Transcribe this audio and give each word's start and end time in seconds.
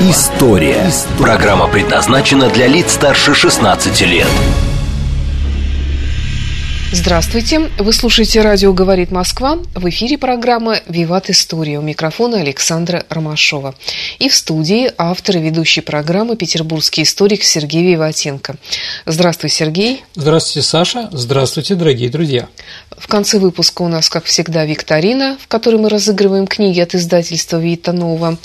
История». 0.00 0.88
Программа 1.18 1.66
предназначена 1.66 2.48
для 2.50 2.68
лиц 2.68 2.92
старше 2.92 3.34
16 3.34 4.00
лет. 4.02 4.28
Здравствуйте! 6.92 7.68
Вы 7.78 7.92
слушаете 7.92 8.40
«Радио 8.40 8.72
говорит 8.72 9.10
Москва». 9.10 9.58
В 9.74 9.88
эфире 9.88 10.16
программа 10.16 10.78
«Виват 10.88 11.30
История». 11.30 11.80
У 11.80 11.82
микрофона 11.82 12.38
Александра 12.38 13.04
Ромашова. 13.08 13.74
И 14.20 14.28
в 14.28 14.36
студии 14.36 14.92
автор 14.96 15.38
и 15.38 15.40
ведущий 15.40 15.80
программы 15.80 16.36
петербургский 16.36 17.02
историк 17.02 17.42
Сергей 17.42 17.84
Виватенко. 17.92 18.54
Здравствуй, 19.04 19.50
Сергей. 19.50 20.04
Здравствуйте, 20.14 20.66
Саша. 20.66 21.08
Здравствуйте, 21.10 21.74
дорогие 21.74 22.08
друзья. 22.08 22.48
В 22.96 23.08
конце 23.08 23.38
выпуска 23.40 23.82
у 23.82 23.88
нас, 23.88 24.08
как 24.08 24.24
всегда, 24.26 24.64
викторина, 24.64 25.36
в 25.42 25.48
которой 25.48 25.76
мы 25.76 25.88
разыгрываем 25.88 26.46
книги 26.46 26.78
от 26.78 26.94
издательства 26.94 27.56
«Вита 27.56 27.92
Нова». 27.92 28.38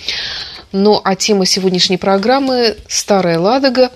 Ну, 0.73 0.99
а 1.03 1.15
тема 1.15 1.45
сегодняшней 1.45 1.97
программы– 1.97 2.75
«Старая 2.87 3.39
Ладога», 3.39 3.91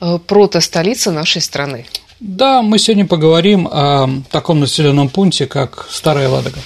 э, 0.00 0.18
прото-столица 0.24 1.10
нашей 1.10 1.42
страны. 1.42 1.84
Да, 2.20 2.62
мы 2.62 2.78
сегодня 2.78 3.06
поговорим 3.06 3.66
о 3.66 4.08
таком 4.30 4.60
населенном 4.60 5.08
пункте, 5.08 5.46
как 5.46 5.88
Старая 5.90 6.28
Ладога. 6.28 6.60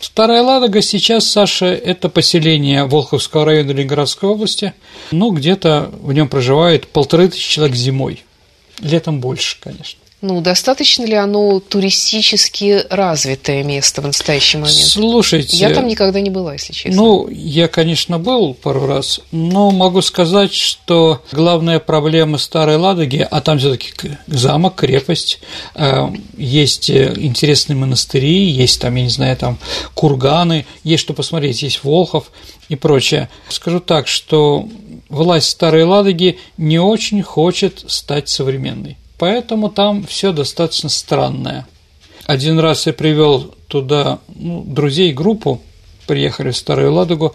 Старая 0.00 0.42
Ладога 0.42 0.82
сейчас, 0.82 1.30
Саша, 1.30 1.66
это 1.66 2.08
поселение 2.08 2.84
Волховского 2.84 3.44
района 3.44 3.70
Ленинградской 3.70 4.28
области. 4.28 4.74
Ну, 5.12 5.30
где-то 5.30 5.92
в 6.02 6.12
нем 6.12 6.28
проживает 6.28 6.88
полторы 6.88 7.28
тысячи 7.28 7.52
человек 7.52 7.76
зимой. 7.76 8.24
Летом 8.80 9.20
больше, 9.20 9.56
конечно. 9.60 9.99
Ну, 10.22 10.42
достаточно 10.42 11.04
ли 11.04 11.14
оно 11.14 11.60
туристически 11.60 12.84
развитое 12.90 13.62
место 13.62 14.02
в 14.02 14.06
настоящий 14.06 14.58
момент? 14.58 14.76
Слушайте... 14.76 15.56
Я 15.56 15.70
там 15.70 15.86
никогда 15.86 16.20
не 16.20 16.28
была, 16.28 16.52
если 16.52 16.74
честно. 16.74 17.00
Ну, 17.00 17.28
я, 17.30 17.68
конечно, 17.68 18.18
был 18.18 18.52
пару 18.52 18.86
раз, 18.86 19.20
но 19.32 19.70
могу 19.70 20.02
сказать, 20.02 20.52
что 20.52 21.22
главная 21.32 21.78
проблема 21.78 22.36
Старой 22.36 22.76
Ладоги, 22.76 23.26
а 23.30 23.40
там 23.40 23.58
все 23.58 23.70
таки 23.70 23.92
замок, 24.26 24.74
крепость, 24.74 25.40
э, 25.74 26.08
есть 26.36 26.90
интересные 26.90 27.76
монастыри, 27.76 28.44
есть 28.44 28.78
там, 28.80 28.96
я 28.96 29.04
не 29.04 29.10
знаю, 29.10 29.38
там 29.38 29.58
курганы, 29.94 30.66
есть 30.84 31.02
что 31.02 31.14
посмотреть, 31.14 31.62
есть 31.62 31.82
Волхов 31.82 32.30
и 32.68 32.76
прочее. 32.76 33.30
Скажу 33.48 33.80
так, 33.80 34.06
что 34.06 34.68
власть 35.08 35.48
Старой 35.48 35.84
Ладоги 35.84 36.38
не 36.58 36.78
очень 36.78 37.22
хочет 37.22 37.84
стать 37.86 38.28
современной 38.28 38.98
поэтому 39.20 39.68
там 39.68 40.02
все 40.04 40.32
достаточно 40.32 40.88
странное. 40.88 41.66
Один 42.24 42.58
раз 42.58 42.86
я 42.86 42.94
привел 42.94 43.54
туда 43.68 44.18
ну, 44.34 44.64
друзей, 44.66 45.12
группу, 45.12 45.60
приехали 46.06 46.52
в 46.52 46.56
Старую 46.56 46.94
Ладогу, 46.94 47.34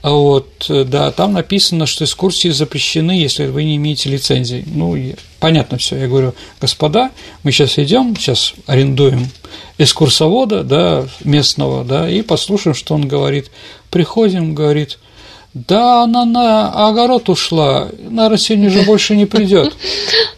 а 0.00 0.12
вот, 0.12 0.64
да, 0.68 1.12
там 1.12 1.34
написано, 1.34 1.84
что 1.84 2.04
экскурсии 2.04 2.48
запрещены, 2.48 3.12
если 3.12 3.46
вы 3.48 3.64
не 3.64 3.76
имеете 3.76 4.08
лицензии. 4.08 4.64
Ну, 4.66 4.96
понятно 5.38 5.76
все. 5.76 5.96
Я 5.96 6.08
говорю, 6.08 6.34
господа, 6.58 7.10
мы 7.42 7.52
сейчас 7.52 7.78
идем, 7.78 8.16
сейчас 8.16 8.54
арендуем 8.66 9.28
экскурсовода, 9.76 10.64
да, 10.64 11.06
местного, 11.22 11.84
да, 11.84 12.08
и 12.08 12.22
послушаем, 12.22 12.74
что 12.74 12.94
он 12.94 13.06
говорит. 13.06 13.50
Приходим, 13.90 14.54
говорит, 14.54 14.98
да, 15.56 16.02
она 16.02 16.26
на 16.26 16.86
огород 16.86 17.30
ушла, 17.30 17.88
наверное, 17.98 18.36
сегодня 18.36 18.68
уже 18.68 18.82
больше 18.82 19.16
не 19.16 19.24
придет. 19.24 19.74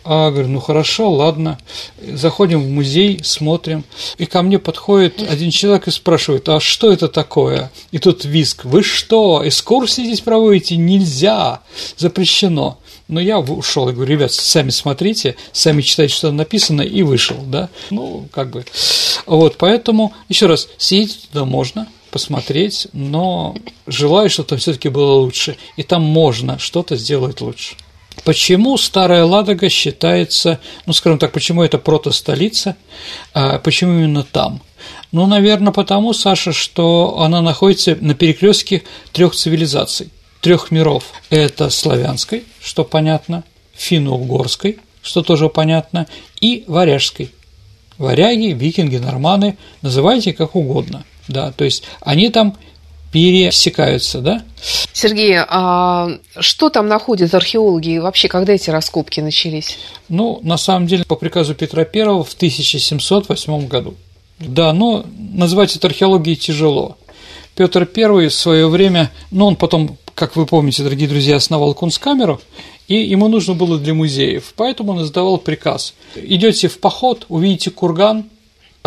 А 0.04 0.30
говорю, 0.30 0.46
ну 0.46 0.60
хорошо, 0.60 1.10
ладно. 1.10 1.58
Заходим 2.00 2.62
в 2.62 2.68
музей, 2.68 3.18
смотрим. 3.24 3.82
И 4.18 4.26
ко 4.26 4.42
мне 4.42 4.60
подходит 4.60 5.20
один 5.28 5.50
человек 5.50 5.88
и 5.88 5.90
спрашивает, 5.90 6.48
а 6.48 6.60
что 6.60 6.92
это 6.92 7.08
такое? 7.08 7.72
И 7.90 7.98
тут 7.98 8.24
виск, 8.24 8.64
вы 8.64 8.84
что, 8.84 9.42
экскурсии 9.44 10.02
здесь 10.02 10.20
проводите? 10.20 10.76
Нельзя, 10.76 11.62
запрещено. 11.96 12.78
Но 13.08 13.18
я 13.18 13.40
ушел 13.40 13.88
и 13.88 13.92
говорю, 13.92 14.12
ребят, 14.12 14.32
сами 14.32 14.70
смотрите, 14.70 15.34
сами 15.50 15.82
читайте, 15.82 16.14
что 16.14 16.28
там 16.28 16.36
написано, 16.36 16.82
и 16.82 17.02
вышел, 17.02 17.38
да. 17.44 17.70
Ну, 17.90 18.28
как 18.30 18.50
бы. 18.50 18.64
Вот, 19.26 19.56
поэтому, 19.58 20.12
еще 20.28 20.46
раз, 20.46 20.68
съездить 20.78 21.28
туда 21.32 21.44
можно– 21.44 21.88
посмотреть, 22.18 22.88
но 22.92 23.54
желаю, 23.86 24.28
чтобы 24.28 24.48
там 24.48 24.58
все-таки 24.58 24.88
было 24.88 25.12
лучше, 25.12 25.56
и 25.76 25.84
там 25.84 26.02
можно 26.02 26.58
что-то 26.58 26.96
сделать 26.96 27.40
лучше. 27.40 27.76
Почему 28.24 28.76
Старая 28.76 29.24
Ладога 29.24 29.68
считается, 29.68 30.58
ну, 30.84 30.92
скажем 30.92 31.20
так, 31.20 31.30
почему 31.30 31.62
это 31.62 31.78
прото-столица, 31.78 32.74
а 33.34 33.60
почему 33.60 33.92
именно 33.92 34.24
там? 34.24 34.60
Ну, 35.12 35.26
наверное, 35.26 35.72
потому, 35.72 36.12
Саша, 36.12 36.52
что 36.52 37.20
она 37.20 37.40
находится 37.40 37.96
на 38.00 38.14
перекрестке 38.14 38.82
трех 39.12 39.36
цивилизаций, 39.36 40.08
трех 40.40 40.72
миров. 40.72 41.04
Это 41.30 41.70
славянской, 41.70 42.42
что 42.60 42.82
понятно, 42.82 43.44
финно-угорской, 43.76 44.80
что 45.02 45.22
тоже 45.22 45.48
понятно, 45.48 46.08
и 46.40 46.64
варяжской. 46.66 47.30
Варяги, 47.96 48.54
викинги, 48.54 48.96
норманы, 48.96 49.56
называйте 49.82 50.32
как 50.32 50.56
угодно– 50.56 51.04
да, 51.28 51.52
то 51.52 51.64
есть 51.64 51.84
они 52.00 52.30
там 52.30 52.56
пересекаются, 53.12 54.20
да? 54.20 54.42
Сергей, 54.92 55.36
а 55.38 56.10
что 56.38 56.68
там 56.68 56.88
находят 56.88 57.34
археологи 57.34 57.90
и 57.90 57.98
вообще, 57.98 58.28
когда 58.28 58.52
эти 58.52 58.70
раскопки 58.70 59.20
начались? 59.20 59.78
Ну, 60.08 60.40
на 60.42 60.58
самом 60.58 60.86
деле, 60.86 61.04
по 61.04 61.16
приказу 61.16 61.54
Петра 61.54 61.82
I 61.82 62.04
в 62.04 62.34
1708 62.34 63.66
году. 63.66 63.94
Да, 64.38 64.72
но 64.72 65.04
назвать 65.16 65.74
это 65.74 65.88
археологией 65.88 66.36
тяжело. 66.36 66.96
Петр 67.54 67.88
I 67.96 68.28
в 68.28 68.34
свое 68.34 68.68
время, 68.68 69.10
ну, 69.30 69.46
он 69.46 69.56
потом, 69.56 69.96
как 70.14 70.36
вы 70.36 70.46
помните, 70.46 70.82
дорогие 70.82 71.08
друзья, 71.08 71.36
основал 71.36 71.74
Кунсткамеру, 71.74 72.40
и 72.86 72.96
ему 72.96 73.28
нужно 73.28 73.54
было 73.54 73.78
для 73.78 73.94
музеев, 73.94 74.52
поэтому 74.54 74.92
он 74.92 75.02
издавал 75.02 75.38
приказ. 75.38 75.94
Идете 76.14 76.68
в 76.68 76.78
поход, 76.78 77.26
увидите 77.28 77.70
курган, 77.70 78.26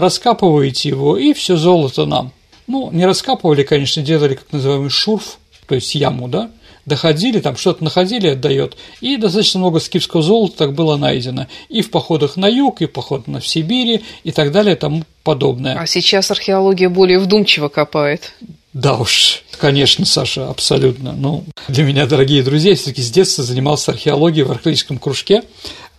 раскапываете 0.01 0.89
его, 0.89 1.17
и 1.17 1.33
все 1.33 1.55
золото 1.55 2.05
нам. 2.05 2.31
Ну, 2.67 2.89
не 2.91 3.05
раскапывали, 3.05 3.63
конечно, 3.63 4.01
делали 4.01 4.35
так 4.35 4.51
называемый 4.51 4.89
шурф, 4.89 5.37
то 5.67 5.75
есть 5.75 5.95
яму, 5.95 6.27
да, 6.27 6.51
доходили, 6.85 7.39
там 7.39 7.55
что-то 7.55 7.83
находили, 7.83 8.27
отдает, 8.27 8.77
и 9.01 9.17
достаточно 9.17 9.59
много 9.59 9.79
скифского 9.79 10.21
золота 10.21 10.57
так 10.57 10.73
было 10.73 10.97
найдено, 10.97 11.47
и 11.69 11.81
в 11.81 11.91
походах 11.91 12.37
на 12.37 12.47
юг, 12.47 12.81
и 12.81 12.85
в 12.85 12.91
походах 12.91 13.27
на 13.27 13.41
Сибири, 13.41 14.03
и 14.23 14.31
так 14.31 14.51
далее, 14.51 14.75
и 14.75 14.77
тому 14.77 15.03
подобное. 15.23 15.77
А 15.79 15.85
сейчас 15.85 16.31
археология 16.31 16.89
более 16.89 17.19
вдумчиво 17.19 17.69
копает. 17.69 18.33
Да 18.73 18.95
уж, 18.95 19.43
конечно, 19.59 20.05
Саша, 20.05 20.49
абсолютно. 20.49 21.11
Ну, 21.11 21.43
для 21.67 21.83
меня, 21.83 22.05
дорогие 22.05 22.41
друзья, 22.41 22.73
все-таки 22.75 23.01
с 23.01 23.11
детства 23.11 23.43
занимался 23.43 23.91
археологией 23.91 24.45
в 24.45 24.51
археологическом 24.51 24.97
кружке 24.97 25.43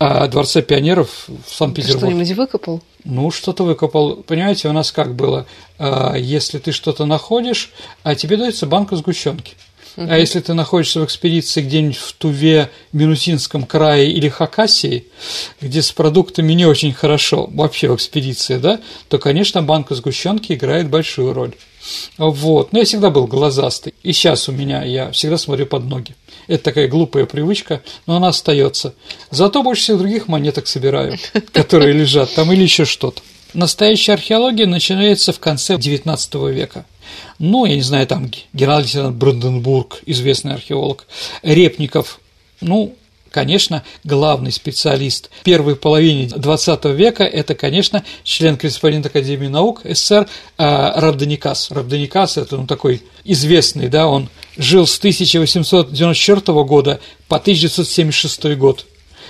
а 0.04 0.26
Дворца 0.26 0.62
пионеров 0.62 1.28
в 1.46 1.54
Санкт-Петербурге. 1.54 2.16
Что-нибудь 2.16 2.36
выкопал? 2.36 2.82
Ну, 3.04 3.30
что-то 3.30 3.62
выкопал. 3.62 4.16
Понимаете, 4.16 4.68
у 4.68 4.72
нас 4.72 4.90
как 4.90 5.14
было? 5.14 5.46
А, 5.78 6.16
если 6.16 6.58
ты 6.58 6.72
что-то 6.72 7.06
находишь, 7.06 7.70
а 8.02 8.16
тебе 8.16 8.36
дается 8.36 8.66
банка 8.66 8.96
сгущенки. 8.96 9.54
А 9.96 10.18
если 10.18 10.40
ты 10.40 10.54
находишься 10.54 11.00
в 11.00 11.04
экспедиции 11.04 11.62
где-нибудь 11.62 11.96
в 11.96 12.12
Туве, 12.14 12.70
Минусинском 12.92 13.64
крае 13.64 14.10
или 14.10 14.28
Хакасии, 14.28 15.06
где 15.60 15.82
с 15.82 15.92
продуктами 15.92 16.52
не 16.52 16.66
очень 16.66 16.92
хорошо, 16.92 17.48
вообще 17.52 17.88
в 17.88 17.96
экспедиции, 17.96 18.56
да, 18.56 18.80
то, 19.08 19.18
конечно, 19.18 19.62
банка 19.62 19.94
сгущенки 19.94 20.52
играет 20.52 20.88
большую 20.88 21.32
роль. 21.32 21.52
Вот. 22.16 22.72
Но 22.72 22.78
я 22.78 22.84
всегда 22.84 23.10
был 23.10 23.26
глазастый. 23.26 23.94
И 24.02 24.12
сейчас 24.12 24.48
у 24.48 24.52
меня 24.52 24.84
я 24.84 25.10
всегда 25.10 25.36
смотрю 25.36 25.66
под 25.66 25.84
ноги. 25.84 26.14
Это 26.46 26.64
такая 26.64 26.88
глупая 26.88 27.26
привычка, 27.26 27.82
но 28.06 28.16
она 28.16 28.28
остается. 28.28 28.94
Зато 29.30 29.62
больше 29.62 29.82
всех 29.82 29.98
других 29.98 30.28
монеток 30.28 30.66
собираю, 30.66 31.18
которые 31.52 31.92
лежат 31.92 32.32
там 32.34 32.52
или 32.52 32.62
еще 32.62 32.84
что-то. 32.84 33.22
Настоящая 33.54 34.14
археология 34.14 34.66
начинается 34.66 35.32
в 35.32 35.38
конце 35.38 35.74
XIX 35.74 36.52
века. 36.52 36.86
Ну, 37.38 37.64
я 37.64 37.76
не 37.76 37.82
знаю, 37.82 38.06
там 38.06 38.30
генерал-лейтенант 38.52 39.16
Бранденбург, 39.16 40.00
известный 40.06 40.54
археолог, 40.54 41.06
Репников, 41.42 42.20
ну, 42.60 42.94
конечно, 43.32 43.82
главный 44.04 44.52
специалист 44.52 45.30
первой 45.42 45.74
половины 45.74 46.26
XX 46.28 46.94
века– 46.94 47.24
это, 47.24 47.54
конечно, 47.54 48.04
член-корреспондент 48.22 49.06
Академии 49.06 49.48
наук 49.48 49.80
СССР 49.84 50.28
а, 50.58 51.00
Рабданикас. 51.00 51.70
Рабданикас– 51.70 52.36
это 52.38 52.56
он 52.56 52.66
такой 52.66 53.02
известный, 53.24 53.88
да, 53.88 54.06
он 54.06 54.28
жил 54.56 54.86
с 54.86 54.98
1894 54.98 56.40
года 56.64 57.00
по 57.26 57.36
1976 57.36 58.56
год. 58.56 58.86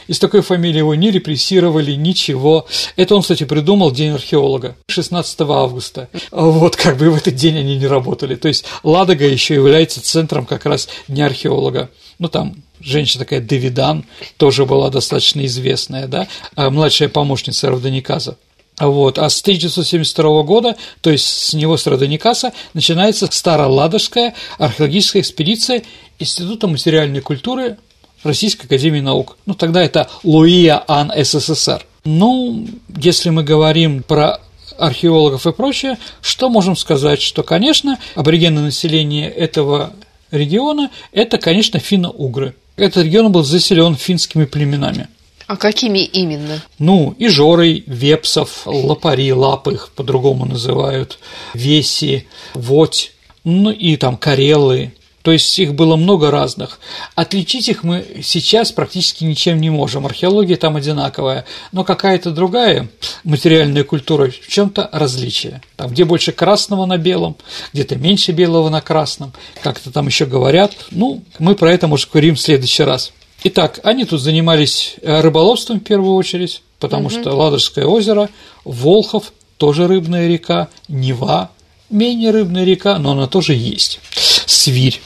Из 0.08 0.18
такой 0.18 0.42
фамилии 0.42 0.78
его 0.78 0.94
не 0.94 1.10
репрессировали, 1.10 1.92
ничего. 1.92 2.66
Это 2.96 3.14
он, 3.14 3.22
кстати, 3.22 3.44
придумал 3.44 3.90
День 3.90 4.12
археолога 4.12 4.76
16 4.88 5.40
августа. 5.42 6.08
Вот 6.30 6.76
как 6.76 6.96
бы 6.96 7.10
в 7.10 7.16
этот 7.16 7.34
день 7.34 7.58
они 7.58 7.76
не 7.76 7.86
работали. 7.86 8.34
То 8.34 8.48
есть 8.48 8.64
Ладога 8.82 9.26
еще 9.26 9.54
является 9.54 10.02
центром 10.02 10.46
как 10.46 10.66
раз 10.66 10.88
Дня 11.08 11.26
археолога. 11.26 11.90
Ну, 12.18 12.28
там 12.28 12.56
женщина 12.80 13.24
такая 13.24 13.40
Давидан, 13.40 14.04
тоже 14.36 14.66
была 14.66 14.90
достаточно 14.90 15.44
известная, 15.46 16.06
да, 16.06 16.28
а 16.56 16.70
младшая 16.70 17.08
помощница 17.08 17.70
Равданиказа. 17.70 18.36
Вот. 18.78 19.18
А 19.18 19.28
с 19.28 19.40
1972 19.42 20.42
года, 20.42 20.76
то 21.02 21.10
есть 21.10 21.26
с 21.26 21.54
него, 21.54 21.76
с 21.76 21.86
Родоникаса, 21.86 22.52
начинается 22.74 23.28
Староладожская 23.30 24.34
археологическая 24.58 25.22
экспедиция 25.22 25.82
Института 26.18 26.66
материальной 26.66 27.20
культуры 27.20 27.76
Российской 28.24 28.66
Академии 28.66 29.00
Наук. 29.00 29.36
Ну, 29.46 29.54
тогда 29.54 29.82
это 29.82 30.08
Луия 30.22 30.82
Ан 30.86 31.12
СССР. 31.14 31.84
Ну, 32.04 32.66
если 32.96 33.30
мы 33.30 33.44
говорим 33.44 34.02
про 34.02 34.40
археологов 34.78 35.46
и 35.46 35.52
прочее, 35.52 35.98
что 36.20 36.48
можем 36.48 36.76
сказать? 36.76 37.20
Что, 37.20 37.42
конечно, 37.42 37.98
аборигенное 38.14 38.64
население 38.64 39.30
этого 39.30 39.92
региона– 40.30 40.90
это, 41.12 41.38
конечно, 41.38 41.78
финно-угры. 41.78 42.54
Этот 42.76 43.04
регион 43.04 43.30
был 43.30 43.44
заселен 43.44 43.96
финскими 43.96 44.44
племенами. 44.44 45.08
А 45.46 45.56
какими 45.56 45.98
именно? 45.98 46.62
Ну, 46.78 47.14
и 47.18 47.28
жоры, 47.28 47.84
вепсов, 47.86 48.62
лопари, 48.64 49.32
лапы 49.32 49.74
их 49.74 49.90
по-другому 49.90 50.46
называют, 50.46 51.18
веси, 51.52 52.26
водь, 52.54 53.12
ну 53.44 53.70
и 53.70 53.96
там 53.96 54.16
карелы, 54.16 54.94
то 55.22 55.30
есть 55.30 55.56
их 55.58 55.74
было 55.74 55.96
много 55.96 56.30
разных. 56.30 56.80
Отличить 57.14 57.68
их 57.68 57.84
мы 57.84 58.04
сейчас 58.22 58.72
практически 58.72 59.24
ничем 59.24 59.60
не 59.60 59.70
можем. 59.70 60.04
Археология 60.04 60.56
там 60.56 60.76
одинаковая, 60.76 61.44
но 61.70 61.84
какая-то 61.84 62.32
другая 62.32 62.88
материальная 63.24 63.84
культура 63.84 64.30
в 64.30 64.48
чем-то 64.48 64.88
различие. 64.92 65.62
Там, 65.76 65.90
где 65.90 66.04
больше 66.04 66.32
красного 66.32 66.86
на 66.86 66.98
белом, 66.98 67.36
где-то 67.72 67.96
меньше 67.96 68.32
белого 68.32 68.68
на 68.68 68.80
красном, 68.80 69.32
как-то 69.62 69.92
там 69.92 70.08
еще 70.08 70.26
говорят. 70.26 70.72
Ну, 70.90 71.22
мы 71.38 71.54
про 71.54 71.72
это, 71.72 71.86
может, 71.86 72.10
говорим 72.10 72.34
в 72.34 72.40
следующий 72.40 72.82
раз. 72.82 73.12
Итак, 73.44 73.80
они 73.82 74.04
тут 74.04 74.20
занимались 74.20 74.96
э, 75.02 75.20
рыболовством 75.20 75.80
в 75.80 75.84
первую 75.84 76.14
очередь, 76.14 76.62
потому 76.78 77.06
угу. 77.06 77.10
что 77.10 77.36
Ладожское 77.36 77.86
озеро, 77.86 78.28
Волхов, 78.64 79.32
тоже 79.56 79.86
рыбная 79.86 80.28
река, 80.28 80.68
Нева, 80.88 81.50
менее 81.90 82.30
рыбная 82.30 82.64
река, 82.64 82.98
но 82.98 83.12
она 83.12 83.26
тоже 83.26 83.54
есть. 83.54 84.00
Свирь. 84.46 85.00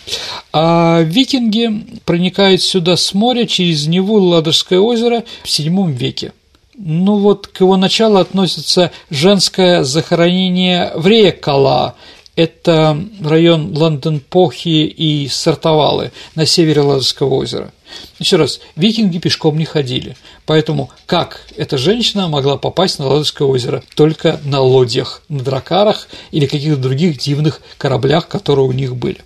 А 0.52 1.02
викинги 1.02 2.00
проникают 2.04 2.62
сюда 2.62 2.96
с 2.96 3.14
моря 3.14 3.46
через 3.46 3.86
Неву 3.86 4.18
Ладожское 4.18 4.78
озеро 4.78 5.24
в 5.42 5.46
VII 5.46 5.92
веке. 5.92 6.32
Ну 6.78 7.18
вот 7.18 7.46
к 7.46 7.60
его 7.60 7.76
началу 7.76 8.18
относится 8.18 8.90
женское 9.10 9.82
захоронение 9.82 10.92
в 10.94 11.06
Реекала 11.06 11.96
это 12.36 13.02
район 13.24 13.76
Ланденпохи 13.76 14.84
и 14.84 15.26
Сартовалы 15.28 16.12
на 16.34 16.44
севере 16.44 16.82
Ладожского 16.82 17.34
озера. 17.34 17.72
Еще 18.18 18.36
раз, 18.36 18.60
викинги 18.76 19.18
пешком 19.18 19.58
не 19.58 19.64
ходили, 19.64 20.16
поэтому 20.46 20.90
как 21.06 21.42
эта 21.56 21.78
женщина 21.78 22.28
могла 22.28 22.56
попасть 22.56 22.98
на 22.98 23.06
Ладожское 23.06 23.46
озеро? 23.46 23.82
Только 23.94 24.40
на 24.44 24.60
лодьях, 24.60 25.22
на 25.28 25.42
дракарах 25.42 26.08
или 26.30 26.46
каких-то 26.46 26.80
других 26.80 27.18
дивных 27.18 27.60
кораблях, 27.78 28.28
которые 28.28 28.66
у 28.66 28.72
них 28.72 28.96
были. 28.96 29.18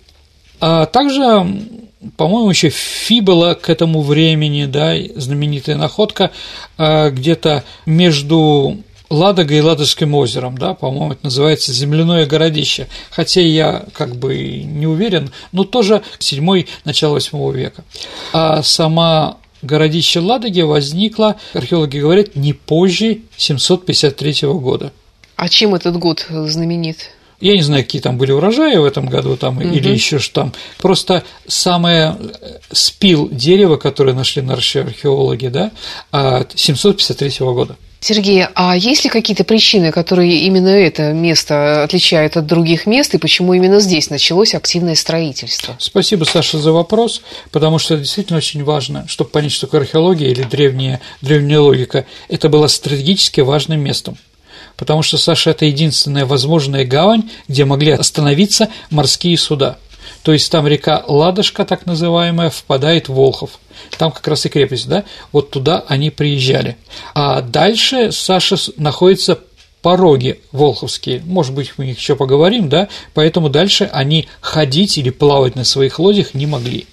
А 0.59 0.85
также 0.85 1.45
по-моему, 2.17 2.49
еще 2.49 2.69
Фи 2.69 3.21
была 3.21 3.53
к 3.53 3.69
этому 3.69 4.01
времени, 4.01 4.65
да, 4.65 4.95
знаменитая 5.15 5.75
находка, 5.75 6.31
а, 6.77 7.11
где-то 7.11 7.63
между 7.85 8.79
Ладога 9.11 9.53
и 9.53 9.59
Ладожским 9.59 10.15
озером, 10.15 10.57
да, 10.57 10.73
по-моему, 10.73 11.11
это 11.11 11.25
называется 11.25 11.73
земляное 11.73 12.25
городище, 12.25 12.87
хотя 13.09 13.41
я 13.41 13.83
как 13.93 14.15
бы 14.15 14.63
не 14.63 14.87
уверен, 14.87 15.31
но 15.51 15.65
тоже 15.65 16.01
7 16.19 16.65
начало 16.85 17.15
8 17.15 17.51
века. 17.51 17.83
А 18.31 18.63
сама 18.63 19.37
городище 19.61 20.21
Ладоги 20.21 20.61
возникло, 20.61 21.35
археологи 21.53 21.99
говорят, 21.99 22.37
не 22.37 22.53
позже 22.53 23.19
753 23.35 24.47
года. 24.53 24.93
А 25.35 25.49
чем 25.49 25.75
этот 25.75 25.97
год 25.97 26.25
знаменит? 26.29 27.11
Я 27.41 27.55
не 27.55 27.63
знаю, 27.63 27.83
какие 27.83 28.01
там 28.01 28.17
были 28.17 28.31
урожаи 28.31 28.77
в 28.77 28.85
этом 28.85 29.07
году 29.07 29.35
там 29.35 29.57
угу. 29.57 29.67
или 29.67 29.89
еще 29.89 30.19
что 30.19 30.35
там. 30.41 30.53
Просто 30.77 31.23
самое 31.47 32.15
э, 32.19 32.59
спил 32.71 33.29
дерева, 33.29 33.77
которое 33.77 34.13
нашли 34.13 34.41
наши 34.41 34.79
археологи, 34.79 35.47
да, 35.47 35.71
753 36.55 37.33
года. 37.39 37.75
Сергей, 38.03 38.47
а 38.55 38.75
есть 38.75 39.03
ли 39.03 39.11
какие-то 39.11 39.43
причины, 39.43 39.91
которые 39.91 40.39
именно 40.39 40.69
это 40.69 41.13
место 41.13 41.83
отличают 41.83 42.35
от 42.35 42.47
других 42.47 42.87
мест, 42.87 43.13
и 43.13 43.19
почему 43.19 43.53
именно 43.53 43.79
здесь 43.79 44.09
началось 44.09 44.55
активное 44.55 44.95
строительство? 44.95 45.75
Спасибо, 45.77 46.23
Саша, 46.23 46.57
за 46.57 46.71
вопрос, 46.71 47.21
потому 47.51 47.77
что 47.77 47.93
это 47.93 48.03
действительно 48.03 48.37
очень 48.37 48.63
важно, 48.63 49.07
чтобы 49.07 49.29
понять, 49.29 49.51
что 49.51 49.67
археология 49.71 50.29
или 50.29 50.41
древняя, 50.41 50.99
древняя 51.21 51.59
логика. 51.59 52.05
Это 52.27 52.49
было 52.49 52.65
стратегически 52.65 53.41
важным 53.41 53.81
местом 53.81 54.17
потому 54.81 55.03
что, 55.03 55.19
Саша, 55.19 55.51
это 55.51 55.65
единственная 55.65 56.25
возможная 56.25 56.85
гавань, 56.85 57.29
где 57.47 57.65
могли 57.65 57.91
остановиться 57.91 58.69
морские 58.89 59.37
суда. 59.37 59.77
То 60.23 60.33
есть 60.33 60.51
там 60.51 60.65
река 60.65 61.03
Ладожка, 61.07 61.65
так 61.65 61.85
называемая, 61.85 62.49
впадает 62.49 63.07
в 63.07 63.13
Волхов. 63.13 63.59
Там 63.99 64.11
как 64.11 64.27
раз 64.27 64.47
и 64.47 64.49
крепость, 64.49 64.87
да? 64.87 65.03
Вот 65.31 65.51
туда 65.51 65.85
они 65.87 66.09
приезжали. 66.09 66.77
А 67.13 67.41
дальше, 67.41 68.11
Саша, 68.11 68.55
находится 68.77 69.37
пороги 69.83 70.39
волховские, 70.51 71.21
может 71.27 71.53
быть, 71.53 71.73
мы 71.77 71.85
еще 71.85 72.15
поговорим, 72.15 72.67
да, 72.67 72.87
поэтому 73.13 73.49
дальше 73.49 73.87
они 73.93 74.27
ходить 74.39 74.97
или 74.97 75.11
плавать 75.11 75.55
на 75.55 75.63
своих 75.63 75.99
лодях 75.99 76.33
не 76.33 76.47
могли, 76.47 76.87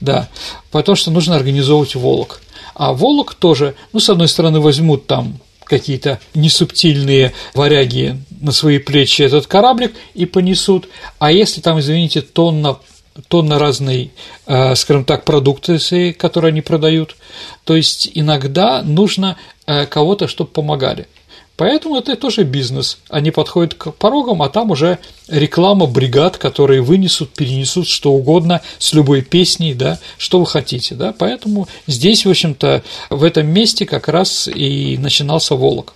да, 0.00 0.30
потому 0.70 0.96
что 0.96 1.10
нужно 1.10 1.36
организовывать 1.36 1.94
волок. 1.94 2.40
А 2.74 2.94
волок 2.94 3.34
тоже, 3.34 3.74
ну, 3.92 4.00
с 4.00 4.08
одной 4.08 4.28
стороны, 4.28 4.60
возьмут 4.60 5.06
там 5.06 5.38
какие-то 5.64 6.20
несубтильные 6.34 7.32
варяги 7.54 8.20
на 8.40 8.52
свои 8.52 8.78
плечи 8.78 9.22
этот 9.22 9.46
кораблик 9.46 9.94
и 10.14 10.26
понесут, 10.26 10.88
а 11.18 11.32
если 11.32 11.60
там, 11.60 11.80
извините, 11.80 12.20
тонна 12.20 12.78
тонна 13.28 13.58
разной, 13.58 14.10
э, 14.46 14.74
скажем 14.74 15.04
так, 15.04 15.24
продукции, 15.24 16.12
которые 16.12 16.50
они 16.50 16.62
продают. 16.62 17.16
То 17.64 17.76
есть 17.76 18.10
иногда 18.12 18.82
нужно 18.82 19.36
э, 19.66 19.86
кого-то, 19.86 20.26
чтобы 20.26 20.50
помогали. 20.50 21.06
Поэтому 21.56 21.96
это 21.96 22.16
тоже 22.16 22.42
бизнес. 22.42 22.98
Они 23.08 23.30
подходят 23.30 23.74
к 23.74 23.92
порогам, 23.92 24.42
а 24.42 24.48
там 24.48 24.72
уже 24.72 24.98
реклама 25.28 25.86
бригад, 25.86 26.36
которые 26.36 26.82
вынесут, 26.82 27.30
перенесут 27.30 27.86
что 27.86 28.12
угодно 28.12 28.60
с 28.78 28.92
любой 28.92 29.22
песней, 29.22 29.72
да, 29.74 30.00
что 30.18 30.40
вы 30.40 30.46
хотите, 30.46 30.96
да. 30.96 31.14
Поэтому 31.16 31.68
здесь, 31.86 32.26
в 32.26 32.30
общем-то, 32.30 32.82
в 33.08 33.22
этом 33.22 33.46
месте 33.46 33.86
как 33.86 34.08
раз 34.08 34.48
и 34.48 34.98
начинался 34.98 35.54
Волок. 35.54 35.94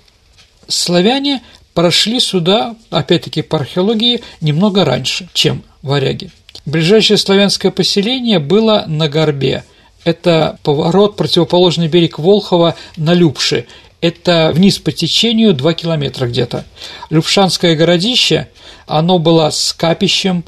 Славяне 0.69 1.43
прошли 1.75 2.21
сюда, 2.21 2.77
опять-таки 2.91 3.43
по 3.43 3.59
археологии, 3.59 4.23
немного 4.41 4.85
раньше, 4.85 5.29
чем 5.33 5.65
варяги. 5.83 6.31
Ближайшее 6.67 7.17
славянское 7.17 7.73
поселение 7.73 8.39
было 8.39 8.85
на 8.87 9.09
Горбе. 9.09 9.65
Это 10.05 10.59
поворот, 10.63 11.17
противоположный 11.17 11.89
берег 11.89 12.21
Волхова 12.21 12.77
на 12.97 13.13
Любши– 13.13 13.67
это 14.01 14.53
вниз 14.55 14.79
по 14.79 14.93
течению 14.93 15.55
2 15.55 15.75
километра 15.75 16.27
где-то. 16.27 16.65
Любшанское 17.11 17.77
городище, 17.77 18.49
оно 18.87 19.19
было 19.19 19.51
с 19.51 19.73
капищем, 19.73 20.45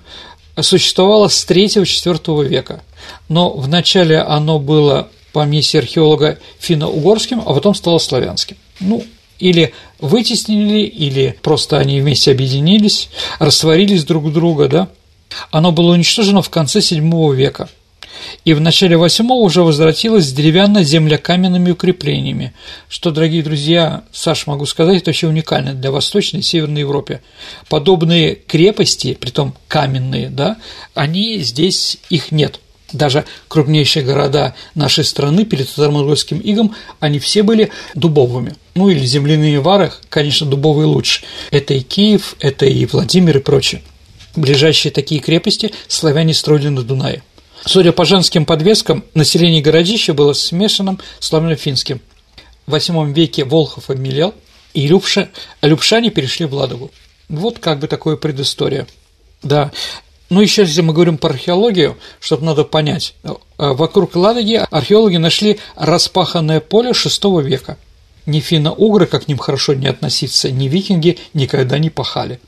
существовало 0.61 1.28
с 1.28 1.47
3-4 1.47 2.47
века, 2.47 2.83
но 3.28 3.50
вначале 3.52 4.19
оно 4.21 4.59
было, 4.59 5.09
по 5.33 5.45
мнению 5.45 5.80
археолога, 5.80 6.38
финно-угорским, 6.59 7.40
а 7.40 7.54
потом 7.54 7.75
стало 7.75 7.99
славянским. 7.99 8.57
Ну, 8.78 9.04
или 9.38 9.73
вытеснили, 9.99 10.83
или 10.83 11.37
просто 11.42 11.78
они 11.78 12.00
вместе 12.00 12.30
объединились, 12.30 13.09
растворились 13.38 14.04
друг 14.04 14.25
в 14.25 14.33
друга, 14.33 14.69
да. 14.69 14.88
Оно 15.50 15.73
было 15.73 15.92
уничтожено 15.92 16.42
в 16.42 16.50
конце 16.50 16.80
VII 16.80 17.35
века– 17.35 17.69
и 18.44 18.54
в 18.54 18.60
начале 18.60 18.96
восьмого 18.96 19.42
уже 19.42 19.62
возвратилась 19.62 20.26
с 20.26 20.32
деревянно-землякаменными 20.32 21.72
укреплениями, 21.72 22.52
что, 22.88 23.10
дорогие 23.10 23.42
друзья, 23.42 24.04
Саш, 24.12 24.46
могу 24.46 24.66
сказать, 24.66 24.98
это 24.98 25.10
вообще 25.10 25.28
уникально 25.28 25.74
для 25.74 25.90
Восточной 25.90 26.40
и 26.40 26.42
Северной 26.42 26.80
Европы. 26.80 27.20
Подобные 27.68 28.34
крепости, 28.34 29.14
притом 29.14 29.54
каменные, 29.68 30.28
да, 30.30 30.56
они 30.94 31.38
здесь, 31.38 31.98
их 32.08 32.32
нет. 32.32 32.60
Даже 32.92 33.24
крупнейшие 33.48 34.04
города 34.04 34.54
нашей 34.74 35.04
страны 35.04 35.44
перед 35.44 35.68
Татаро-Монгольским 35.68 36.40
игом, 36.40 36.74
они 36.98 37.18
все 37.18 37.42
были 37.42 37.70
дубовыми. 37.94 38.54
Ну 38.74 38.88
или 38.88 39.04
земляные 39.04 39.60
вары, 39.60 39.92
конечно, 40.08 40.46
дубовые 40.46 40.86
лучше. 40.86 41.22
Это 41.50 41.74
и 41.74 41.80
Киев, 41.80 42.34
это 42.40 42.66
и 42.66 42.86
Владимир 42.86 43.38
и 43.38 43.40
прочее. 43.40 43.82
Ближайшие 44.36 44.92
такие 44.92 45.20
крепости 45.20 45.72
славяне 45.88 46.34
строили 46.34 46.68
на 46.68 46.82
Дунае. 46.82 47.22
Судя 47.64 47.92
по 47.92 48.04
женским 48.04 48.46
подвескам, 48.46 49.04
население 49.14 49.62
городища 49.62 50.14
было 50.14 50.32
смешанным 50.32 50.98
славяно-финским. 51.18 52.00
В 52.66 52.74
VIII 52.74 53.12
веке 53.12 53.44
Волхов 53.44 53.90
обмелел, 53.90 54.34
и 54.74 54.86
Любша, 54.86 55.28
Любшане 55.62 56.10
перешли 56.10 56.46
в 56.46 56.54
Ладогу. 56.54 56.90
Вот 57.28 57.58
как 57.58 57.80
бы 57.80 57.86
такое 57.86 58.16
предыстория. 58.16 58.86
Да, 59.42 59.72
ну, 60.30 60.40
еще 60.40 60.62
если 60.62 60.80
мы 60.80 60.92
говорим 60.92 61.18
про 61.18 61.30
археологию, 61.30 61.98
чтобы 62.20 62.44
надо 62.44 62.64
понять, 62.64 63.14
э, 63.24 63.32
вокруг 63.58 64.14
Ладоги 64.14 64.60
археологи 64.70 65.16
нашли 65.16 65.58
распаханное 65.74 66.60
поле 66.60 66.90
VI 66.90 67.42
века. 67.42 67.76
Ни 68.26 68.38
финно-угры, 68.38 69.06
как 69.06 69.24
к 69.24 69.28
ним 69.28 69.38
хорошо 69.38 69.74
не 69.74 69.88
относиться, 69.88 70.50
ни 70.50 70.68
викинги 70.68 71.18
никогда 71.34 71.78
не 71.78 71.90
пахали. 71.90 72.38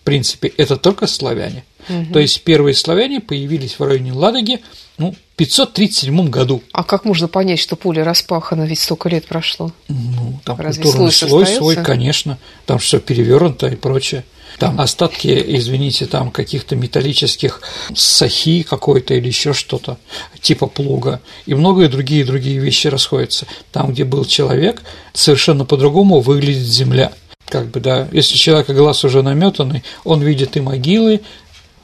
В 0.00 0.04
принципе, 0.04 0.48
это 0.56 0.76
только 0.76 1.06
славяне. 1.06 1.64
Угу. 1.88 2.12
То 2.12 2.18
есть 2.18 2.42
первые 2.42 2.74
славяне 2.74 3.20
появились 3.20 3.78
в 3.78 3.82
районе 3.82 4.12
Ладоги 4.12 4.60
ну, 4.98 5.12
в 5.12 5.36
537 5.36 6.28
году. 6.28 6.62
А 6.72 6.84
как 6.84 7.04
можно 7.04 7.28
понять, 7.28 7.58
что 7.58 7.76
поле 7.76 8.02
распахано, 8.02 8.62
ведь 8.64 8.80
столько 8.80 9.08
лет 9.08 9.26
прошло? 9.26 9.72
Ну, 9.88 10.40
там 10.44 10.60
Разве 10.60 10.82
культурный 10.84 11.12
слой, 11.12 11.46
слой 11.46 11.46
свой, 11.46 11.76
конечно, 11.76 12.38
там 12.66 12.78
все 12.78 13.00
перевернуто 13.00 13.66
и 13.68 13.76
прочее. 13.76 14.24
Там 14.58 14.80
остатки, 14.80 15.42
извините, 15.56 16.06
там 16.06 16.30
каких-то 16.30 16.76
металлических 16.76 17.62
сахи 17.94 18.62
какой-то 18.62 19.14
или 19.14 19.26
еще 19.26 19.54
что-то, 19.54 19.98
типа 20.40 20.66
плуга, 20.66 21.20
и 21.46 21.54
многие 21.54 21.88
другие 21.88 22.24
другие 22.24 22.58
вещи 22.58 22.88
расходятся. 22.88 23.46
Там, 23.72 23.92
где 23.92 24.04
был 24.04 24.24
человек, 24.24 24.82
совершенно 25.14 25.64
по-другому 25.64 26.20
выглядит 26.20 26.66
земля. 26.66 27.12
Как 27.48 27.66
бы, 27.70 27.80
да, 27.80 28.08
если 28.12 28.36
человека 28.36 28.72
глаз 28.72 29.04
уже 29.04 29.22
наметанный, 29.22 29.82
он 30.04 30.22
видит 30.22 30.56
и 30.56 30.60
могилы, 30.60 31.20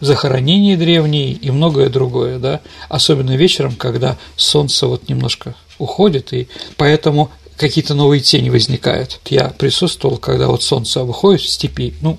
захоронения 0.00 0.76
древние 0.76 1.33
и 1.33 1.50
многое 1.50 1.88
другое, 1.88 2.38
да, 2.38 2.61
особенно 2.88 3.37
вечером, 3.37 3.75
когда 3.76 4.17
солнце 4.37 4.87
вот 4.87 5.09
немножко 5.09 5.55
уходит, 5.78 6.33
и 6.33 6.49
поэтому 6.76 7.31
какие-то 7.57 7.95
новые 7.95 8.21
тени 8.21 8.50
возникают. 8.50 9.21
Я 9.26 9.49
присутствовал, 9.49 10.19
когда 10.19 10.47
вот 10.49 10.62
солнце 10.62 11.05
выходит 11.05 11.43
в 11.43 11.49
степи, 11.49 11.95
ну, 12.00 12.19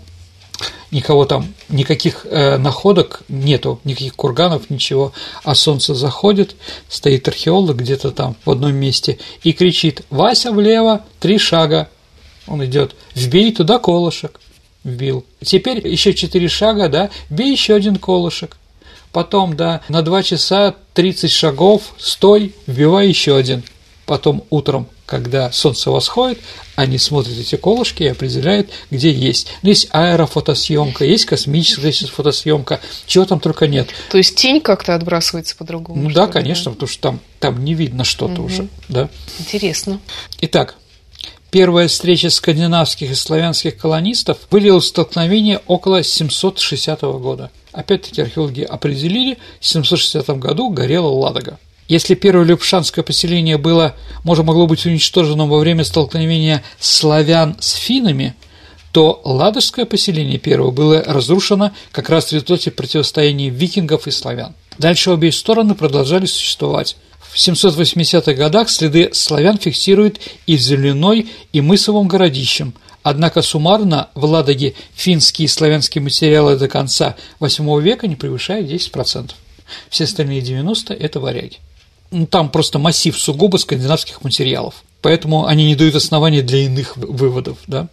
никого 0.91 1.25
там, 1.25 1.53
никаких 1.69 2.25
э, 2.25 2.57
находок 2.57 3.21
нету, 3.29 3.79
никаких 3.83 4.15
курганов, 4.15 4.69
ничего, 4.69 5.13
а 5.43 5.55
солнце 5.55 5.95
заходит, 5.95 6.55
стоит 6.89 7.27
археолог 7.27 7.77
где-то 7.77 8.11
там 8.11 8.35
в 8.45 8.51
одном 8.51 8.75
месте 8.75 9.19
и 9.43 9.53
кричит 9.53 10.03
«Вася 10.09 10.51
влево, 10.51 11.05
три 11.19 11.37
шага». 11.37 11.89
Он 12.47 12.63
идет 12.65 12.95
«Вбей 13.15 13.53
туда 13.53 13.79
колышек». 13.79 14.39
Вбил. 14.83 15.25
Теперь 15.41 15.85
еще 15.85 16.13
четыре 16.13 16.47
шага, 16.47 16.87
да, 16.89 17.09
бей 17.29 17.51
еще 17.51 17.75
один 17.75 17.97
колышек. 17.97 18.57
Потом, 19.11 19.55
да, 19.55 19.81
на 19.89 20.01
два 20.01 20.23
часа 20.23 20.75
30 20.93 21.31
шагов, 21.31 21.93
стой, 21.97 22.53
вбивай 22.67 23.07
еще 23.07 23.35
один. 23.35 23.63
Потом 24.05 24.43
утром 24.49 24.87
когда 25.09 25.51
солнце 25.51 25.89
восходит, 25.89 26.39
они 26.75 26.99
смотрят 26.99 27.35
эти 27.35 27.55
колышки 27.55 28.03
и 28.03 28.07
определяют, 28.07 28.69
где 28.91 29.11
есть. 29.11 29.47
Ну, 29.63 29.69
есть 29.69 29.87
аэрофотосъемка, 29.89 31.03
есть 31.03 31.25
космическая 31.25 31.91
фотосъемка, 31.91 32.79
чего 33.07 33.25
там 33.25 33.39
только 33.39 33.65
нет. 33.67 33.89
То 34.11 34.19
есть 34.19 34.35
тень 34.35 34.61
как-то 34.61 34.93
отбрасывается 34.93 35.55
по-другому? 35.55 36.03
Ну 36.03 36.11
да, 36.11 36.27
конечно, 36.27 36.65
да? 36.65 36.71
потому 36.71 36.87
что 36.87 37.01
там, 37.01 37.19
там 37.39 37.65
не 37.65 37.73
видно 37.73 38.03
что-то 38.03 38.33
угу. 38.33 38.43
уже. 38.43 38.67
Да. 38.87 39.09
Интересно. 39.39 39.99
Итак, 40.41 40.75
Первая 41.51 41.87
встреча 41.87 42.29
скандинавских 42.29 43.09
и 43.09 43.15
славянских 43.15 43.75
колонистов 43.75 44.37
вылилась 44.51 44.83
в 44.85 44.87
столкновение 44.89 45.61
около 45.65 46.03
760 46.03 47.01
года. 47.01 47.49
Опять-таки 47.71 48.21
археологи 48.21 48.61
определили, 48.61 49.39
в 49.59 49.65
760 49.65 50.27
году 50.37 50.69
горела 50.69 51.07
Ладога. 51.07 51.57
Если 51.87 52.13
первое 52.13 52.45
Любшанское 52.45 53.03
поселение 53.03 53.57
было, 53.57 53.95
может, 54.23 54.45
могло 54.45 54.67
быть 54.67 54.85
уничтожено 54.85 55.47
во 55.47 55.57
время 55.57 55.83
столкновения 55.83 56.63
славян 56.79 57.55
с 57.59 57.73
финами, 57.73 58.35
то 58.91 59.19
Ладожское 59.23 59.85
поселение 59.85 60.37
первое 60.37 60.69
было 60.69 61.03
разрушено 61.03 61.71
как 61.91 62.11
раз 62.11 62.27
в 62.27 62.33
результате 62.33 62.69
противостояния 62.69 63.49
викингов 63.49 64.05
и 64.05 64.11
славян. 64.11 64.53
Дальше 64.77 65.09
обе 65.09 65.31
стороны 65.31 65.73
продолжали 65.73 66.27
существовать. 66.27 66.95
В 67.39 67.47
780-х 67.47 68.33
годах 68.33 68.69
следы 68.69 69.11
славян 69.13 69.57
фиксируют 69.57 70.19
и 70.45 70.57
в 70.57 70.59
Земляной, 70.59 71.29
и 71.53 71.61
Мысовом 71.61 72.09
городищем, 72.09 72.73
однако 73.01 73.41
суммарно 73.41 74.09
в 74.13 74.25
Ладоге 74.25 74.73
финские 74.93 75.45
и 75.45 75.47
славянские 75.47 76.01
материалы 76.01 76.57
до 76.57 76.67
конца 76.67 77.15
VIII 77.39 77.81
века 77.81 78.07
не 78.07 78.17
превышают 78.17 78.69
10%. 78.69 79.31
Все 79.89 80.03
остальные 80.03 80.41
90%– 80.41 80.93
это 80.99 81.21
варяги 81.21 81.59
ну, 82.11 82.25
там 82.25 82.49
просто 82.49 82.77
массив 82.77 83.17
сугубо 83.17 83.55
скандинавских 83.55 84.21
материалов. 84.21 84.83
Поэтому 85.01 85.45
они 85.45 85.65
не 85.65 85.75
дают 85.75 85.95
оснований 85.95 86.41
для 86.41 86.65
иных 86.65 86.97
выводов. 86.97 87.59
Да? 87.67 87.87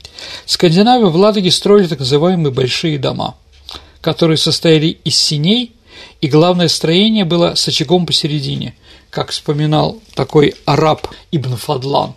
Скандинавы 0.47 1.09
в 1.11 1.17
Ладоге 1.17 1.53
строили 1.53 1.87
так 1.87 2.00
называемые 2.00 2.53
большие 2.53 2.99
дома, 2.99 3.37
которые 4.00 4.38
состояли 4.38 4.87
из 5.05 5.17
синей, 5.17 5.73
и 6.21 6.26
главное 6.26 6.67
строение 6.69 7.25
было 7.25 7.55
с 7.55 7.69
очагом 7.69 8.07
посередине. 8.07 8.75
Как 9.11 9.31
вспоминал 9.31 10.01
такой 10.15 10.55
араб 10.65 11.09
Ибн 11.31 11.57
Фадлан, 11.57 12.15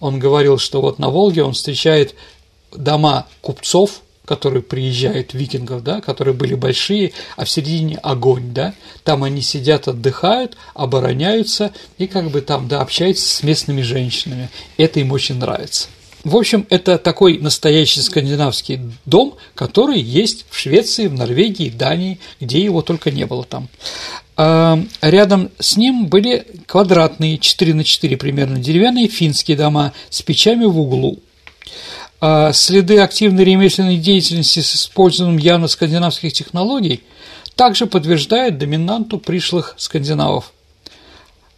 он 0.00 0.18
говорил, 0.18 0.58
что 0.58 0.80
вот 0.80 0.98
на 0.98 1.08
Волге 1.08 1.42
он 1.44 1.54
встречает 1.54 2.14
дома 2.72 3.26
купцов, 3.40 4.02
которые 4.24 4.62
приезжают, 4.62 5.34
викингов, 5.34 5.82
да, 5.82 6.00
которые 6.00 6.34
были 6.34 6.54
большие, 6.54 7.12
а 7.36 7.44
в 7.44 7.50
середине 7.50 7.96
огонь, 7.98 8.52
да, 8.52 8.74
там 9.02 9.22
они 9.22 9.42
сидят, 9.42 9.86
отдыхают, 9.86 10.56
обороняются 10.72 11.72
и 11.98 12.06
как 12.06 12.30
бы 12.30 12.40
там, 12.40 12.68
да, 12.68 12.80
общаются 12.80 13.28
с 13.28 13.42
местными 13.42 13.82
женщинами. 13.82 14.48
Это 14.76 15.00
им 15.00 15.12
очень 15.12 15.36
нравится. 15.36 15.88
В 16.24 16.36
общем, 16.36 16.66
это 16.70 16.96
такой 16.96 17.38
настоящий 17.38 18.00
скандинавский 18.00 18.80
дом, 19.04 19.36
который 19.54 20.00
есть 20.00 20.46
в 20.48 20.56
Швеции, 20.56 21.06
в 21.06 21.12
Норвегии, 21.12 21.68
Дании, 21.68 22.18
где 22.40 22.64
его 22.64 22.80
только 22.80 23.10
не 23.10 23.26
было 23.26 23.44
там. 23.44 23.68
А 24.36 24.80
рядом 25.02 25.50
с 25.58 25.76
ним 25.76 26.06
были 26.06 26.46
квадратные 26.66 27.36
4 27.36 27.74
на 27.74 27.84
4 27.84 28.16
примерно 28.16 28.58
деревянные 28.58 29.08
финские 29.08 29.58
дома 29.58 29.92
с 30.08 30.22
печами 30.22 30.64
в 30.64 30.80
углу. 30.80 31.18
А 32.22 32.54
следы 32.54 33.00
активной 33.00 33.44
ремесленной 33.44 33.98
деятельности 33.98 34.60
с 34.60 34.76
использованием 34.76 35.38
явно 35.38 35.68
скандинавских 35.68 36.32
технологий 36.32 37.02
также 37.54 37.84
подтверждают 37.84 38.56
доминанту 38.56 39.18
пришлых 39.18 39.74
скандинавов. 39.76 40.53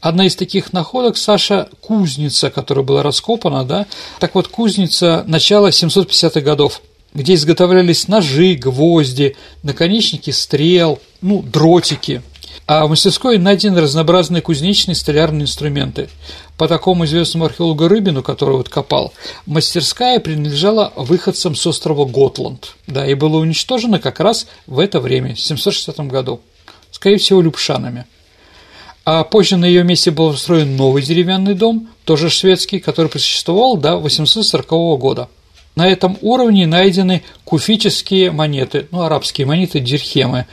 Одна 0.06 0.26
из 0.26 0.36
таких 0.36 0.72
находок 0.72 1.16
Саша 1.16 1.68
кузница, 1.80 2.48
которая 2.48 2.84
была 2.84 3.02
раскопана, 3.02 3.64
да, 3.64 3.86
так 4.20 4.36
вот 4.36 4.46
кузница 4.46 5.24
начала 5.26 5.70
750-х 5.70 6.42
годов, 6.42 6.80
где 7.12 7.34
изготовлялись 7.34 8.06
ножи, 8.06 8.54
гвозди, 8.54 9.34
наконечники 9.64 10.30
стрел, 10.30 11.00
ну, 11.20 11.42
дротики– 11.42 12.22
а 12.68 12.84
в 12.84 12.90
мастерской 12.90 13.38
найдены 13.38 13.80
разнообразные 13.80 14.42
кузнечные 14.42 14.96
столярные 14.96 15.42
инструменты. 15.42 16.08
По 16.56 16.66
такому 16.66 17.04
известному 17.04 17.44
археологу 17.44 17.86
Рыбину, 17.86 18.24
который 18.24 18.56
вот 18.56 18.68
копал, 18.68 19.12
мастерская 19.44 20.18
принадлежала 20.18 20.92
выходцам 20.96 21.54
с 21.54 21.64
острова 21.64 22.06
Готланд, 22.06 22.74
да, 22.88 23.06
и 23.06 23.14
была 23.14 23.38
уничтожена 23.38 24.00
как 24.00 24.18
раз 24.18 24.48
в 24.66 24.80
это 24.80 24.98
время, 24.98 25.36
в 25.36 25.40
760 25.40 25.96
году, 26.08 26.40
скорее 26.90 27.18
всего, 27.18 27.40
люпшанами. 27.40 28.04
А 29.06 29.22
позже 29.22 29.56
на 29.56 29.66
ее 29.66 29.84
месте 29.84 30.10
был 30.10 30.26
устроен 30.26 30.76
новый 30.76 31.00
деревянный 31.00 31.54
дом, 31.54 31.88
тоже 32.04 32.28
шведский, 32.28 32.80
который 32.80 33.06
просуществовал 33.06 33.76
до 33.76 33.98
840 33.98 34.68
года. 34.98 35.28
На 35.76 35.86
этом 35.88 36.18
уровне 36.22 36.66
найдены 36.66 37.22
куфические 37.44 38.32
монеты, 38.32 38.88
ну, 38.90 39.02
арабские 39.02 39.46
монеты, 39.46 39.78
дирхемы, 39.78 40.46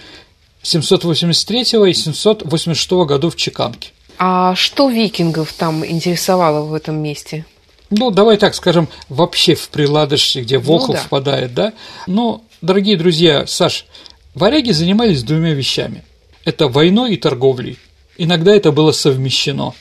783 0.61 1.61
и 1.61 1.93
786 1.93 2.91
годов 3.07 3.33
в 3.33 3.37
Чеканке. 3.37 3.89
А 4.19 4.53
что 4.53 4.87
викингов 4.87 5.51
там 5.53 5.83
интересовало 5.83 6.63
в 6.63 6.75
этом 6.75 7.01
месте? 7.01 7.47
Ну, 7.89 8.11
давай 8.11 8.37
так 8.37 8.53
скажем, 8.53 8.87
вообще 9.09 9.55
в 9.55 9.69
Приладыше, 9.69 10.41
где 10.41 10.59
Волхов 10.59 10.89
ну, 10.89 10.93
да. 10.93 10.99
впадает, 10.99 11.53
да? 11.55 11.73
Но, 12.05 12.43
дорогие 12.61 12.97
друзья, 12.97 13.47
Саш, 13.47 13.87
варяги 14.35 14.69
занимались 14.69 15.23
двумя 15.23 15.55
вещами. 15.55 16.03
Это 16.45 16.67
войной 16.67 17.15
и 17.15 17.17
торговлей. 17.17 17.79
Иногда 18.17 18.55
это 18.55 18.71
было 18.71 18.91
совмещено. 18.91 19.73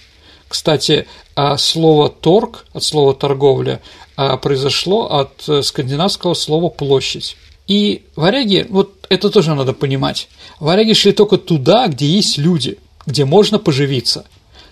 Кстати, 0.49 1.07
а 1.35 1.57
слово 1.57 2.09
«торг» 2.11 2.67
от 2.73 2.83
слова 2.85 3.15
«торговля» 3.15 3.81
а, 4.17 4.37
произошло 4.37 5.11
от 5.11 5.49
э, 5.49 5.63
скандинавского 5.63 6.35
слова 6.35 6.69
«площадь». 6.69 7.37
И 7.67 8.05
варяги, 8.17 8.67
вот 8.69 9.07
это 9.09 9.31
тоже 9.31 9.55
надо 9.55 9.73
понимать, 9.73 10.29
варяги 10.61 10.93
шли 10.93 11.13
только 11.13 11.39
туда, 11.39 11.87
где 11.87 12.07
есть 12.07 12.37
люди, 12.37 12.79
где 13.07 13.25
можно 13.25 13.59
поживиться. 13.59 14.27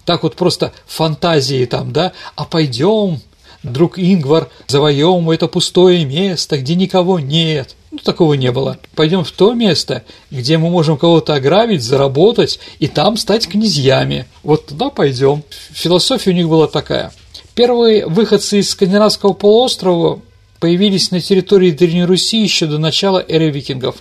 Так 0.05 0.23
вот 0.23 0.35
просто 0.35 0.73
фантазии 0.87 1.65
там, 1.67 1.93
да, 1.93 2.13
а 2.35 2.45
пойдем 2.45 3.21
друг 3.63 3.99
Ингвар, 3.99 4.49
завоем 4.67 5.31
это 5.31 5.49
пустое 5.49 6.05
место, 6.05 6.59
где 6.59 6.75
никого 6.75 7.19
нет. 7.19 7.77
Ну, 7.91 7.99
такого 7.99 8.35
не 8.35 8.53
было. 8.53 8.79
Пойдем 8.95 9.25
в 9.25 9.33
то 9.33 9.53
место, 9.53 10.05
где 10.31 10.59
мы 10.59 10.71
можем 10.71 10.97
кого-то 10.97 11.35
ограбить, 11.35 11.83
заработать 11.83 12.61
и 12.79 12.87
там 12.87 13.17
стать 13.17 13.49
князьями. 13.49 14.27
Вот 14.43 14.67
туда 14.67 14.91
пойдем. 14.91 15.43
Философия 15.73 16.31
у 16.31 16.35
них 16.35 16.49
была 16.49 16.69
такая. 16.69 17.13
Первые 17.55 18.07
выходцы 18.07 18.61
из 18.61 18.71
скандинавского 18.71 19.33
полуострова 19.33 20.21
появились 20.61 21.11
на 21.11 21.21
территории 21.21 21.73
Древней 21.73 22.05
Руси 22.05 22.41
еще 22.41 22.67
до 22.67 22.79
начала 22.79 23.25
эры 23.27 23.51
викингов, 23.51 23.97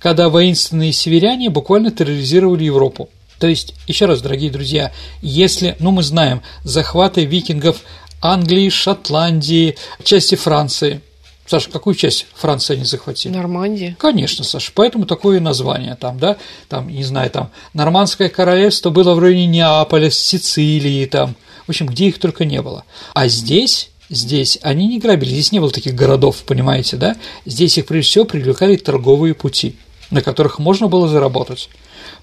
когда 0.00 0.28
воинственные 0.28 0.92
северяне 0.92 1.48
буквально 1.48 1.90
терроризировали 1.90 2.64
Европу. 2.64 3.08
То 3.38 3.46
есть, 3.46 3.74
еще 3.86 4.06
раз, 4.06 4.20
дорогие 4.20 4.50
друзья, 4.50 4.92
если, 5.22 5.76
ну 5.78 5.92
мы 5.92 6.02
знаем, 6.02 6.42
захваты 6.64 7.24
викингов 7.24 7.82
Англии, 8.20 8.68
Шотландии, 8.68 9.76
части 10.02 10.34
Франции. 10.34 11.00
Саша, 11.46 11.70
какую 11.70 11.94
часть 11.94 12.26
Франции 12.34 12.74
они 12.74 12.84
захватили? 12.84 13.32
Нормандия. 13.32 13.96
Конечно, 13.98 14.44
Саша, 14.44 14.70
поэтому 14.74 15.06
такое 15.06 15.40
название 15.40 15.96
там, 15.96 16.18
да, 16.18 16.36
там, 16.68 16.88
не 16.88 17.04
знаю, 17.04 17.30
там, 17.30 17.50
Нормандское 17.72 18.28
королевство 18.28 18.90
было 18.90 19.14
в 19.14 19.18
районе 19.18 19.46
Неаполя, 19.46 20.10
Сицилии, 20.10 21.06
там, 21.06 21.36
в 21.66 21.70
общем, 21.70 21.86
где 21.86 22.08
их 22.08 22.18
только 22.18 22.44
не 22.44 22.60
было. 22.60 22.84
А 23.14 23.28
здесь 23.28 23.90
здесь 24.10 24.58
они 24.62 24.88
не 24.88 24.98
грабили, 24.98 25.30
здесь 25.30 25.52
не 25.52 25.60
было 25.60 25.70
таких 25.70 25.94
городов, 25.94 26.42
понимаете, 26.46 26.96
да? 26.96 27.16
Здесь 27.46 27.78
их 27.78 27.86
прежде 27.86 28.10
всего 28.10 28.24
привлекали 28.24 28.76
торговые 28.76 29.34
пути, 29.34 29.76
на 30.10 30.22
которых 30.22 30.58
можно 30.58 30.88
было 30.88 31.08
заработать. 31.08 31.68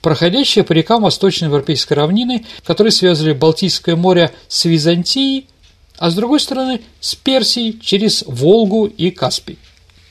Проходящие 0.01 0.63
по 0.63 0.73
рекам 0.73 1.03
восточноевропейской 1.03 1.97
равнины, 1.97 2.45
которые 2.63 2.91
связывали 2.91 3.33
Балтийское 3.33 3.95
море 3.95 4.31
с 4.47 4.65
Византией, 4.65 5.47
а 5.97 6.09
с 6.09 6.15
другой 6.15 6.39
стороны 6.39 6.81
с 6.99 7.15
Персией 7.15 7.79
через 7.79 8.23
Волгу 8.27 8.85
и 8.85 9.11
Каспий. 9.11 9.57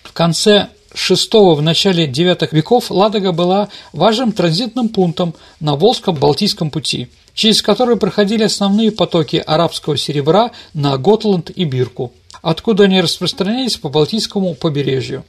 В 0.03 0.12
конце 0.12 0.69
VI– 0.95 1.55
в 1.57 1.62
начале 1.62 2.07
IX 2.07 2.49
веков 2.53 2.91
Ладога 2.91 3.33
была 3.33 3.69
важным 3.93 4.33
транзитным 4.33 4.88
пунктом 4.88 5.35
на 5.61 5.75
Волжско-Балтийском 5.75 6.71
пути, 6.71 7.09
через 7.35 7.62
который 7.62 7.97
проходили 7.97 8.45
основные 8.45 8.93
потоки 8.93 9.43
арабского 9.45 9.97
серебра 9.97 10.53
на 10.73 10.97
Готланд 10.97 11.50
и 11.50 11.64
Бирку, 11.64 12.12
откуда 12.43 12.85
они 12.85 13.00
распространялись 13.00 13.76
по 13.76 13.88
Балтийскому 13.88 14.55
побережью. 14.55 15.25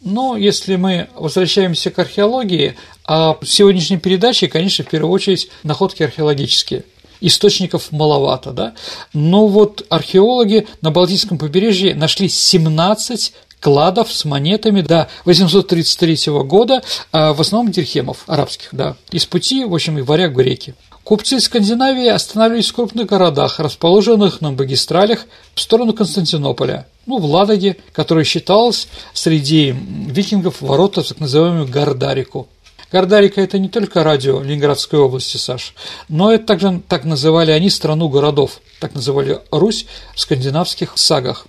Но 0.00 0.38
если 0.38 0.76
мы 0.76 1.08
возвращаемся 1.14 1.90
к 1.90 1.98
археологии, 1.98 2.76
а 3.04 3.36
в 3.38 3.46
сегодняшней 3.46 3.98
передаче, 3.98 4.48
конечно, 4.48 4.84
в 4.84 4.88
первую 4.88 5.12
очередь 5.12 5.50
находки 5.62 6.02
археологические– 6.02 6.84
источников 7.20 7.92
маловато, 7.92 8.52
да, 8.52 8.74
но 9.12 9.46
вот 9.46 9.84
археологи 9.88 10.66
на 10.80 10.90
Балтийском 10.90 11.38
побережье 11.38 11.94
нашли 11.94 12.28
17 12.28 13.32
кладов 13.60 14.12
с 14.12 14.24
монетами 14.24 14.80
до 14.80 15.08
833 15.24 16.32
года, 16.44 16.82
а 17.12 17.32
в 17.32 17.40
основном 17.40 17.70
дирхемов 17.70 18.24
арабских, 18.26 18.68
да, 18.72 18.96
из 19.12 19.26
пути, 19.26 19.64
в 19.64 19.74
общем, 19.74 19.98
и 19.98 20.02
варяг 20.02 20.34
греки. 20.34 20.74
Купцы 21.04 21.40
Скандинавии 21.40 22.06
останавливались 22.06 22.68
в 22.68 22.74
крупных 22.74 23.06
городах, 23.06 23.58
расположенных 23.58 24.40
на 24.40 24.52
магистралях 24.52 25.26
в 25.54 25.60
сторону 25.60 25.92
Константинополя, 25.92 26.86
ну, 27.06 27.18
в 27.18 27.24
Ладоге, 27.24 27.76
которая 27.92 28.24
считалась 28.24 28.86
среди 29.12 29.74
викингов 30.06 30.60
ворота 30.60 31.02
так 31.02 31.18
называемую 31.18 31.66
Гардарику. 31.66 32.48
Гардарика– 32.92 33.40
это 33.42 33.58
не 33.58 33.68
только 33.68 34.02
радио 34.02 34.42
Ленинградской 34.42 34.98
области, 34.98 35.36
Саш, 35.36 35.74
но 36.08 36.32
это 36.32 36.44
также 36.44 36.82
так 36.88 37.04
называли 37.04 37.52
они 37.52 37.70
страну 37.70 38.08
городов, 38.08 38.60
так 38.80 38.94
называли 38.94 39.38
Русь 39.52 39.86
в 40.14 40.20
скандинавских 40.20 40.92
сагах. 40.96 41.46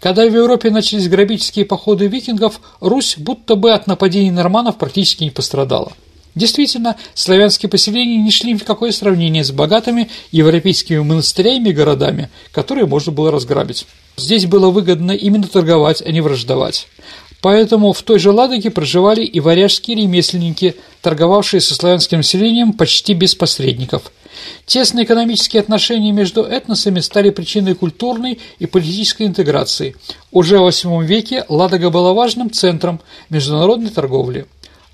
Когда 0.00 0.26
в 0.26 0.34
Европе 0.34 0.70
начались 0.70 1.08
грабительские 1.08 1.64
походы 1.64 2.06
викингов, 2.06 2.60
Русь 2.80 3.16
будто 3.16 3.56
бы 3.56 3.72
от 3.72 3.86
нападений 3.86 4.30
норманов 4.30 4.76
практически 4.76 5.24
не 5.24 5.30
пострадала. 5.30 5.92
Действительно, 6.34 6.96
славянские 7.14 7.68
поселения 7.68 8.18
не 8.18 8.30
шли 8.30 8.52
ни 8.52 8.58
в 8.58 8.64
какое 8.64 8.92
сравнение 8.92 9.42
с 9.42 9.50
богатыми 9.50 10.08
европейскими 10.30 10.98
монастырями 10.98 11.70
и 11.70 11.72
городами, 11.72 12.30
которые 12.52 12.86
можно 12.86 13.10
было 13.10 13.32
разграбить. 13.32 13.86
Здесь 14.16 14.46
было 14.46 14.70
выгодно 14.70 15.12
именно 15.12 15.48
торговать, 15.48 16.00
а 16.00 16.12
не 16.12 16.20
враждовать. 16.20 16.86
Поэтому 17.40 17.92
в 17.92 18.02
той 18.02 18.18
же 18.18 18.32
Ладоге 18.32 18.70
проживали 18.70 19.22
и 19.22 19.38
варяжские 19.38 19.96
ремесленники, 19.96 20.74
торговавшие 21.02 21.60
со 21.60 21.74
славянским 21.74 22.18
населением 22.18 22.72
почти 22.72 23.14
без 23.14 23.34
посредников. 23.34 24.10
Тесные 24.66 25.04
экономические 25.04 25.60
отношения 25.60 26.12
между 26.12 26.42
этносами 26.42 27.00
стали 27.00 27.30
причиной 27.30 27.74
культурной 27.74 28.40
и 28.58 28.66
политической 28.66 29.26
интеграции. 29.26 29.96
Уже 30.32 30.58
в 30.58 30.68
VIII 30.68 31.04
веке 31.04 31.44
Ладога 31.48 31.90
была 31.90 32.12
важным 32.12 32.50
центром 32.50 33.00
международной 33.30 33.90
торговли. 33.90 34.46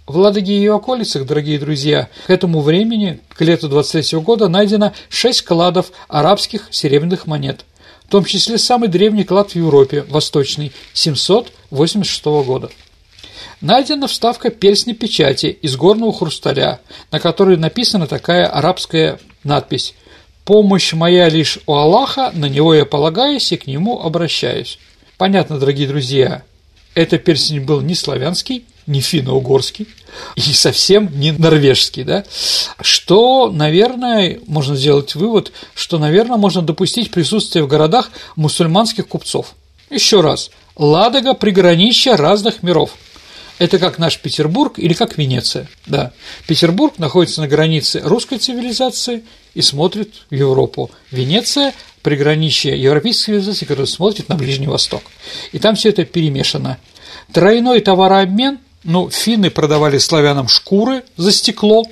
В 0.06 0.18
Ладоге 0.18 0.52
и 0.52 0.56
ее 0.56 0.74
околицах, 0.74 1.26
дорогие 1.26 1.58
друзья, 1.58 2.08
к 2.26 2.30
этому 2.30 2.60
времени, 2.60 3.20
к 3.30 3.40
лету 3.40 3.70
23 3.70 4.18
года, 4.20 4.48
найдено 4.48 4.92
шесть 5.08 5.42
кладов 5.42 5.92
арабских 6.08 6.68
серебряных 6.70 7.26
монет, 7.26 7.64
в 8.06 8.10
том 8.10 8.24
числе 8.24 8.58
самый 8.58 8.88
древний 8.88 9.24
клад 9.24 9.52
в 9.52 9.56
Европе, 9.56 10.04
восточный, 10.08 10.72
786 10.92 12.24
года. 12.24 12.70
Найдена 13.60 14.08
вставка 14.08 14.50
перстня 14.50 14.94
печати 14.94 15.46
из 15.46 15.76
горного 15.76 16.12
хрусталя, 16.12 16.80
на 17.10 17.18
которой 17.18 17.56
написана 17.56 18.06
такая 18.06 18.46
арабская 18.46 19.18
надпись 19.42 19.94
«Помощь 20.44 20.92
моя 20.92 21.30
лишь 21.30 21.58
у 21.66 21.72
Аллаха, 21.72 22.30
на 22.34 22.46
него 22.46 22.74
я 22.74 22.84
полагаюсь 22.84 23.50
и 23.52 23.56
к 23.56 23.66
нему 23.66 24.00
обращаюсь». 24.00 24.78
Понятно, 25.16 25.58
дорогие 25.58 25.88
друзья, 25.88 26.42
этот 26.94 27.24
перстень 27.24 27.60
был 27.60 27.80
не 27.80 27.94
славянский, 27.94 28.66
не 28.86 29.00
финно-угорский 29.00 29.88
и 30.36 30.40
совсем 30.40 31.10
не 31.18 31.32
норвежский, 31.32 32.04
да, 32.04 32.24
что, 32.80 33.50
наверное, 33.50 34.40
можно 34.46 34.76
сделать 34.76 35.14
вывод, 35.14 35.52
что, 35.74 35.98
наверное, 35.98 36.36
можно 36.36 36.62
допустить 36.62 37.10
присутствие 37.10 37.64
в 37.64 37.68
городах 37.68 38.10
мусульманских 38.36 39.08
купцов. 39.08 39.54
Еще 39.90 40.20
раз, 40.20 40.50
Ладога– 40.76 41.34
приграничье 41.34 42.16
разных 42.16 42.62
миров. 42.62 42.90
Это 43.58 43.78
как 43.78 43.98
наш 43.98 44.18
Петербург 44.18 44.78
или 44.78 44.94
как 44.94 45.16
Венеция. 45.16 45.68
Да. 45.86 46.12
Петербург 46.48 46.98
находится 46.98 47.40
на 47.40 47.48
границе 47.48 48.00
русской 48.02 48.38
цивилизации 48.38 49.24
и 49.54 49.62
смотрит 49.62 50.12
в 50.30 50.34
Европу. 50.34 50.90
Венеция– 51.12 51.72
приграничье 52.02 52.80
европейской 52.80 53.26
цивилизации, 53.26 53.64
которая 53.64 53.86
смотрит 53.86 54.28
на 54.28 54.34
Ближний 54.34 54.66
Восток. 54.66 55.02
И 55.52 55.58
там 55.58 55.76
все 55.76 55.90
это 55.90 56.04
перемешано. 56.04 56.78
Тройной 57.32 57.80
товарообмен 57.80 58.58
ну, 58.84 59.10
финны 59.10 59.50
продавали 59.50 59.98
славянам 59.98 60.48
шкуры 60.48 61.04
за 61.16 61.32
стекло, 61.32 61.84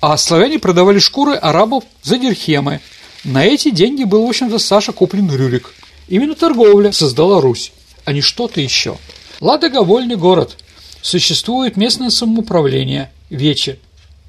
а 0.00 0.16
славяне 0.16 0.58
продавали 0.58 0.98
шкуры 0.98 1.34
арабов 1.34 1.84
за 2.02 2.18
дирхемы. 2.18 2.80
На 3.24 3.44
эти 3.44 3.70
деньги 3.70 4.04
был, 4.04 4.26
в 4.26 4.28
общем-то, 4.28 4.58
Саша 4.58 4.92
куплен 4.92 5.34
Рюрик. 5.34 5.74
Именно 6.08 6.34
торговля 6.34 6.92
создала 6.92 7.40
Русь, 7.40 7.72
а 8.04 8.12
не 8.12 8.20
что-то 8.20 8.60
еще. 8.60 8.96
Ладога– 9.40 9.82
вольный 9.84 10.16
город. 10.16 10.56
Существует 11.02 11.76
местное 11.76 12.10
самоуправление– 12.10 13.10
Вече. 13.30 13.78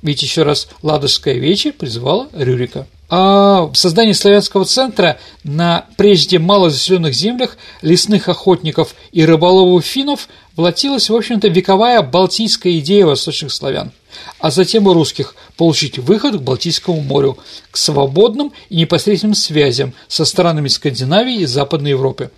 Ведь 0.02 0.22
еще 0.22 0.44
раз 0.44 0.68
Ладожская 0.82 1.36
Вече 1.36 1.72
призвала 1.72 2.28
Рюрика. 2.34 2.88
А 3.10 3.70
создание 3.74 4.14
славянского 4.14 4.64
центра 4.64 5.20
на 5.44 5.86
прежде 5.98 6.40
малозаселенных 6.40 7.14
землях 7.14 7.58
лесных 7.82 8.30
охотников 8.30 8.96
и 9.12 9.26
рыболовов 9.26 9.84
финнов 9.84 10.30
платилась, 10.56 11.10
в 11.10 11.16
общем-то, 11.16 11.48
вековая 11.48 12.02
балтийская 12.02 12.78
идея 12.80 13.06
восточных 13.06 13.52
славян, 13.52 13.92
а 14.40 14.52
затем 14.52 14.88
у 14.88 14.94
русских 14.94 15.36
получить 15.58 15.98
выход 15.98 16.38
к 16.38 16.42
Балтийскому 16.42 17.02
морю, 17.02 17.38
к 17.70 17.78
свободным 17.78 18.52
и 18.70 18.78
непосредственным 18.78 19.36
связям 19.36 19.94
со 20.08 20.26
странами 20.26 20.68
Скандинавии 20.68 21.42
и 21.42 21.46
Западной 21.46 21.92
Европы. 21.92 22.32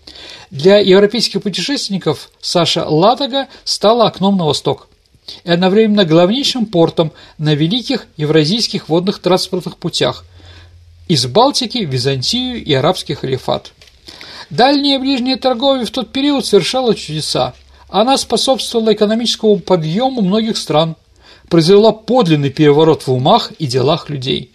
Для 0.51 0.77
европейских 0.79 1.41
путешественников 1.41 2.29
Саша 2.41 2.85
Ладога 2.85 3.47
стала 3.63 4.07
окном 4.07 4.37
на 4.37 4.45
восток 4.45 4.87
и 5.43 5.51
одновременно 5.51 6.05
главнейшим 6.05 6.65
портом 6.65 7.11
на 7.37 7.55
великих 7.55 8.07
евразийских 8.17 8.89
водных 8.89 9.19
транспортных 9.19 9.77
путях 9.77 10.25
из 11.07 11.25
Балтики 11.25 11.79
Византию 11.79 12.63
и 12.63 12.73
арабский 12.73 13.13
халифат. 13.13 13.71
Дальняя 14.49 14.97
и 14.97 15.01
ближняя 15.01 15.37
торговля 15.37 15.85
в 15.85 15.91
тот 15.91 16.11
период 16.11 16.45
совершала 16.45 16.93
чудеса. 16.93 17.53
Она 17.93 18.17
способствовала 18.17 18.91
экономическому 18.91 19.59
подъему 19.59 20.23
многих 20.23 20.57
стран, 20.57 20.95
произвела 21.47 21.91
подлинный 21.91 22.49
переворот 22.49 23.05
в 23.05 23.13
умах 23.13 23.51
и 23.59 23.67
делах 23.67 24.09
людей. 24.09 24.51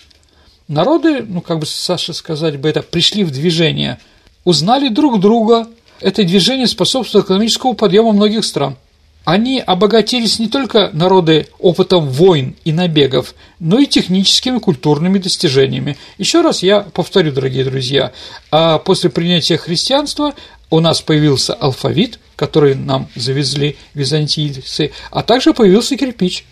Народы, 0.66 1.22
ну 1.22 1.40
как 1.40 1.61
бы 1.61 1.66
Саша 1.66 2.12
сказать 2.14 2.59
бы 2.59 2.68
это, 2.68 2.83
пришли 2.83 3.22
в 3.22 3.31
движение, 3.31 4.01
узнали 4.42 4.88
друг 4.88 5.20
друга. 5.20 5.68
Это 6.01 6.24
движение 6.24 6.66
способствовало 6.66 7.24
экономическому 7.24 7.74
подъему 7.74 8.11
многих 8.11 8.44
стран. 8.44 8.77
Они 9.24 9.61
обогатились 9.61 10.40
не 10.40 10.48
только 10.48 10.90
народы 10.92 11.46
опытом 11.61 12.09
войн 12.09 12.57
и 12.64 12.72
набегов, 12.72 13.35
но 13.61 13.79
и 13.79 13.87
техническими 13.87 14.59
культурными 14.59 15.18
достижениями. 15.18 15.96
Еще 16.16 16.40
раз 16.40 16.64
я 16.64 16.81
повторю, 16.81 17.31
дорогие 17.31 17.64
друзья, 17.64 18.11
а 18.51 18.79
после 18.79 19.11
принятия 19.11 19.59
христианства 19.59 20.35
у 20.70 20.81
нас 20.81 21.00
появился 21.00 21.54
алфавит, 21.54 22.18
который 22.37 22.74
нам 22.74 23.09
завезли 23.14 23.76
византийцы, 23.94 24.92
а 25.11 25.22
также 25.22 25.54
появился 25.54 25.96
кирпич. 25.96 26.44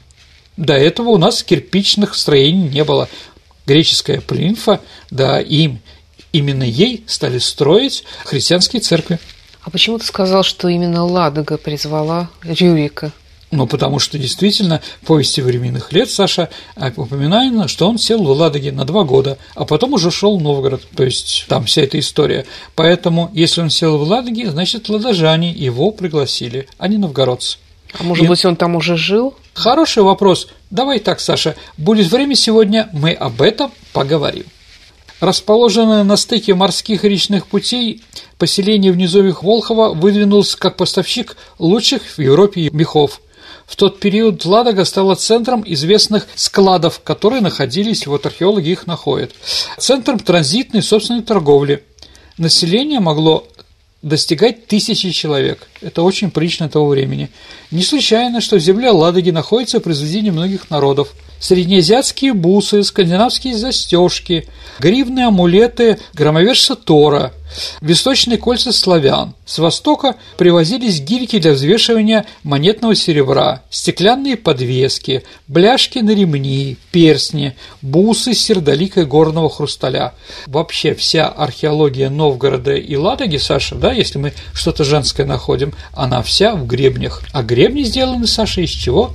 До 0.57 0.74
этого 0.74 1.11
у 1.11 1.18
нас 1.18 1.42
кирпичных 1.42 2.14
строений 2.14 2.68
не 2.68 2.85
было. 2.85 3.09
Греческая 3.66 4.20
плинфа, 4.20 4.81
да, 5.11 5.40
им, 5.40 5.81
именно 6.33 6.62
ей 6.62 7.05
стали 7.07 7.38
строить 7.38 8.05
христианские 8.24 8.81
церкви. 8.81 9.18
А 9.62 9.70
почему 9.70 9.98
ты 9.98 10.07
сказал, 10.07 10.44
что 10.44 10.68
именно 10.68 11.05
Ладога 11.05 11.59
призвала 11.59 12.31
Рюрика? 12.42 13.12
Ну, 13.52 13.66
потому 13.68 14.00
что 14.00 14.18
действительно 14.18 14.80
в 15.02 15.06
повести 15.06 15.40
временных 15.40 15.92
лет 15.92 16.11
Саша 16.11 16.48
упоминает, 16.96 17.70
что 17.70 17.88
он 17.88 17.96
сел 17.96 18.22
в 18.22 18.30
Ладоге 18.30 18.72
на 18.72 18.85
два 18.85 19.04
года, 19.04 19.38
а 19.54 19.64
потом 19.64 19.92
уже 19.92 20.11
шел 20.11 20.37
в 20.37 20.42
Новгород, 20.42 20.82
то 20.96 21.04
есть 21.04 21.46
там 21.48 21.64
вся 21.64 21.82
эта 21.82 21.98
история. 22.00 22.44
Поэтому, 22.74 23.30
если 23.35 23.61
он 23.61 23.70
сел 23.70 23.98
в 23.98 24.02
Ладоге, 24.02 24.50
значит, 24.50 24.88
ладожане 24.88 25.52
его 25.52 25.92
пригласили, 25.92 26.68
а 26.76 26.88
не 26.88 26.98
новгородцы. 26.98 27.59
А 27.98 28.02
может 28.02 28.24
И... 28.24 28.28
быть, 28.28 28.44
он 28.44 28.56
там 28.56 28.74
уже 28.74 28.96
жил? 28.96 29.35
Хороший 29.54 30.02
вопрос. 30.02 30.48
Давай 30.70 30.98
так, 30.98 31.20
Саша, 31.20 31.54
будет 31.78 32.11
время 32.11 32.35
сегодня, 32.35 32.88
мы 32.92 33.12
об 33.12 33.40
этом 33.40 33.70
поговорим. 33.92 34.44
Расположенное 35.20 36.02
на 36.04 36.16
стыке 36.16 36.54
морских 36.54 37.04
и 37.04 37.09
речных 37.09 37.46
путей, 37.46 38.02
поселение 38.38 38.92
в 38.92 38.96
низовьях 38.96 39.42
Волхова 39.42 39.94
выдвинулось 39.94 40.56
как 40.56 40.76
поставщик 40.76 41.37
лучших 41.59 42.02
в 42.02 42.18
Европе 42.18 42.68
мехов. 42.70 43.20
В 43.66 43.76
тот 43.76 43.98
период 43.98 44.44
Ладога 44.44 44.85
стала 44.85 45.16
центром 45.16 45.64
известных 45.66 46.26
складов, 46.37 47.00
которые 47.02 47.42
находились, 47.42 48.07
вот 48.07 48.24
археологи 48.24 48.70
их 48.70 48.87
находят, 48.87 49.33
центром 49.76 50.18
транзитной 50.20 50.83
собственной 50.83 51.22
торговли. 51.22 51.83
Население 52.38 53.00
могло 53.00 53.46
достигать 54.02 54.68
тысячи 54.68 55.11
человек. 55.11 55.66
Это 55.81 56.02
очень 56.02 56.31
прилично 56.31 56.68
того 56.68 56.88
времени. 56.88 57.31
Не 57.72 57.83
случайно, 57.83 58.40
что 58.40 58.57
в 58.57 58.61
земле 58.61 58.90
Ладоги 58.90 59.31
находится 59.31 59.81
произведение 59.81 60.33
многих 60.33 60.70
народов– 60.70 61.12
среднеазиатские 61.38 62.33
бусы, 62.33 62.83
скандинавские 62.83 63.57
застежки, 63.57 64.49
гривные 64.79 65.27
амулеты 65.27 65.99
громовержца 66.14 66.77
Тора, 66.77 67.33
восточные 67.81 68.38
кольца 68.38 68.72
славян. 68.72 69.35
С 69.44 69.59
востока 69.59 70.16
привозились 70.37 71.01
гирьки 71.01 71.38
для 71.38 71.53
взвешивания 71.53 72.27
монетного 72.42 72.94
серебра, 72.94 73.62
стеклянные 73.70 74.37
подвески, 74.37 75.22
бляшки 75.49 76.01
на 76.01 76.11
ремни, 76.11 76.77
перстни, 76.90 77.57
бусы 77.83 78.35
с 78.35 78.40
сердоликой 78.40 79.07
горного 79.07 79.49
хрусталя. 79.49 80.14
Вообще 80.46 80.94
вся 80.94 81.29
археология 81.29 82.11
Новгорода 82.11 82.75
и 82.75 82.96
Ладоги, 82.96 83.37
Саша, 83.37 83.77
да, 83.77 83.92
если 83.92 84.18
мы 84.18 84.33
что-то 84.53 84.85
женское 84.85 85.27
находим, 85.27 85.72
она 85.92 86.22
вся 86.22 86.55
в 86.55 86.66
гребнях. 86.66 87.22
А 87.33 87.42
гребни 87.42 87.83
сделаны, 87.83 88.27
Саша, 88.27 88.62
из 88.62 88.70
чего? 88.70 89.14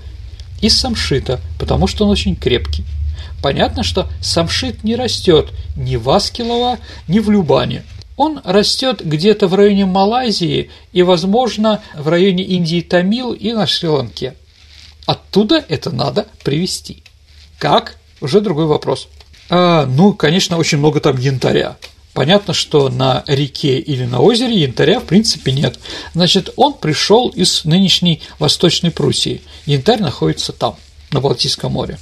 Из 0.62 0.80
самшита, 0.80 1.40
потому 1.60 1.88
что 1.88 2.06
он 2.06 2.12
очень 2.12 2.36
крепкий. 2.36 2.86
Понятно, 3.42 3.84
что 3.84 4.08
самшит 4.22 4.84
не 4.84 4.96
растет 4.96 5.52
ни 5.76 5.96
в 5.96 6.10
Аскелово, 6.10 6.78
ни 7.08 7.20
в 7.20 7.30
Любане. 7.30 7.84
Он 8.18 8.40
растет 8.44 9.04
где-то 9.04 9.48
в 9.48 9.56
районе 9.56 9.86
Малайзии 9.86 10.70
и, 10.94 11.02
возможно, 11.02 11.82
в 11.96 12.08
районе 12.08 12.44
Индии 12.44 12.82
Тамил 12.82 13.34
и 13.34 13.52
на 13.54 13.66
Шри-Ланке. 13.66 14.36
Оттуда 15.08 15.64
это 15.68 15.90
надо 15.90 16.28
привезти. 16.44 17.04
Как? 17.58 17.98
Уже 18.22 18.42
другой 18.42 18.66
вопрос. 18.66 19.08
А, 19.50 19.86
ну, 19.86 20.14
конечно, 20.14 20.58
очень 20.58 20.78
много 20.78 21.00
там 21.00 21.18
янтаря. 21.18 21.78
Понятно, 22.14 22.54
что 22.54 22.90
на 22.90 23.24
реке 23.28 23.80
или 23.80 24.04
на 24.06 24.20
озере 24.20 24.62
янтаря 24.62 25.00
в 25.00 25.06
принципе 25.06 25.54
нет. 25.54 25.80
Значит, 26.14 26.52
он 26.58 26.74
пришел 26.74 27.30
из 27.30 27.64
нынешней 27.64 28.22
Восточной 28.38 28.92
Пруссии. 28.92 29.42
Янтарь 29.66 30.02
находится 30.02 30.52
там, 30.52 30.76
на 31.12 31.22
Балтийском 31.22 31.72
море. 31.72 31.98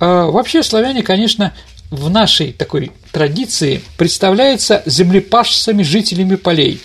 А 0.00 0.26
вообще 0.26 0.62
славяне, 0.62 1.02
конечно, 1.02 1.52
в 1.90 2.08
нашей 2.08 2.52
такой 2.52 2.92
традиции 3.12 3.82
представляются 3.96 4.82
землепашцами, 4.86 5.82
жителями 5.82 6.36
полей. 6.36 6.80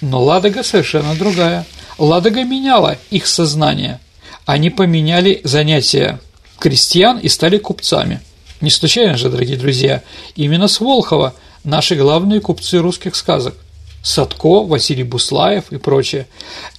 Но 0.00 0.22
Ладога 0.22 0.62
совершенно 0.62 1.14
другая. 1.14 1.66
Ладога 1.98 2.44
меняла 2.44 2.98
их 3.10 3.26
сознание. 3.26 4.00
Они 4.46 4.70
поменяли 4.70 5.40
занятия 5.44 6.20
крестьян 6.58 7.18
и 7.18 7.28
стали 7.28 7.58
купцами. 7.58 8.20
Не 8.60 8.70
случайно 8.70 9.16
же, 9.16 9.28
дорогие 9.28 9.56
друзья, 9.56 10.02
именно 10.36 10.68
с 10.68 10.80
Волхова 10.80 11.34
наши 11.64 11.96
главные 11.96 12.40
купцы 12.40 12.78
русских 12.78 13.16
сказок– 13.16 13.54
Садко, 14.04 14.62
Василий 14.64 15.02
Буслаев 15.02 15.72
и 15.72 15.78
прочее. 15.78 16.26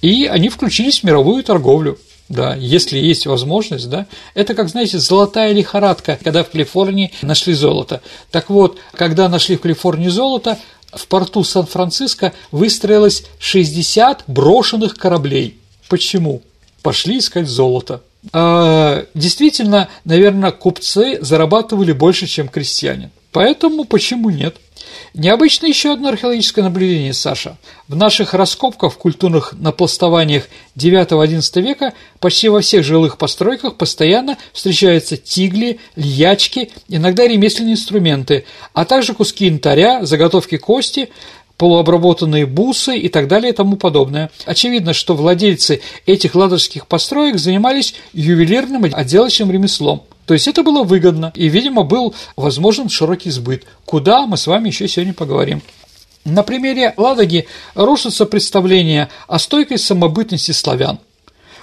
И 0.00 0.26
они 0.26 0.48
включились 0.48 1.00
в 1.00 1.04
мировую 1.04 1.42
торговлю. 1.42 1.98
Да, 2.28 2.54
если 2.56 2.98
есть 2.98 3.26
возможность, 3.26 3.88
да, 3.88 4.06
это 4.34 4.54
как, 4.54 4.68
знаете, 4.68 4.98
золотая 4.98 5.52
лихорадка, 5.52 6.18
когда 6.22 6.42
в 6.42 6.50
Калифорнии 6.50 7.12
нашли 7.22 7.54
золото. 7.54 8.00
Так 8.32 8.50
вот, 8.50 8.78
когда 8.94 9.28
нашли 9.28 9.56
в 9.56 9.60
Калифорнии 9.60 10.08
золото, 10.08 10.58
в 10.92 11.06
порту 11.06 11.44
Сан-Франциско 11.44 12.32
выстроилось 12.50 13.24
60 13.38 14.24
брошенных 14.26 14.96
кораблей. 14.96 15.58
Почему? 15.88 16.42
Пошли 16.82 17.18
искать 17.18 17.46
золото. 17.46 18.02
А, 18.32 19.04
действительно, 19.14 19.88
наверное, 20.04 20.50
купцы 20.50 21.18
зарабатывали 21.20 21.92
больше, 21.92 22.26
чем 22.26 22.48
крестьяне. 22.48 23.10
Поэтому 23.30 23.84
почему 23.84 24.30
нет? 24.30 24.56
Необычно 25.14 25.66
еще 25.66 25.92
одно 25.92 26.08
археологическое 26.08 26.64
наблюдение, 26.64 27.12
Саша. 27.12 27.56
В 27.88 27.96
наших 27.96 28.34
раскопках 28.34 28.92
в 28.92 28.98
культурных 28.98 29.52
напластованиях 29.52 30.48
IX-XI 30.76 31.60
века 31.60 31.92
почти 32.20 32.48
во 32.48 32.60
всех 32.60 32.84
жилых 32.84 33.18
постройках 33.18 33.76
постоянно 33.76 34.36
встречаются 34.52 35.16
тигли, 35.16 35.78
льячки, 35.96 36.70
иногда 36.88 37.26
ремесленные 37.26 37.74
инструменты, 37.74 38.44
а 38.72 38.84
также 38.84 39.14
куски 39.14 39.46
янтаря, 39.46 40.04
заготовки 40.04 40.56
кости, 40.56 41.10
полуобработанные 41.56 42.46
бусы 42.46 42.96
и 42.98 43.08
так 43.08 43.28
далее 43.28 43.52
и 43.52 43.56
тому 43.56 43.76
подобное. 43.76 44.30
Очевидно, 44.44 44.92
что 44.92 45.14
владельцы 45.14 45.80
этих 46.04 46.34
ладожских 46.34 46.86
построек 46.86 47.38
занимались 47.38 47.94
ювелирным 48.12 48.84
отделочным 48.92 49.50
ремеслом– 49.50 50.02
то 50.26 50.34
есть 50.34 50.48
это 50.48 50.62
было 50.62 50.82
выгодно, 50.82 51.32
и, 51.34 51.48
видимо, 51.48 51.84
был 51.84 52.14
возможен 52.36 52.88
широкий 52.88 53.30
сбыт, 53.30 53.64
куда 53.84 54.26
мы 54.26 54.36
с 54.36 54.46
вами 54.46 54.68
еще 54.68 54.88
сегодня 54.88 55.14
поговорим. 55.14 55.62
На 56.24 56.42
примере 56.42 56.92
Ладоги 56.96 57.46
рушится 57.76 58.26
представление 58.26 59.08
о 59.28 59.38
стойкой 59.38 59.78
самобытности 59.78 60.50
славян. 60.50 60.98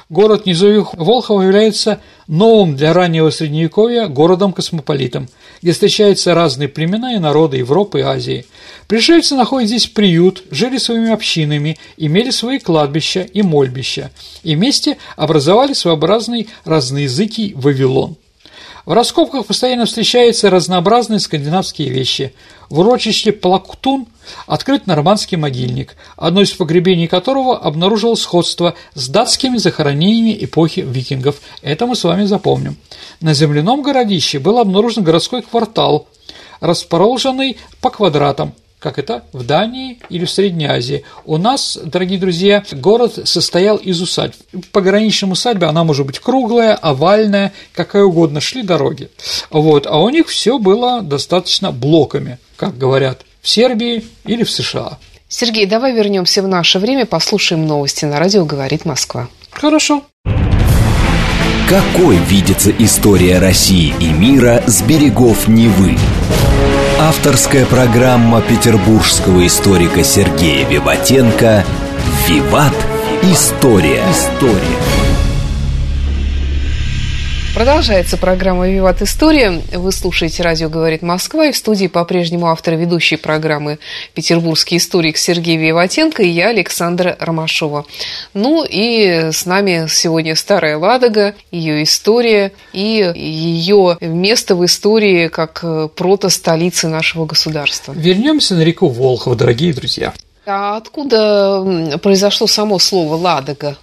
Город 0.09 0.45
Низовьих 0.45 0.93
Волхова 0.93 1.41
является 1.41 1.99
новым 2.27 2.75
для 2.75 2.93
раннего 2.93 3.29
Средневековья 3.29 4.07
городом-космополитом, 4.07 5.27
где 5.61 5.71
встречаются 5.71 6.33
разные 6.33 6.69
племена 6.69 7.15
и 7.15 7.19
народы 7.19 7.57
Европы 7.57 7.99
и 7.99 8.03
Азии. 8.03 8.45
Пришельцы 8.87 9.35
находят 9.35 9.69
здесь 9.69 9.87
приют, 9.87 10.43
жили 10.51 10.77
своими 10.77 11.11
общинами, 11.11 11.77
имели 11.97 12.29
свои 12.29 12.59
кладбища 12.59 13.21
и 13.21 13.41
мольбища, 13.41 14.11
и 14.43 14.55
вместе 14.55 14.97
образовали 15.17 15.73
своеобразный 15.73 16.47
разноязыкий 16.63 17.53
Вавилон. 17.55 18.15
В 18.85 18.91
раскопках 18.91 19.45
постоянно 19.45 19.85
встречаются 19.85 20.49
разнообразные 20.49 21.21
скандинавские 21.21 21.89
вещи. 21.89 22.33
В 22.69 22.79
урочище 22.79 23.31
Плактун 23.31 24.07
открыт 24.45 24.87
нормандский 24.87 25.37
могильник, 25.37 25.95
одно 26.17 26.41
из 26.41 26.51
погребений 26.51 27.07
которого 27.07 27.57
обнаружило 27.57 28.15
сходство 28.15 28.75
с 28.93 29.07
датскими 29.07 29.55
захоронениями 29.57 30.43
эпохи 30.43 30.81
викингов. 30.81 31.41
Это 31.61 31.85
мы 31.85 31.95
с 31.95 32.03
вами 32.03 32.25
запомним. 32.25 32.75
На 33.21 33.33
земляном 33.33 33.83
городище 33.83 34.39
был 34.39 34.57
обнаружен 34.59 35.03
городской 35.03 35.43
квартал, 35.43 36.07
расположенный 36.59 37.57
по 37.79 37.89
квадратам, 37.89 38.53
как 38.83 38.99
это 38.99 39.23
в 39.31 39.45
Дании 39.45 39.99
или 40.09 40.25
в 40.25 40.29
Средней 40.29 40.65
Азии. 40.65 41.05
У 41.25 41.37
нас, 41.37 41.79
дорогие 41.81 42.19
друзья, 42.19 42.63
город 42.73 43.17
состоял 43.23 43.77
из 43.77 44.01
усадьб. 44.01 44.35
Пограничная 44.73 45.31
усадьба, 45.31 45.69
она 45.69 45.85
может 45.85 46.05
быть 46.05 46.19
круглая, 46.19 46.75
овальная, 46.75 47.53
какая 47.73 48.03
угодно, 48.03 48.41
шли 48.41 48.61
дороги. 48.61 49.09
Вот, 49.49 49.87
а 49.87 49.99
у 49.99 50.09
них 50.09 50.27
все 50.27 50.59
было 50.59 51.01
достаточно 51.01 51.71
блоками, 51.71 52.39
как 52.57 52.77
говорят, 52.77 53.21
в 53.41 53.47
Сербии 53.47 54.03
или 54.25 54.43
в 54.43 54.51
США. 54.51 54.97
Сергей, 55.29 55.65
давай 55.65 55.93
вернемся 55.93 56.43
в 56.43 56.47
наше 56.49 56.77
время, 56.77 57.05
послушаем 57.05 57.65
новости 57.65 58.03
на 58.03 58.19
радио 58.19 58.43
«Говорит 58.43 58.83
Москва». 58.83 59.29
Хорошо. 59.49 60.03
Какой 61.69 62.17
видится 62.17 62.69
история 62.71 63.39
России 63.39 63.93
и 64.01 64.11
мира 64.11 64.61
с 64.67 64.81
берегов 64.81 65.47
Невы? 65.47 65.97
Авторская 67.03 67.65
программа 67.65 68.41
петербургского 68.41 69.45
историка 69.45 70.05
Сергея 70.05 70.65
Виватенко 70.65 71.65
«Виват. 72.29 72.73
История. 73.23 74.01
История. 74.09 75.02
Продолжается 77.53 78.17
программа 78.17 78.67
«Виват 78.67 79.03
История». 79.03 79.61
Вы 79.73 79.91
слушаете 79.91 80.41
«Радио 80.41 80.69
говорит 80.69 81.03
Москва» 81.03 81.45
и 81.45 81.51
в 81.51 81.55
студии 81.55 81.85
по-прежнему 81.85 82.47
автор 82.47 82.73
ведущей 82.73 83.15
программы 83.15 83.77
«Петербургский 84.15 84.77
историк» 84.77 85.17
Сергей 85.17 85.57
Виватенко 85.57 86.23
и 86.23 86.29
я, 86.29 86.49
Александра 86.49 87.15
Ромашова. 87.19 87.85
Ну 88.33 88.65
и 88.67 89.29
с 89.31 89.45
нами 89.45 89.85
сегодня 89.87 90.35
Старая 90.35 90.79
Ладога, 90.79 91.35
ее 91.51 91.83
история 91.83 92.53
и 92.73 93.11
ее 93.13 93.97
место 94.01 94.55
в 94.55 94.65
истории 94.65 95.27
как 95.27 95.63
прото-столицы 95.95 96.87
нашего 96.87 97.27
государства. 97.27 97.93
Вернемся 97.93 98.55
на 98.55 98.61
реку 98.63 98.87
Волхов, 98.87 99.37
дорогие 99.37 99.73
друзья. 99.73 100.11
А 100.47 100.75
откуда 100.75 101.99
произошло 102.01 102.47
само 102.47 102.79
слово 102.79 103.15
«Ладога»? 103.15 103.77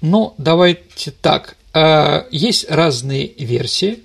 Ну, 0.00 0.34
давайте 0.38 1.12
так. 1.12 1.54
Э, 1.74 2.24
есть 2.30 2.70
разные 2.70 3.32
версии, 3.38 4.00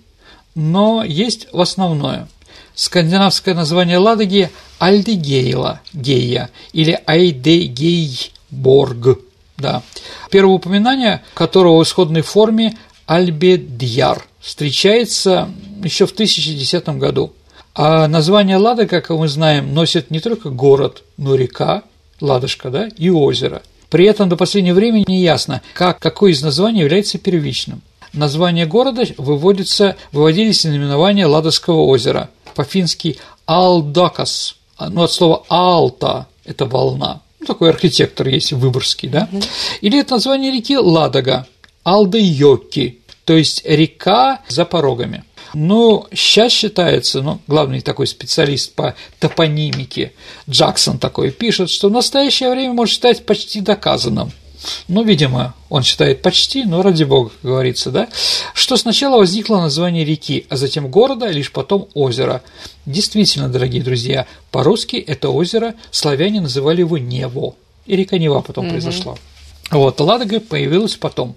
но 0.56 1.04
есть 1.04 1.50
в 1.52 1.60
основное. 1.60 2.30
Скандинавское 2.76 3.54
название 3.56 3.98
Ладоги– 3.98 4.50
Альдегейла, 4.80 5.82
Гея 5.94 6.50
или 6.72 6.98
Айдегейборг. 7.06 9.20
Да. 9.58 9.82
Первое 10.30 10.56
упоминание, 10.56 11.24
которого 11.34 11.80
в 11.80 11.84
исходной 11.84 12.22
форме 12.22 12.78
Альбедьяр 13.08 14.26
встречается 14.40 15.50
еще 15.84 16.06
в 16.06 16.12
1010 16.12 16.88
году. 17.00 17.34
А 17.74 18.08
название 18.08 18.58
Ладога, 18.58 19.02
как 19.02 19.18
мы 19.18 19.28
знаем, 19.28 19.74
носит 19.74 20.12
не 20.12 20.20
только 20.20 20.50
город, 20.50 21.04
но 21.18 21.36
река, 21.36 21.84
Ладожка, 22.22 22.70
да, 22.70 22.88
и 22.98 23.10
озеро– 23.10 23.64
при 23.90 24.06
этом 24.06 24.30
до 24.30 24.36
последнего 24.36 24.76
времени 24.76 25.06
не 25.08 25.22
ясно, 25.22 25.62
как, 25.74 26.00
какое 26.00 26.32
из 26.32 26.42
названий 26.42 26.82
является 26.82 27.18
первичным. 27.18 27.82
Название 28.14 28.66
города 28.66 29.04
выводится, 29.18 29.96
выводились 30.12 30.64
наименования 30.64 31.28
Ладожского 31.28 31.82
озера, 31.82 32.30
по-фински 32.56 33.18
«алдакас», 33.46 34.56
ну, 34.80 35.04
от 35.04 35.12
слова 35.12 35.44
«алта»– 35.50 36.28
это 36.46 36.66
волна. 36.66 37.22
Ну, 37.40 37.46
такой 37.46 37.70
архитектор 37.70 38.28
есть 38.28 38.54
выборский, 38.54 39.10
да? 39.10 39.30
Или 39.82 40.00
это 40.00 40.16
название 40.16 40.52
реки 40.52 40.78
Ладога, 40.78 41.48
Алдайоки, 41.84 43.00
то 43.26 43.34
есть 43.34 43.64
река 43.66 44.42
за 44.48 44.66
порогами. 44.66 45.24
Но 45.54 46.08
сейчас 46.14 46.52
считается, 46.52 47.22
ну, 47.22 47.40
главный 47.48 47.82
такой 47.82 48.08
специалист 48.08 48.74
по 48.74 48.96
топонимике, 49.20 50.14
Джексон 50.50 50.98
такой, 51.00 51.32
пишет, 51.32 51.70
что 51.70 51.90
в 51.90 51.92
настоящее 51.92 52.52
время 52.52 52.74
может 52.74 52.94
считать 52.94 53.26
почти 53.26 53.62
доказанным. 53.62 54.32
Ну, 54.88 55.04
видимо, 55.04 55.54
он 55.70 55.84
считает 55.84 56.22
почти, 56.22 56.64
но 56.64 56.82
ради 56.82 57.04
бога, 57.04 57.30
как 57.30 57.52
говорится, 57.52 57.92
да, 57.92 58.08
что 58.54 58.76
сначала 58.76 59.18
возникло 59.18 59.58
название 59.58 60.04
реки, 60.04 60.46
а 60.50 60.58
затем 60.58 60.90
города, 60.90 61.28
лишь 61.28 61.52
потом 61.52 61.88
озера. 61.94 62.42
Действительно, 62.86 63.50
дорогие 63.50 63.84
друзья, 63.84 64.26
по-русски 64.52 64.96
это 64.96 65.30
озеро 65.30 65.76
славяне 65.92 66.42
называли 66.42 66.82
его 66.82 66.98
Нево, 66.98 67.56
и 67.86 67.96
река 67.96 68.18
Нева 68.18 68.42
потом 68.42 68.66
угу. 68.66 68.74
произошла. 68.74 69.16
Вот, 69.70 70.00
Ладога 70.00 70.40
появилась 70.40 70.96
потом. 70.96 71.36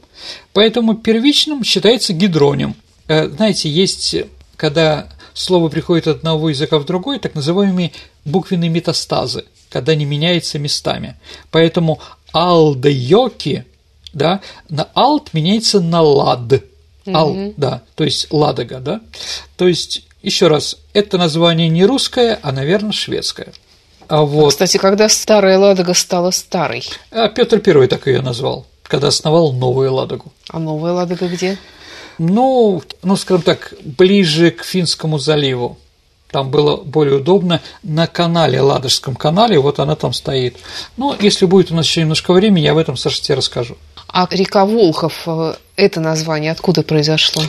Поэтому 0.52 0.94
первичным 0.94 1.64
считается 1.64 2.12
гидроним– 2.12 2.74
знаете, 3.10 3.68
есть, 3.68 4.16
когда 4.56 5.08
слово 5.34 5.68
приходит 5.68 6.06
от 6.06 6.18
одного 6.18 6.50
языка 6.50 6.78
в 6.78 6.84
другой, 6.84 7.18
так 7.18 7.34
называемые 7.34 7.92
буквенные 8.24 8.70
метастазы, 8.70 9.44
когда 9.68 9.92
они 9.92 10.04
меняются 10.04 10.58
местами. 10.58 11.16
Поэтому 11.50 12.00
алдайоки, 12.32 13.64
да, 14.12 14.40
на 14.68 14.88
алт 14.94 15.34
меняется 15.34 15.80
на 15.80 16.02
лад. 16.02 16.62
Ал, 17.06 17.34
mm 17.34 17.54
да, 17.56 17.82
то 17.96 18.04
есть 18.04 18.28
ладога, 18.30 18.78
да. 18.78 19.00
То 19.56 19.66
есть, 19.66 20.04
еще 20.22 20.48
раз, 20.48 20.76
это 20.92 21.18
название 21.18 21.68
не 21.68 21.84
русское, 21.84 22.38
а, 22.42 22.52
наверное, 22.52 22.92
шведское. 22.92 23.52
А 24.06 24.22
вот. 24.22 24.50
Кстати, 24.50 24.76
когда 24.76 25.08
старая 25.08 25.56
Ладога 25.56 25.94
стала 25.94 26.32
старой? 26.32 26.84
А 27.12 27.28
Петр 27.28 27.60
Первый 27.60 27.86
так 27.86 28.08
ее 28.08 28.22
назвал, 28.22 28.66
когда 28.82 29.08
основал 29.08 29.52
новую 29.52 29.94
Ладогу. 29.94 30.32
А 30.48 30.58
новая 30.58 30.92
Ладога 30.92 31.28
где? 31.28 31.58
Ну, 32.22 32.82
ну, 33.02 33.16
скажем 33.16 33.40
так, 33.40 33.72
ближе 33.82 34.50
к 34.50 34.62
Финскому 34.62 35.18
заливу. 35.18 35.78
Там 36.30 36.50
было 36.50 36.76
более 36.76 37.16
удобно 37.16 37.62
на 37.82 38.06
канале, 38.06 38.60
Ладожском 38.60 39.16
канале, 39.16 39.58
вот 39.58 39.78
она 39.78 39.96
там 39.96 40.12
стоит. 40.12 40.58
Ну, 40.98 41.16
если 41.18 41.46
будет 41.46 41.72
у 41.72 41.74
нас 41.74 41.86
еще 41.86 42.02
немножко 42.02 42.34
времени, 42.34 42.64
я 42.64 42.74
в 42.74 42.78
этом, 42.78 42.98
Саша, 42.98 43.22
тебе 43.22 43.36
расскажу. 43.36 43.78
А 44.06 44.28
река 44.30 44.66
Волхов, 44.66 45.22
э, 45.24 45.54
это 45.76 46.00
название 46.00 46.52
откуда 46.52 46.82
произошло? 46.82 47.42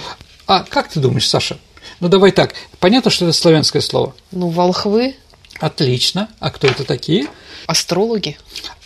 А 0.48 0.64
как 0.64 0.88
ты 0.88 1.02
думаешь, 1.02 1.28
Саша? 1.28 1.58
Ну, 2.00 2.08
давай 2.08 2.32
так. 2.32 2.54
Понятно, 2.80 3.12
что 3.12 3.26
это 3.26 3.34
славянское 3.38 3.82
слово? 3.82 4.16
Ну, 4.32 4.48
волхвы. 4.48 5.18
Отлично. 5.60 6.30
А 6.40 6.50
кто 6.50 6.68
это 6.68 6.86
такие? 6.86 7.28
Астрологи. 7.68 8.38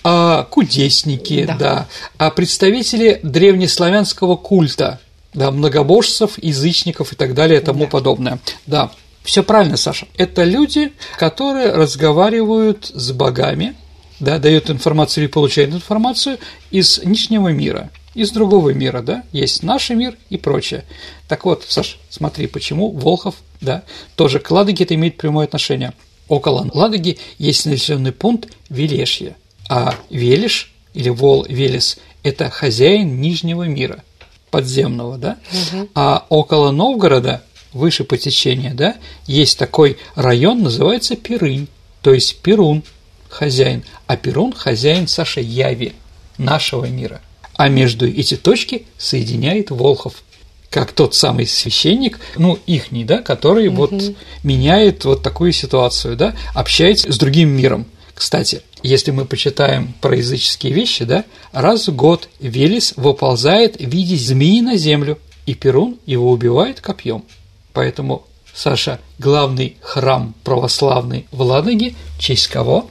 А, 0.03 0.45
кудесники, 0.45 1.43
да. 1.45 1.55
да. 1.57 1.87
А 2.17 2.31
представители 2.31 3.19
древнеславянского 3.21 4.35
культа– 4.35 4.99
да, 5.35 5.51
многобожцев, 5.51 6.41
язычников 6.41 7.13
и 7.13 7.15
так 7.15 7.33
далее 7.35 7.59
и 7.59 7.63
тому 7.63 7.83
да. 7.83 7.89
подобное. 7.89 8.39
Да, 8.65 8.91
все 9.23 9.43
правильно, 9.43 9.77
Саша. 9.77 10.07
Это 10.17 10.43
люди, 10.43 10.93
которые 11.17 11.71
разговаривают 11.71 12.89
с 12.93 13.11
богами, 13.11 13.75
да, 14.19 14.39
дают 14.39 14.69
информацию 14.69 15.25
или 15.25 15.31
получают 15.31 15.73
информацию 15.73 16.39
из 16.71 17.03
нижнего 17.03 17.49
мира, 17.49 17.91
из 18.13 18.31
другого 18.31 18.69
мира, 18.69 19.01
да, 19.01 19.23
есть 19.33 19.61
наш 19.61 19.89
мир 19.89 20.17
и 20.29 20.37
прочее. 20.37 20.85
Так 21.27 21.43
вот, 21.43 21.65
Саш, 21.67 21.99
смотри, 22.09 22.47
почему 22.47 22.91
Волхов, 22.91 23.35
да, 23.59 23.83
тоже 24.15 24.39
к 24.39 24.49
Ладоге 24.49 24.85
это 24.85 24.95
имеет 24.95 25.17
прямое 25.17 25.45
отношение. 25.45 25.93
Около 26.29 26.69
Ладоги 26.73 27.19
есть 27.37 27.65
населенный 27.65 28.13
пункт 28.13 28.49
Велешье, 28.69 29.35
а 29.69 29.95
Велиш 30.09 30.73
или 30.93 31.09
Вол 31.09 31.45
Велес– 31.49 31.97
это 32.23 32.49
хозяин 32.49 33.19
Нижнего 33.19 33.63
мира– 33.63 34.01
подземного, 34.55 35.17
да, 35.17 35.37
угу. 35.51 35.89
а 35.95 36.25
около 36.29 36.71
Новгорода, 36.71 37.43
выше 37.73 38.05
по 38.05 38.17
течению, 38.17 38.73
да, 38.73 38.95
есть 39.27 39.59
такой 39.59 39.97
район, 40.15 40.63
называется 40.63 41.17
Перынь, 41.17 41.67
то 42.01 42.13
есть 42.13 42.37
Перун 42.37 42.81
хозяин, 43.27 43.83
а 44.07 44.15
Перун 44.15 44.53
хозяин 44.53 45.09
Саша 45.09 45.41
Яви, 45.41 45.91
нашего 46.37 46.85
мира. 46.85 47.19
А 47.57 47.67
между 47.67 48.07
эти 48.07 48.37
точки 48.37 48.85
соединяет 48.97 49.71
Волхов, 49.71 50.23
как 50.69 50.93
тот 50.93 51.15
самый 51.15 51.47
священник, 51.47 52.21
ну, 52.37 52.57
ихний, 52.65 53.03
да, 53.03 53.21
который 53.21 53.67
угу. 53.67 53.87
вот 53.87 54.15
меняет 54.43 55.03
вот 55.03 55.21
такую 55.21 55.51
ситуацию, 55.51 56.15
да, 56.15 56.33
общается 56.53 57.11
с 57.11 57.17
другим 57.17 57.49
миром. 57.49 57.87
Кстати, 58.15 58.61
если 58.81 59.11
мы 59.11 59.25
почитаем 59.25 59.93
про 59.99 60.15
языческие 60.15 60.73
вещи, 60.73 61.03
да, 61.03 61.25
раз 61.51 61.89
в 61.89 61.95
год 61.95 62.29
Велес 62.39 62.93
выползает 62.95 63.75
в 63.75 63.87
виде 63.87 64.15
змеи 64.15 64.61
на 64.61 64.77
землю, 64.77 65.19
и 65.45 65.53
Перун 65.53 65.99
его 66.05 66.31
убивает 66.31 66.79
копьем. 66.79 67.25
Поэтому, 67.73 68.25
Саша, 68.53 68.99
главный 69.19 69.75
храм 69.81 70.33
православный 70.45 71.27
в 71.31 71.41
Ладоге, 71.41 71.93
в 72.17 72.21
честь 72.21 72.47
кого? 72.47 72.89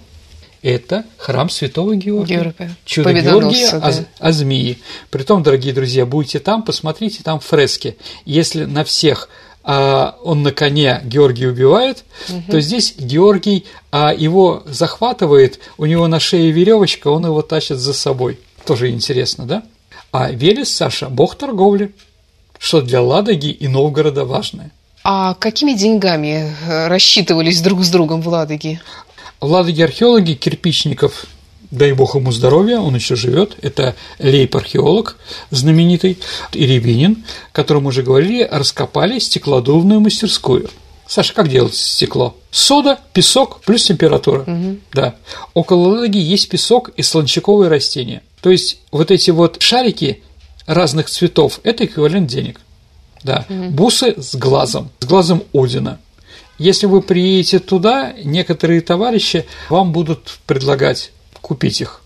Это 0.63 1.05
храм 1.19 1.51
святого 1.51 1.95
Георгия. 1.95 2.37
Георгия. 2.37 2.77
Чудо 2.85 3.13
Георгия 3.13 3.71
да. 3.73 3.89
о, 3.89 4.29
о 4.29 4.33
змеи. 4.33 4.79
Притом, 5.11 5.43
дорогие 5.43 5.75
друзья, 5.75 6.07
будете 6.07 6.39
там, 6.39 6.63
посмотрите 6.63 7.23
там 7.23 7.41
фрески. 7.41 7.97
Если 8.25 8.65
на 8.65 8.85
всех 8.85 9.29
а 9.65 10.19
он 10.23 10.43
на 10.43 10.53
коне 10.53 11.01
Георгий 11.05 11.47
убивает, 11.47 12.05
угу. 12.29 12.43
то 12.51 12.61
здесь 12.61 12.95
Георгий 12.99 13.65
а 13.91 14.13
его 14.13 14.63
захватывает, 14.67 15.61
у 15.79 15.87
него 15.87 16.07
на 16.07 16.21
шее 16.21 16.51
веревочка, 16.51 17.09
он 17.09 17.25
его 17.25 17.43
тащит 17.43 17.79
за 17.79 17.95
собой. 17.95 18.39
Тоже 18.67 18.91
интересно, 18.91 19.47
да? 19.47 19.63
А 20.13 20.31
Велес, 20.31 20.75
Саша, 20.75 21.09
бог 21.09 21.35
торговли, 21.37 21.93
что 22.59 22.83
для 22.83 23.01
Ладоги 23.01 23.51
и 23.51 23.67
Новгорода 23.67 24.25
важное. 24.25 24.71
А 25.03 25.35
какими 25.35 25.73
деньгами 25.73 26.55
э, 26.67 26.89
рассчитывались 26.89 27.61
друг 27.61 27.85
с 27.85 27.91
другом 27.91 28.23
в 28.23 28.29
Ладоге? 28.29 28.81
В 29.41 29.47
Ладоге 29.47 29.85
археологи 29.85 30.33
кирпичников 30.33 31.27
дай 31.75 31.93
бог 31.93 32.15
ему 32.15 32.33
здоровья, 32.33 32.79
он 32.79 32.95
еще 32.95 33.17
живет, 33.17 33.57
это 33.63 33.95
лейб-археолог 34.19 35.17
знаменитый, 35.51 36.19
Иребинин, 36.53 37.25
о 37.53 37.57
котором 37.57 37.87
уже 37.87 38.03
говорили, 38.03 38.49
раскопали 38.51 39.19
стеклодувную 39.19 40.01
мастерскую. 40.01 40.71
Саша, 41.07 41.35
как 41.35 41.49
делать 41.49 41.75
стекло? 41.75 42.37
Сода, 42.51 42.99
песок 43.13 43.61
плюс 43.61 43.85
температура. 43.85 44.41
Угу. 44.41 44.79
Да. 44.93 45.17
Около 45.53 45.89
Ладоги 45.89 46.19
есть 46.19 46.49
песок 46.49 46.91
и 46.97 47.03
слончаковые 47.03 47.69
растения. 47.69 48.23
То 48.41 48.51
есть 48.51 48.79
вот 48.91 49.11
эти 49.11 49.31
вот 49.31 49.61
шарики 49.61 50.23
разных 50.67 51.11
цветов– 51.11 51.61
это 51.63 51.85
эквивалент 51.85 52.31
денег. 52.31 52.61
Да. 53.23 53.45
Угу. 53.49 53.71
Бусы 53.71 54.15
с 54.17 54.35
глазом, 54.35 54.91
с 55.01 55.07
глазом 55.07 55.43
Одина. 55.53 55.99
Если 56.59 56.87
вы 56.87 57.03
приедете 57.03 57.59
туда, 57.59 58.13
некоторые 58.23 58.81
товарищи 58.81 59.45
вам 59.69 59.93
будут 59.93 60.39
предлагать 60.47 61.11
купить 61.45 61.83
их. 61.83 62.01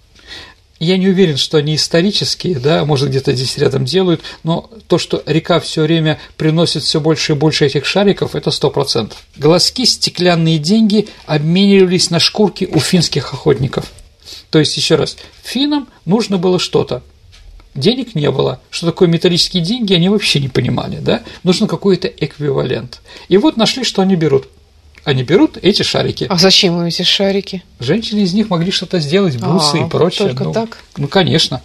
я 0.81 0.97
не 0.97 1.09
уверен, 1.09 1.37
что 1.37 1.59
они 1.59 1.77
исторические, 1.77 2.59
да, 2.59 2.85
может 2.85 3.09
где-то 3.09 3.33
здесь 3.33 3.57
рядом 3.59 3.85
делают, 3.85 4.21
но 4.43 4.69
то, 4.89 4.99
что 4.99 5.23
река 5.27 5.61
все 5.61 5.83
время 5.83 6.19
приносит 6.37 6.83
все 6.83 7.01
больше 7.01 7.33
и 7.33 7.37
больше 7.37 7.67
этих 7.67 7.85
шариков, 7.87 8.35
это 8.35 8.51
сто 8.51 8.71
процентов. 8.71 9.19
Глазки, 9.37 9.85
стеклянные 9.85 10.59
деньги 10.59 11.09
обменивались 11.27 12.11
на 12.11 12.19
шкурки 12.19 12.69
у 12.73 12.81
финских 12.81 13.33
охотников. 13.33 13.87
То 14.51 14.59
есть, 14.59 14.77
еще 14.77 14.97
раз, 14.97 15.17
финнам 15.43 15.89
нужно 16.05 16.37
было 16.37 16.59
что-то, 16.59 17.03
денег 17.75 18.15
не 18.15 18.31
было. 18.31 18.61
Что 18.71 18.87
такое 18.87 19.09
металлические 19.09 19.63
деньги, 19.63 19.95
они 19.95 20.09
вообще 20.09 20.41
не 20.41 20.49
понимали, 20.49 20.99
да? 21.01 21.23
Нужен 21.45 21.69
какой-то 21.69 22.09
эквивалент. 22.09 23.01
И 23.29 23.37
вот 23.37 23.57
нашли, 23.57 23.85
что 23.85 24.03
они 24.03 24.17
берут. 24.17 24.49
Они 25.05 25.23
берут 25.23 25.59
эти 25.61 25.83
шарики. 25.83 26.27
А 26.29 26.37
зачем 26.37 26.79
им 26.79 26.87
эти 26.87 27.03
шарики? 27.03 27.63
Женщины 27.81 28.21
из 28.21 28.35
них 28.35 28.51
могли 28.51 28.71
что-то 28.71 28.99
сделать, 29.01 29.37
бусы 29.37 29.79
А, 29.79 29.87
и 29.87 29.89
прочее. 29.89 30.29
только 30.29 30.45
ну, 30.45 30.53
так? 30.53 30.79
Ну, 30.97 31.09
конечно. 31.09 31.63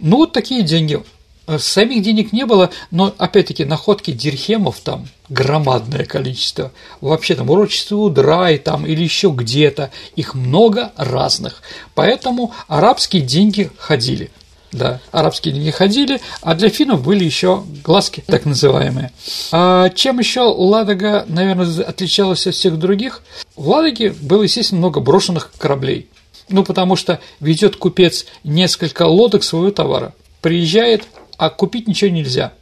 Ну, 0.00 0.18
вот 0.18 0.32
такие 0.32 0.62
деньги. 0.62 1.02
Э, 1.46 1.58
Самих 1.58 2.02
денег 2.02 2.32
не 2.32 2.46
было, 2.46 2.70
но, 2.90 3.14
опять-таки, 3.18 3.64
находки 3.64 4.12
дирхемов 4.12 4.80
там 4.80 5.08
громадное 5.28 6.04
количество. 6.04 6.72
Вообще 7.00 7.34
там 7.34 7.50
урочество 7.50 7.96
Удрай 7.96 8.58
там 8.58 8.86
или 8.86 9.02
еще 9.02 9.30
где-то. 9.30 9.90
Их 10.16 10.34
много 10.34 10.92
разных. 10.96 11.62
Поэтому 11.94 12.52
арабские 12.68 13.22
деньги 13.22 13.70
ходили. 13.78 14.30
Да, 14.72 15.00
арабские 15.10 15.52
деньги 15.52 15.70
ходили, 15.70 16.20
а 16.40 16.54
для 16.54 16.70
финнов 16.70 17.04
были 17.04 17.24
еще 17.24 17.62
глазки, 17.84 18.24
так 18.26 18.46
называемые. 18.46 19.12
А 19.52 19.90
чем 19.90 20.18
еще 20.18 20.40
Ладога, 20.40 21.26
наверное, 21.28 21.84
отличалась 21.84 22.46
от 22.46 22.54
всех 22.54 22.78
других? 22.78 23.22
В 23.54 23.68
Ладоге 23.68 24.10
было, 24.10 24.42
естественно, 24.42 24.78
много 24.78 25.00
брошенных 25.00 25.52
кораблей. 25.58 26.08
Ну, 26.48 26.64
потому 26.64 26.96
что 26.96 27.20
ведет 27.38 27.76
купец 27.76 28.24
несколько 28.44 29.02
лодок 29.02 29.44
своего 29.44 29.70
товара. 29.70 30.14
Приезжает, 30.40 31.04
а 31.36 31.50
купить 31.50 31.86
ничего 31.86 32.10
нельзя. 32.10 32.54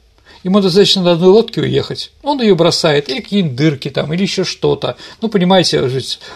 Ему 0.42 0.60
достаточно 0.60 1.02
на 1.02 1.12
одной 1.12 1.28
лодке 1.28 1.60
уехать. 1.60 2.12
Он 2.22 2.40
ее 2.40 2.54
бросает, 2.54 3.08
или 3.08 3.20
какие-нибудь 3.20 3.56
дырки 3.56 3.90
там, 3.90 4.12
или 4.12 4.22
еще 4.22 4.44
что-то. 4.44 4.96
Ну, 5.20 5.28
понимаете, 5.28 5.86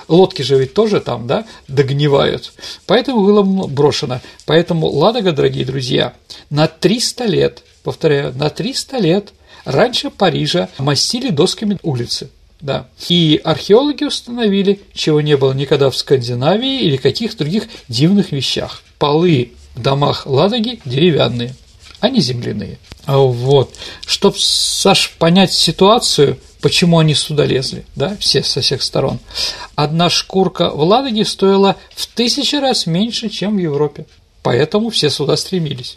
лодки 0.09 0.43
же 0.43 0.57
ведь 0.59 0.75
тоже 0.75 1.01
там, 1.01 1.27
да, 1.27 1.47
догнивают. 1.69 2.53
Поэтому 2.87 3.25
было 3.25 3.43
брошено. 3.43 4.21
Поэтому 4.45 4.89
Ладога, 4.89 5.33
дорогие 5.33 5.65
друзья, 5.65 6.15
на 6.51 6.67
300 6.67 7.25
лет, 7.25 7.63
повторяю, 7.83 8.35
на 8.37 8.51
300 8.51 8.99
лет 8.99 9.33
раньше 9.65 10.11
Парижа 10.11 10.69
мастили 10.79 11.31
досками 11.31 11.79
улицы. 11.83 12.31
Да. 12.61 12.89
И 13.09 13.41
археологи 13.45 14.05
установили, 14.05 14.81
чего 14.95 15.21
не 15.21 15.37
было 15.37 15.53
никогда 15.53 15.91
в 15.91 15.97
Скандинавии 15.97 16.81
или 16.81 16.97
каких-то 16.97 17.45
других 17.45 17.65
дивных 17.89 18.33
вещах. 18.33 18.83
Полы 18.99 19.53
в 19.75 19.83
домах 19.83 20.27
Ладоги 20.27 20.81
деревянные, 20.85 21.55
не 22.09 22.21
земляные. 22.21 22.79
А 23.07 23.19
Вот. 23.19 23.75
Чтобы, 24.07 24.37
Саш, 24.39 25.15
понять 25.19 25.53
ситуацию, 25.53 26.39
почему 26.61 26.99
они 26.99 27.15
сюда 27.15 27.45
лезли, 27.45 27.85
да, 27.95 28.17
все 28.19 28.43
со 28.43 28.61
всех 28.61 28.83
сторон. 28.83 29.19
Одна 29.75 30.09
шкурка 30.11 30.71
в 30.71 30.83
Ладоге 30.83 31.25
стоила 31.25 31.77
в 31.95 32.07
тысячи 32.07 32.57
раз 32.57 32.87
меньше, 32.87 33.29
чем 33.29 33.57
в 33.57 33.59
Европе. 33.59 34.07
Поэтому 34.43 34.91
все 34.91 35.11
сюда 35.11 35.37
стремились. 35.37 35.97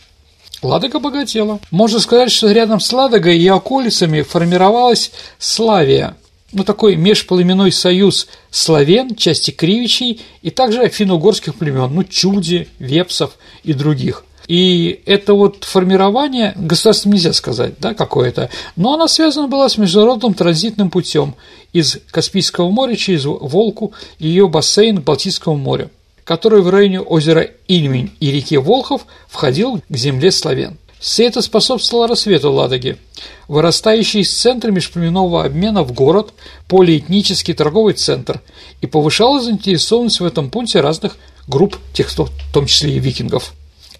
Ладога 0.62 1.00
богатела. 1.00 1.60
Можно 1.70 2.00
сказать, 2.00 2.32
что 2.32 2.52
рядом 2.52 2.80
с 2.80 2.92
Ладогой 2.92 3.38
и 3.38 3.48
околицами 3.48 4.22
формировалась 4.22 5.12
Славия, 5.38 6.18
ну, 6.52 6.64
такой 6.64 6.96
межплеменной 6.96 7.72
союз 7.72 8.28
славян, 8.50 9.16
части 9.16 9.52
кривичей 9.52 10.22
и 10.42 10.50
также 10.50 10.88
финно-угорских 10.88 11.56
племен, 11.56 11.94
ну, 11.94 12.04
чуди, 12.04 12.70
вепсов 12.80 13.38
и 13.64 13.74
других. 13.74 14.24
И 14.48 15.02
это 15.06 15.34
вот 15.34 15.66
формирование, 15.66 16.54
государством 16.56 17.14
нельзя 17.14 17.34
сказать, 17.34 17.74
да, 17.80 17.94
какое-то, 17.94 18.50
но 18.78 18.94
оно 18.94 19.08
связано 19.08 19.48
было 19.48 19.68
с 19.68 19.78
международным 19.78 20.34
транзитным 20.34 20.90
путем 20.90 21.36
из 21.74 22.00
Каспийского 22.12 22.70
моря 22.70 22.96
через 22.96 23.26
Волку 23.26 23.92
и 24.20 24.28
ее 24.28 24.48
бассейн 24.48 25.00
к 25.00 25.04
Балтийскому 25.04 25.58
морю, 25.58 25.92
который 26.24 26.62
в 26.62 26.70
районе 26.70 27.02
озера 27.02 27.46
Ильмень 27.68 28.12
и 28.22 28.32
реки 28.32 28.58
Волхов 28.58 29.06
входил 29.28 29.82
к 29.90 29.96
земле 29.98 30.32
славян. 30.32 30.78
Все 31.00 31.26
это 31.26 31.42
способствовало 31.42 32.08
рассвету 32.08 32.52
Ладоги, 32.52 32.98
вырастающий 33.48 34.22
из 34.22 34.34
центра 34.34 34.72
межплеменного 34.72 35.44
обмена 35.44 35.84
в 35.84 35.92
город, 35.92 36.34
полиэтнический 36.68 37.54
торговый 37.54 37.94
центр, 37.94 38.42
и 38.82 38.88
повышала 38.88 39.42
заинтересованность 39.42 40.22
в 40.22 40.26
этом 40.26 40.50
пункте 40.50 40.80
разных 40.80 41.18
групп, 41.48 41.78
тех, 41.94 42.10
в 42.10 42.54
том 42.54 42.66
числе 42.66 42.96
и 42.96 43.00
викингов. 43.00 43.54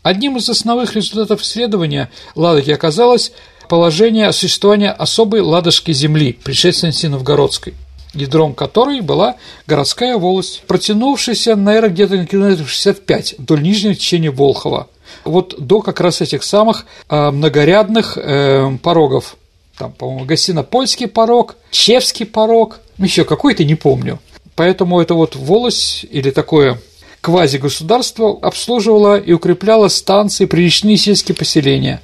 Одним 0.08 0.38
из 0.38 0.50
основных 0.50 0.96
результатов 0.96 1.42
исследования 1.42 2.10
Ладоги 2.34 2.72
оказалось 2.72 3.34
положение 3.68 4.32
существования 4.32 4.90
особой 4.90 5.42
ладожской 5.42 5.94
земли, 5.94 6.40
предшественницы 6.46 7.10
Новгородской, 7.10 7.74
ядром 8.14 8.54
которой 8.54 9.02
была 9.02 9.36
городская 9.66 10.16
волость, 10.16 10.64
протянувшаяся, 10.66 11.58
наверное, 11.58 11.90
где-то 11.90 12.16
на 12.16 12.26
километров 12.26 12.70
65 12.70 13.36
вдоль 13.40 13.62
нижнего 13.62 13.96
течения 13.96 14.32
Волхова, 14.32 14.88
вот 15.26 15.56
до 15.58 15.82
как 15.82 16.00
раз 16.00 16.22
этих 16.22 16.44
самых 16.44 16.86
э, 17.10 17.30
многорядных 17.32 18.18
э, 18.18 18.78
порогов. 18.82 19.36
Там, 19.78 19.92
по-моему, 19.92 20.24
Гостино-Польский 20.24 21.10
порог, 21.10 21.58
Чевский 21.70 22.26
порог, 22.26 22.80
еще 22.98 23.26
какой-то 23.26 23.66
не 23.66 23.76
помню. 23.76 24.20
Поэтому 24.56 25.02
это 25.02 25.16
вот 25.16 25.36
волость 25.36 26.06
или 26.10 26.32
такое 26.32 26.80
квазигосударство 27.28 28.40
обслуживало 28.42 29.20
и 29.20 29.34
укрепляло 29.34 29.90
станции, 29.90 30.46
приличные 30.46 30.96
сельские 30.96 31.36
поселения. 31.36 32.02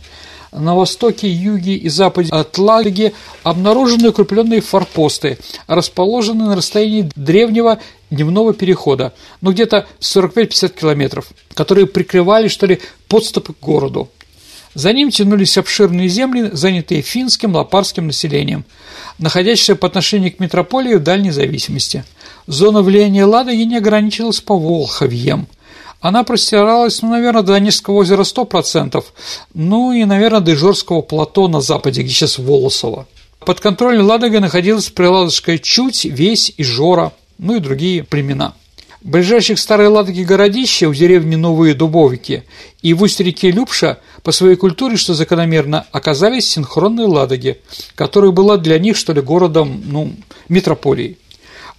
На 0.51 0.75
востоке, 0.75 1.29
юге 1.29 1.75
и 1.75 1.87
западе 1.87 2.29
от 2.29 2.57
Ладоги 2.57 3.13
обнаружены 3.43 4.09
укрепленные 4.09 4.59
форпосты, 4.59 5.37
расположенные 5.65 6.49
на 6.49 6.57
расстоянии 6.57 7.09
древнего 7.15 7.79
дневного 8.09 8.53
перехода, 8.53 9.13
ну 9.39 9.53
где-то 9.53 9.87
45-50 10.01 10.77
километров, 10.77 11.31
которые 11.53 11.87
прикрывали, 11.87 12.49
что 12.49 12.65
ли, 12.65 12.81
подступы 13.07 13.53
к 13.53 13.61
городу. 13.61 14.09
За 14.73 14.91
ним 14.91 15.09
тянулись 15.09 15.57
обширные 15.57 16.09
земли, 16.09 16.49
занятые 16.51 17.01
финским 17.01 17.55
лопарским 17.55 18.07
населением, 18.07 18.65
находящиеся 19.19 19.77
по 19.77 19.87
отношению 19.87 20.35
к 20.35 20.41
метрополии 20.41 20.95
в 20.95 21.03
дальней 21.03 21.31
зависимости. 21.31 22.03
Зона 22.47 22.81
влияния 22.81 23.25
Ладоги 23.25 23.63
не 23.63 23.77
ограничивалась 23.77 24.41
по 24.41 24.57
Волховьем. 24.57 25.47
Она 26.01 26.23
простиралась, 26.23 27.01
ну, 27.01 27.09
наверное, 27.09 27.43
до 27.43 27.53
Онежского 27.53 27.95
озера 27.95 28.23
100%, 28.23 29.01
ну 29.53 29.93
и, 29.93 30.03
наверное, 30.03 30.41
до 30.41 30.53
Ижорского 30.53 31.01
плато 31.01 31.47
на 31.47 31.61
западе, 31.61 32.01
где 32.01 32.11
сейчас 32.11 32.37
Волосово. 32.37 33.07
Под 33.39 33.61
контролем 33.61 34.05
Ладога 34.05 34.41
находилась 34.41 34.89
Приладожская 34.89 35.57
Чуть, 35.57 36.03
Весь, 36.03 36.53
Ижора, 36.57 37.13
ну 37.37 37.55
и 37.55 37.59
другие 37.59 38.03
племена. 38.03 38.53
Ближайших 39.01 39.59
Старой 39.59 39.87
Ладоги 39.87 40.23
городища 40.23 40.87
у 40.87 40.93
деревни 40.93 41.35
Новые 41.35 41.73
Дубовики 41.73 42.43
и 42.81 42.93
в 42.93 43.01
устье 43.01 43.25
реки 43.25 43.51
Любша 43.51 43.99
по 44.23 44.31
своей 44.31 44.55
культуре, 44.55 44.95
что 44.95 45.13
закономерно, 45.13 45.85
оказались 45.91 46.49
синхронные 46.49 47.07
Ладоги, 47.07 47.59
которая 47.95 48.31
была 48.31 48.57
для 48.57 48.79
них, 48.79 48.95
что 48.95 49.11
ли, 49.11 49.21
городом, 49.21 49.83
ну, 49.85 50.13
метрополией. 50.47 51.17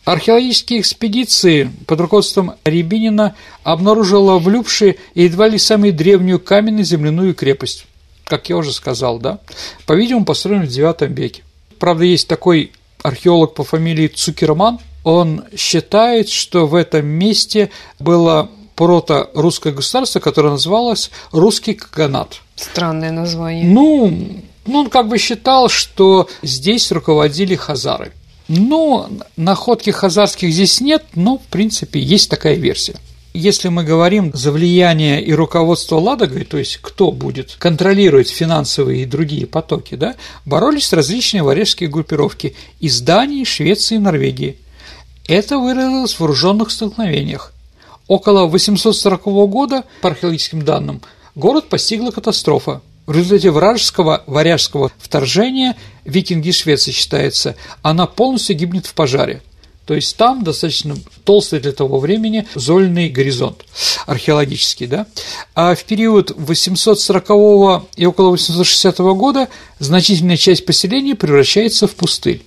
Археологические 0.05 0.81
экспедиции 0.81 1.71
под 1.87 2.01
руководством 2.01 2.55
Рябинина 2.65 3.35
обнаружила 3.63 4.39
в 4.39 4.49
Любше 4.49 4.97
едва 5.15 5.49
ли 5.49 5.59
самую 5.59 5.95
древнюю 5.95 6.39
каменную 6.41 6.85
земляную 6.85 7.35
крепость, 7.35 7.87
как 8.25 8.51
я 8.51 8.57
уже 8.57 8.73
сказал, 8.73 9.19
да, 9.19 9.39
по-видимому, 9.87 10.27
построенную 10.27 10.69
в 10.69 10.75
IX 10.75 11.13
веке. 11.15 11.43
Правда, 11.79 12.05
есть 12.05 12.29
такой 12.29 12.73
археолог 13.03 13.55
по 13.55 13.65
фамилии 13.65 14.09
Цукерман, 14.09 14.79
он 15.05 15.45
считает, 15.57 16.29
что 16.29 16.67
в 16.67 16.75
этом 16.75 17.07
месте 17.07 17.71
было 17.99 18.51
прото-русское 18.75 19.73
государство, 19.73 20.21
которое 20.21 20.51
называлось 20.51 21.11
Русский 21.31 21.75
Каганат. 21.75 22.41
Странное 22.57 23.13
название. 23.13 23.67
Ну, 23.67 24.43
ну, 24.67 24.79
он 24.81 24.91
как 24.91 25.09
бы 25.09 25.19
считал, 25.19 25.69
что 25.69 26.29
здесь 26.43 26.91
руководили 26.91 27.55
хазары. 27.55 28.13
Ну, 28.49 29.09
находки 29.37 29.91
хазарских 29.91 30.53
здесь 30.53 30.81
нет, 30.81 31.05
но, 31.15 31.39
в 31.39 31.47
принципе, 31.47 32.01
есть 32.01 32.29
такая 32.29 32.55
версия. 32.55 32.97
Если 33.33 33.69
мы 33.69 33.83
говорим 33.83 34.31
за 34.33 34.53
влияние 34.53 35.21
и 35.21 35.33
руководство 35.33 35.97
Ладогой, 35.97 36.45
то 36.45 36.57
есть 36.57 36.79
кто 36.81 37.11
будет 37.11 37.57
контролировать 37.59 38.29
финансовые 38.29 39.03
и 39.03 39.07
другие 39.07 39.47
потоки, 39.47 39.97
да, 39.97 40.15
боролись 40.45 40.93
различные 40.93 41.43
варяжские 41.43 41.89
группировки 41.89 42.55
из 42.79 43.01
Дании, 43.01 43.43
Швеции 43.43 43.97
и 43.97 43.99
Норвегии. 43.99 44.57
Это 45.27 45.59
выразилось 45.59 46.15
в 46.15 46.21
вооруженных 46.21 46.71
столкновениях. 46.71 47.53
Около 48.07 48.47
840 48.47 49.25
года, 49.49 49.85
по 50.03 50.11
археологическим 50.11 50.63
данным, 50.63 51.01
город 51.35 51.69
постигла 51.69 52.11
катастрофа. 52.11 52.83
В 53.07 53.13
результате 53.13 53.51
вражеского 53.51 54.25
варяжского 54.27 54.91
вторжения 54.99 55.77
викинги 56.05 56.51
Швеции 56.53 56.91
считается, 56.91 57.55
она 57.83 58.07
полностью 58.07 58.57
гибнет 58.57 58.87
в 58.87 58.95
пожаре. 58.95 59.43
То 59.85 59.93
есть 59.93 60.17
там 60.17 60.43
достаточно 60.43 60.97
толстый 61.25 61.61
для 61.61 61.73
того 61.73 61.99
времени 61.99 62.47
зольный 62.55 63.11
горизонт 63.11 63.67
археологический, 64.07 64.87
да. 64.87 65.07
А 65.55 65.75
в 65.75 65.85
период 65.85 66.33
840 66.35 67.85
и 67.97 68.07
около 68.07 68.31
860 68.31 68.99
года 68.99 69.49
значительная 69.79 70.39
часть 70.39 70.65
поселения 70.65 71.15
превращается 71.15 71.87
в 71.87 71.95
пустырь. 71.95 72.43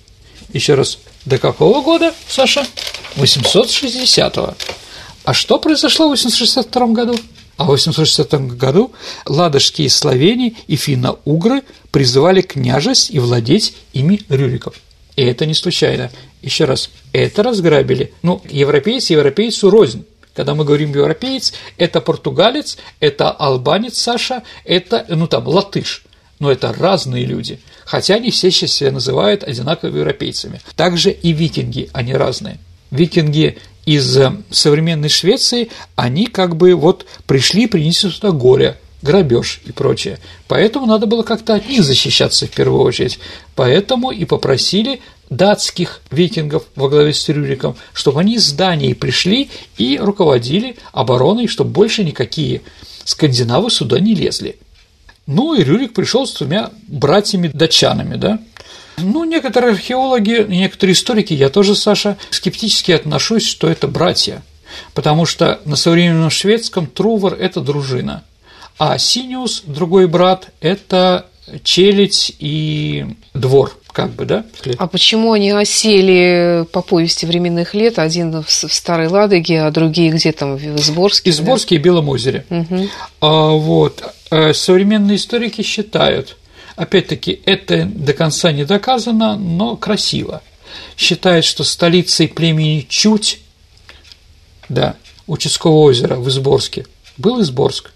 Еще 0.52 0.74
раз, 0.74 0.98
до 1.26 1.38
какого 1.38 1.80
года, 1.82 2.12
Саша? 2.28 2.66
860 3.14 4.36
-го. 4.36 4.54
А 5.24 5.34
что 5.34 5.58
произошло 5.58 6.08
в 6.08 6.10
862 6.10 6.86
году? 6.88 7.16
А 7.58 7.64
в 7.64 7.66
860 7.66 8.56
году 8.56 8.92
ладожские 9.26 9.90
словени 9.90 10.56
и 10.68 10.76
финно-угры 10.76 11.62
призывали 11.90 12.40
княжесть 12.40 13.10
и 13.10 13.18
владеть 13.18 13.74
ими 13.92 14.22
рюриков. 14.28 14.76
И 15.16 15.22
это 15.22 15.44
не 15.44 15.54
случайно. 15.54 16.12
Еще 16.40 16.66
раз, 16.66 16.88
это 17.12 17.42
разграбили. 17.42 18.12
Ну, 18.22 18.40
европеец 18.48 19.10
европейцу 19.10 19.70
рознь. 19.70 20.06
Когда 20.36 20.54
мы 20.54 20.64
говорим 20.64 20.92
европеец, 20.92 21.52
это 21.76 22.00
португалец, 22.00 22.78
это 23.00 23.32
албанец 23.32 23.98
Саша, 23.98 24.44
это, 24.64 25.04
ну 25.08 25.26
там, 25.26 25.48
латыш. 25.48 26.04
Но 26.38 26.52
это 26.52 26.72
разные 26.72 27.24
люди. 27.24 27.58
Хотя 27.84 28.14
они 28.14 28.30
все 28.30 28.52
сейчас 28.52 28.70
себя 28.70 28.92
называют 28.92 29.42
одинаковыми 29.42 29.98
европейцами. 29.98 30.60
Также 30.76 31.10
и 31.10 31.32
викинги, 31.32 31.90
они 31.92 32.14
разные. 32.14 32.58
Викинги 32.92 33.58
из 33.88 34.18
э, 34.18 34.32
современной 34.50 35.08
Швеции, 35.08 35.70
они 35.96 36.26
как 36.26 36.56
бы 36.56 36.74
вот 36.74 37.06
пришли 37.26 37.64
и 37.64 37.66
принесли 37.66 38.10
сюда 38.10 38.32
горе, 38.32 38.76
грабеж 39.00 39.62
и 39.64 39.72
прочее. 39.72 40.18
Поэтому 40.46 40.84
надо 40.84 41.06
было 41.06 41.22
как-то 41.22 41.54
от 41.54 41.66
них 41.66 41.82
защищаться 41.82 42.46
в 42.46 42.50
первую 42.50 42.82
очередь. 42.82 43.18
Поэтому 43.54 44.10
и 44.10 44.26
попросили 44.26 45.00
датских 45.30 46.02
викингов 46.10 46.64
во 46.76 46.90
главе 46.90 47.14
с 47.14 47.26
Рюриком, 47.30 47.76
чтобы 47.94 48.20
они 48.20 48.38
с 48.38 48.52
Данией 48.52 48.94
пришли 48.94 49.48
и 49.78 49.96
руководили 49.96 50.76
обороной, 50.92 51.46
чтобы 51.46 51.70
больше 51.70 52.04
никакие 52.04 52.60
скандинавы 53.04 53.70
сюда 53.70 54.00
не 54.00 54.14
лезли. 54.14 54.58
Ну 55.26 55.54
и 55.54 55.64
Рюрик 55.64 55.94
пришел 55.94 56.26
с 56.26 56.34
двумя 56.34 56.72
братьями-датчанами, 56.88 58.16
да, 58.16 58.38
ну, 59.02 59.24
некоторые 59.24 59.72
археологи, 59.72 60.46
некоторые 60.48 60.94
историки, 60.94 61.32
я 61.34 61.48
тоже, 61.48 61.74
Саша, 61.74 62.16
скептически 62.30 62.92
отношусь, 62.92 63.46
что 63.46 63.68
это 63.68 63.88
братья, 63.88 64.42
потому 64.94 65.26
что 65.26 65.60
на 65.64 65.76
современном 65.76 66.30
шведском 66.30 66.86
Трувор– 66.86 67.34
это 67.40 67.60
дружина, 67.60 68.24
а 68.78 68.98
Синиус, 68.98 69.62
другой 69.66 70.06
брат, 70.06 70.50
это 70.60 71.26
челядь 71.62 72.32
и 72.38 73.06
двор, 73.34 73.76
как 73.92 74.10
бы, 74.10 74.24
да? 74.24 74.44
А 74.76 74.86
почему 74.86 75.32
они 75.32 75.50
осели 75.50 76.66
по 76.72 76.82
повести 76.82 77.26
временных 77.26 77.74
лет, 77.74 77.98
один 77.98 78.42
в 78.42 78.50
Старой 78.50 79.08
Ладоге, 79.08 79.62
а 79.62 79.70
другие 79.70 80.12
где 80.12 80.32
там, 80.32 80.56
в 80.56 80.76
Изборске? 80.76 81.30
Изборске 81.30 81.76
да? 81.76 81.80
и 81.80 81.84
Белом 81.84 82.08
озере. 82.08 82.44
Угу. 82.50 82.88
А, 83.20 83.50
вот. 83.50 84.02
Э, 84.30 84.52
современные 84.52 85.16
историки 85.16 85.62
считают, 85.62 86.36
Опять-таки, 86.78 87.40
это 87.44 87.86
до 87.86 88.12
конца 88.12 88.52
не 88.52 88.64
доказано, 88.64 89.36
но 89.36 89.76
красиво. 89.76 90.42
Считает, 90.96 91.44
что 91.44 91.64
столицей 91.64 92.28
племени 92.28 92.86
Чуть, 92.88 93.40
да, 94.68 94.94
у 95.26 95.36
Чудского 95.36 95.72
озера 95.80 96.14
в 96.14 96.28
Изборске 96.28 96.86
был 97.16 97.42
Изборск. 97.42 97.90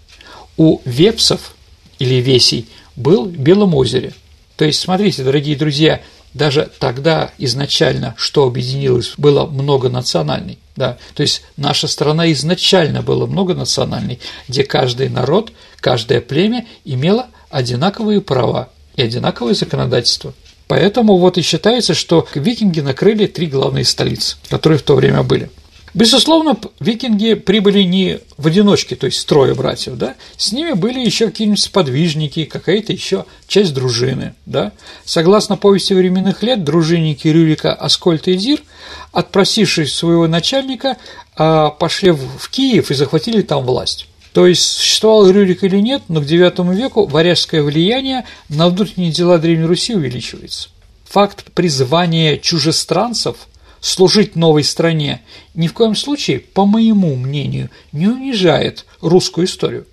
У 0.57 0.81
Вепсов 0.83 1.55
или 1.97 2.15
Весей 2.15 2.67
был 2.97 3.23
в 3.23 3.37
Белом 3.37 3.73
озере. 3.73 4.11
То 4.57 4.65
есть, 4.65 4.81
смотрите, 4.81 5.23
дорогие 5.23 5.55
друзья, 5.55 6.01
даже 6.33 6.69
тогда 6.77 7.31
изначально, 7.37 8.15
что 8.17 8.45
объединилось, 8.45 9.13
было 9.15 9.45
многонациональной. 9.45 10.59
Да, 10.75 10.97
то 11.13 11.21
есть 11.21 11.43
наша 11.55 11.87
страна 11.87 12.29
изначально 12.33 13.01
была 13.01 13.27
многонациональной, 13.27 14.19
где 14.49 14.65
каждый 14.65 15.07
народ, 15.07 15.53
каждое 15.79 16.19
племя 16.19 16.65
имело 16.83 17.27
одинаковые 17.49 18.19
права 18.19 18.69
и 18.95 19.01
одинаковое 19.01 19.53
законодательство. 19.53 20.33
Поэтому 20.67 21.17
вот 21.17 21.37
и 21.37 21.41
считается, 21.41 21.93
что 21.93 22.27
викинги 22.35 22.79
накрыли 22.79 23.27
три 23.27 23.47
главные 23.47 23.85
столицы, 23.85 24.37
которые 24.49 24.79
в 24.79 24.83
то 24.83 24.95
время 24.95 25.23
были. 25.23 25.49
Безусловно, 25.93 26.57
викинги 26.79 27.35
прибыли 27.35 27.83
не 27.83 28.19
в 28.37 28.47
одиночке, 28.47 28.95
то 28.95 29.05
есть 29.05 29.27
трое 29.27 29.53
братьев, 29.53 29.95
да, 29.95 30.15
с 30.37 30.51
ними 30.51 30.71
были 30.71 30.99
еще 30.99 31.27
какие-нибудь 31.27 31.59
сподвижники, 31.59 32.45
какая-то 32.45 32.91
еще 32.91 33.25
часть 33.47 33.75
дружины, 33.75 34.33
да. 34.47 34.71
Согласно 35.05 35.55
повести 35.55 35.93
временных 35.93 36.41
лет, 36.41 36.63
дружинники 36.63 37.27
Рюрика 37.27 37.73
Аскольд 37.73 38.27
и 38.27 38.35
Дир, 38.35 38.63
отпросившись 39.11 39.93
своего 39.93 40.27
начальника, 40.27 40.97
а, 41.35 41.69
пошли 41.69 42.09
в 42.09 42.49
Киев 42.49 42.89
и 42.89 42.95
захватили 42.95 43.43
там 43.43 43.63
власть. 43.63 44.07
То 44.33 44.47
есть 44.47 44.63
существовал 44.63 45.29
Рюрик 45.29 45.63
или 45.63 45.77
нет, 45.77 46.01
но 46.07 46.19
к 46.19 46.23
IX 46.23 46.75
веку 46.75 47.05
варяжское 47.05 47.61
влияние 47.61 48.25
на 48.49 48.67
внутренние 48.67 49.11
дела 49.11 49.37
Древней 49.37 49.65
Руси 49.65 49.93
увеличивается. 49.93 50.69
Факт 51.05 51.51
призвания 51.53 52.37
чужестранцев 52.37 53.37
служить 53.79 54.35
новой 54.35 54.63
стране 54.63 55.21
ни 55.53 55.67
в 55.67 55.73
коем 55.73 55.95
случае, 55.95 56.39
по 56.39 56.65
моему 56.65 57.15
мнению, 57.15 57.69
не 57.91 58.07
унижает 58.07 58.85
русскую 59.01 59.45
историю. 59.45 59.85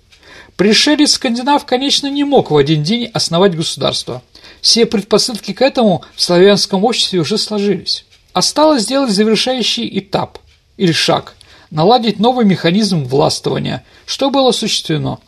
Пришелец 0.56 1.12
скандинав, 1.12 1.66
конечно, 1.66 2.06
не 2.06 2.24
мог 2.24 2.50
в 2.50 2.56
один 2.56 2.82
день 2.82 3.10
основать 3.12 3.54
государство. 3.54 4.22
Все 4.62 4.86
предпосылки 4.86 5.52
к 5.52 5.60
этому 5.60 6.02
в 6.14 6.22
славянском 6.22 6.84
обществе 6.84 7.20
уже 7.20 7.36
сложились. 7.36 8.06
Осталось 8.32 8.82
сделать 8.82 9.10
завершающий 9.10 9.98
этап 9.98 10.38
или 10.78 10.92
шаг– 10.92 11.34
наладить 11.70 12.18
новый 12.18 12.44
механизм 12.44 13.04
властвования, 13.04 13.84
что 14.06 14.30
было 14.30 14.50
осуществлено. 14.50 15.20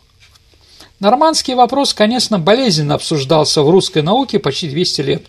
Нормандский 0.99 1.55
вопрос, 1.55 1.93
конечно, 1.93 2.39
болезненно 2.39 2.95
обсуждался 2.95 3.61
в 3.61 3.69
русской 3.69 4.01
науке 4.01 4.39
почти 4.39 4.69
200 4.69 5.01
лет. 5.01 5.23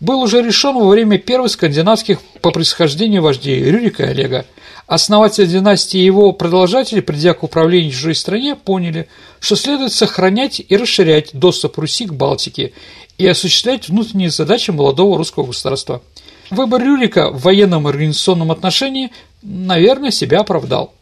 Был 0.00 0.20
уже 0.20 0.42
решен 0.42 0.76
во 0.76 0.88
время 0.88 1.18
первых 1.18 1.52
скандинавских 1.52 2.20
по 2.40 2.50
происхождению 2.50 3.22
вождей 3.22 3.62
Рюрика 3.62 4.04
и 4.04 4.08
Олега. 4.08 4.46
Основатели 4.86 5.46
династии 5.46 5.98
и 5.98 6.04
его 6.04 6.32
продолжатели, 6.32 7.00
придя 7.00 7.32
к 7.32 7.42
управлению 7.42 7.92
чужой 7.92 8.14
стране, 8.14 8.54
поняли, 8.54 9.08
что 9.40 9.56
следует 9.56 9.92
сохранять 9.92 10.60
и 10.66 10.76
расширять 10.76 11.30
доступ 11.32 11.78
Руси 11.78 12.06
к 12.06 12.12
Балтике 12.12 12.72
и 13.16 13.26
осуществлять 13.26 13.88
внутренние 13.88 14.30
задачи 14.30 14.70
молодого 14.70 15.16
русского 15.16 15.46
государства. 15.46 16.02
Выбор 16.50 16.82
Рюрика 16.82 17.30
в 17.30 17.42
военном 17.42 17.86
организационном 17.86 18.50
отношении 18.50 19.10
наверное, 19.44 20.10
себя 20.10 20.40
оправдал. 20.40 20.94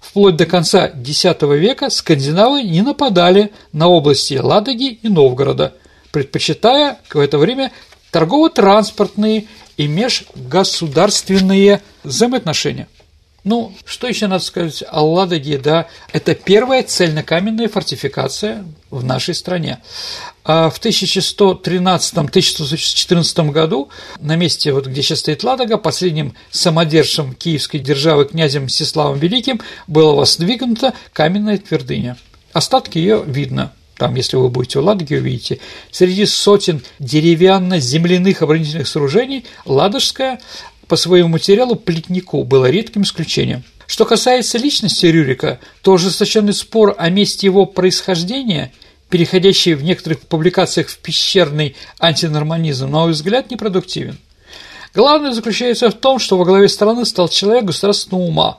Вплоть 0.00 0.36
до 0.36 0.46
конца 0.46 0.86
X 0.86 1.24
века 1.24 1.90
скандинавы 1.90 2.62
не 2.62 2.82
нападали 2.82 3.52
на 3.72 3.88
области 3.88 4.34
Ладоги 4.34 4.98
и 5.02 5.08
Новгорода, 5.08 5.74
предпочитая 6.10 6.98
в 7.12 7.18
это 7.18 7.38
время 7.38 7.72
торгово-транспортные 8.10 9.46
и 9.76 9.86
межгосударственные 9.86 11.82
взаимоотношения. 12.04 12.88
Ну, 13.44 13.72
что 13.84 14.08
еще 14.08 14.26
надо 14.26 14.42
сказать 14.42 14.82
о 14.90 15.04
Ладоге, 15.04 15.58
да, 15.58 15.86
это 16.12 16.34
первая 16.34 16.82
цельнокаменная 16.82 17.68
фортификация 17.68 18.64
в 18.90 19.04
нашей 19.04 19.34
стране. 19.34 19.78
А 20.44 20.70
в 20.70 20.80
1113-1114 20.80 23.50
году 23.50 23.90
на 24.18 24.36
месте, 24.36 24.72
вот, 24.72 24.86
где 24.86 25.02
сейчас 25.02 25.18
стоит 25.20 25.44
Ладога, 25.44 25.76
последним 25.76 26.32
самодержцем 26.50 27.34
киевской 27.34 27.76
державы 27.78 28.24
князем 28.24 28.64
Мстиславом 28.64 29.18
Великим 29.18 29.60
была 29.86 30.14
воздвигнута 30.14 30.94
каменная 31.12 31.58
твердыня. 31.58 32.16
Остатки 32.54 32.96
ее 32.96 33.22
видно 33.26 33.74
там, 33.96 34.14
если 34.16 34.36
вы 34.36 34.48
будете 34.48 34.80
в 34.80 34.84
Ладоге, 34.84 35.18
увидите, 35.18 35.60
среди 35.90 36.26
сотен 36.26 36.82
деревянно-земляных 36.98 38.42
оборонительных 38.42 38.88
сооружений 38.88 39.44
Ладожская 39.64 40.40
по 40.88 40.96
своему 40.96 41.28
материалу 41.28 41.76
плетнику 41.76 42.44
было 42.44 42.70
редким 42.70 43.02
исключением. 43.02 43.64
Что 43.86 44.04
касается 44.04 44.58
личности 44.58 45.06
Рюрика, 45.06 45.60
то 45.82 45.94
ожесточенный 45.94 46.54
спор 46.54 46.94
о 46.98 47.10
месте 47.10 47.46
его 47.46 47.66
происхождения, 47.66 48.72
переходящий 49.10 49.74
в 49.74 49.82
некоторых 49.84 50.20
публикациях 50.20 50.88
в 50.88 50.98
пещерный 50.98 51.76
антинорманизм, 52.00 52.90
на 52.90 53.00
мой 53.00 53.12
взгляд, 53.12 53.50
непродуктивен. 53.50 54.18
Главное 54.94 55.32
заключается 55.32 55.90
в 55.90 55.94
том, 55.94 56.18
что 56.18 56.38
во 56.38 56.44
главе 56.44 56.68
страны 56.68 57.04
стал 57.04 57.28
человек 57.28 57.64
государственного 57.64 58.22
ума, 58.22 58.58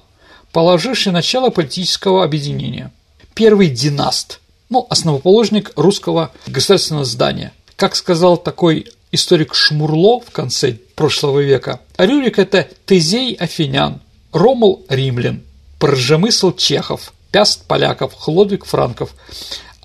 положивший 0.51 1.11
начало 1.11 1.49
политического 1.49 2.23
объединения. 2.23 2.91
Первый 3.33 3.69
династ, 3.69 4.39
ну, 4.69 4.85
основоположник 4.89 5.71
русского 5.75 6.31
государственного 6.47 7.05
здания. 7.05 7.53
Как 7.75 7.95
сказал 7.95 8.37
такой 8.37 8.87
историк 9.11 9.55
Шмурло 9.55 10.19
в 10.19 10.31
конце 10.31 10.77
прошлого 10.95 11.39
века, 11.39 11.81
Рюрик– 11.97 12.39
это 12.39 12.67
Тезей 12.85 13.33
Афинян, 13.35 14.01
Ромул– 14.31 14.85
римлян, 14.89 15.43
Пржемысл– 15.79 16.55
чехов, 16.57 17.13
Пяст– 17.31 17.65
поляков, 17.67 18.13
Хлодвиг– 18.13 18.65
франков. 18.65 19.15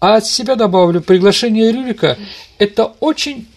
А 0.00 0.16
от 0.16 0.26
себя 0.26 0.56
добавлю, 0.56 1.00
приглашение 1.00 1.72
Рюрика– 1.72 2.16
это 2.58 2.92
очень 3.00 3.48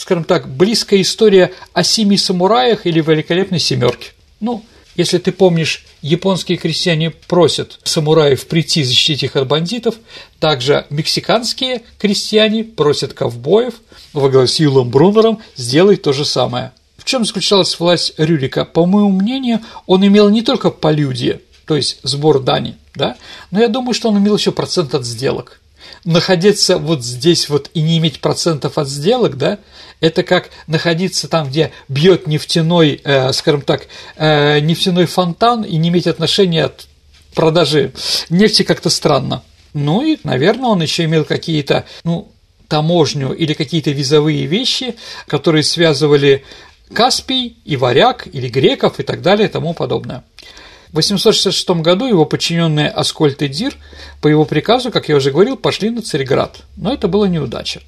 скажем 0.00 0.24
так, 0.24 0.48
близкая 0.48 1.02
история 1.02 1.52
о 1.74 1.84
семи 1.84 2.16
самураях 2.16 2.86
или 2.86 3.02
великолепной 3.02 3.58
семерке. 3.58 4.12
Ну, 4.40 4.64
если 4.96 5.18
ты 5.18 5.30
помнишь, 5.30 5.84
японские 6.02 6.58
крестьяне 6.58 7.10
просят 7.10 7.78
самураев 7.84 8.46
прийти 8.46 8.82
защитить 8.82 9.22
их 9.24 9.36
от 9.36 9.46
бандитов, 9.46 9.96
также 10.38 10.86
мексиканские 10.90 11.82
крестьяне 11.98 12.64
просят 12.64 13.12
ковбоев 13.12 13.74
во 14.12 14.30
главе 14.30 14.48
с 14.48 14.58
Юлом 14.58 14.90
Брунером 14.90 15.40
сделать 15.56 16.02
то 16.02 16.12
же 16.12 16.24
самое. 16.24 16.72
Чем 17.10 17.24
заключалась 17.24 17.76
власть 17.80 18.14
Рюрика? 18.18 18.64
По 18.64 18.86
моему 18.86 19.10
мнению, 19.10 19.58
он 19.88 20.06
имел 20.06 20.28
не 20.28 20.42
только 20.42 20.70
полюдие, 20.70 21.40
то 21.66 21.74
есть 21.74 21.98
сбор 22.04 22.38
дани, 22.38 22.76
да, 22.94 23.16
но 23.50 23.58
я 23.58 23.66
думаю, 23.66 23.94
что 23.94 24.10
он 24.10 24.18
имел 24.18 24.36
еще 24.36 24.52
процент 24.52 24.94
от 24.94 25.04
сделок 25.04 25.60
находиться 26.04 26.78
вот 26.78 27.04
здесь 27.04 27.48
вот 27.48 27.68
и 27.74 27.82
не 27.82 27.98
иметь 27.98 28.20
процентов 28.20 28.78
от 28.78 28.88
сделок, 28.88 29.36
да, 29.36 29.58
это 29.98 30.22
как 30.22 30.50
находиться 30.68 31.26
там, 31.26 31.48
где 31.48 31.72
бьет 31.88 32.28
нефтяной, 32.28 33.00
э, 33.02 33.32
скажем 33.32 33.62
так, 33.62 33.88
э, 34.14 34.60
нефтяной 34.60 35.06
фонтан 35.06 35.64
и 35.64 35.78
не 35.78 35.88
иметь 35.88 36.06
отношения 36.06 36.66
от 36.66 36.86
продажи 37.34 37.92
нефти 38.28 38.62
как-то 38.62 38.88
странно. 38.88 39.42
Ну 39.74 40.06
и, 40.06 40.16
наверное, 40.22 40.70
он 40.70 40.80
еще 40.80 41.06
имел 41.06 41.24
какие-то, 41.24 41.86
ну, 42.04 42.30
таможню 42.70 43.32
или 43.32 43.52
какие-то 43.52 43.90
визовые 43.90 44.46
вещи, 44.46 44.94
которые 45.26 45.64
связывали 45.64 46.44
Каспий 46.94 47.56
и 47.64 47.76
варяг 47.76 48.26
или 48.32 48.48
греков 48.48 49.00
и 49.00 49.02
так 49.02 49.22
далее 49.22 49.48
и 49.48 49.50
тому 49.50 49.74
подобное. 49.74 50.24
В 50.90 50.96
866 50.96 51.70
году 51.82 52.06
его 52.06 52.24
подчиненные 52.24 52.88
Аскольд 52.88 53.42
и 53.42 53.48
Дир 53.48 53.76
по 54.20 54.26
его 54.26 54.44
приказу, 54.44 54.90
как 54.90 55.08
я 55.08 55.16
уже 55.16 55.30
говорил, 55.30 55.56
пошли 55.56 55.90
на 55.90 56.02
Царьград, 56.02 56.62
но 56.76 56.92
это 56.92 57.06
была 57.06 57.28
неудача. 57.28 57.80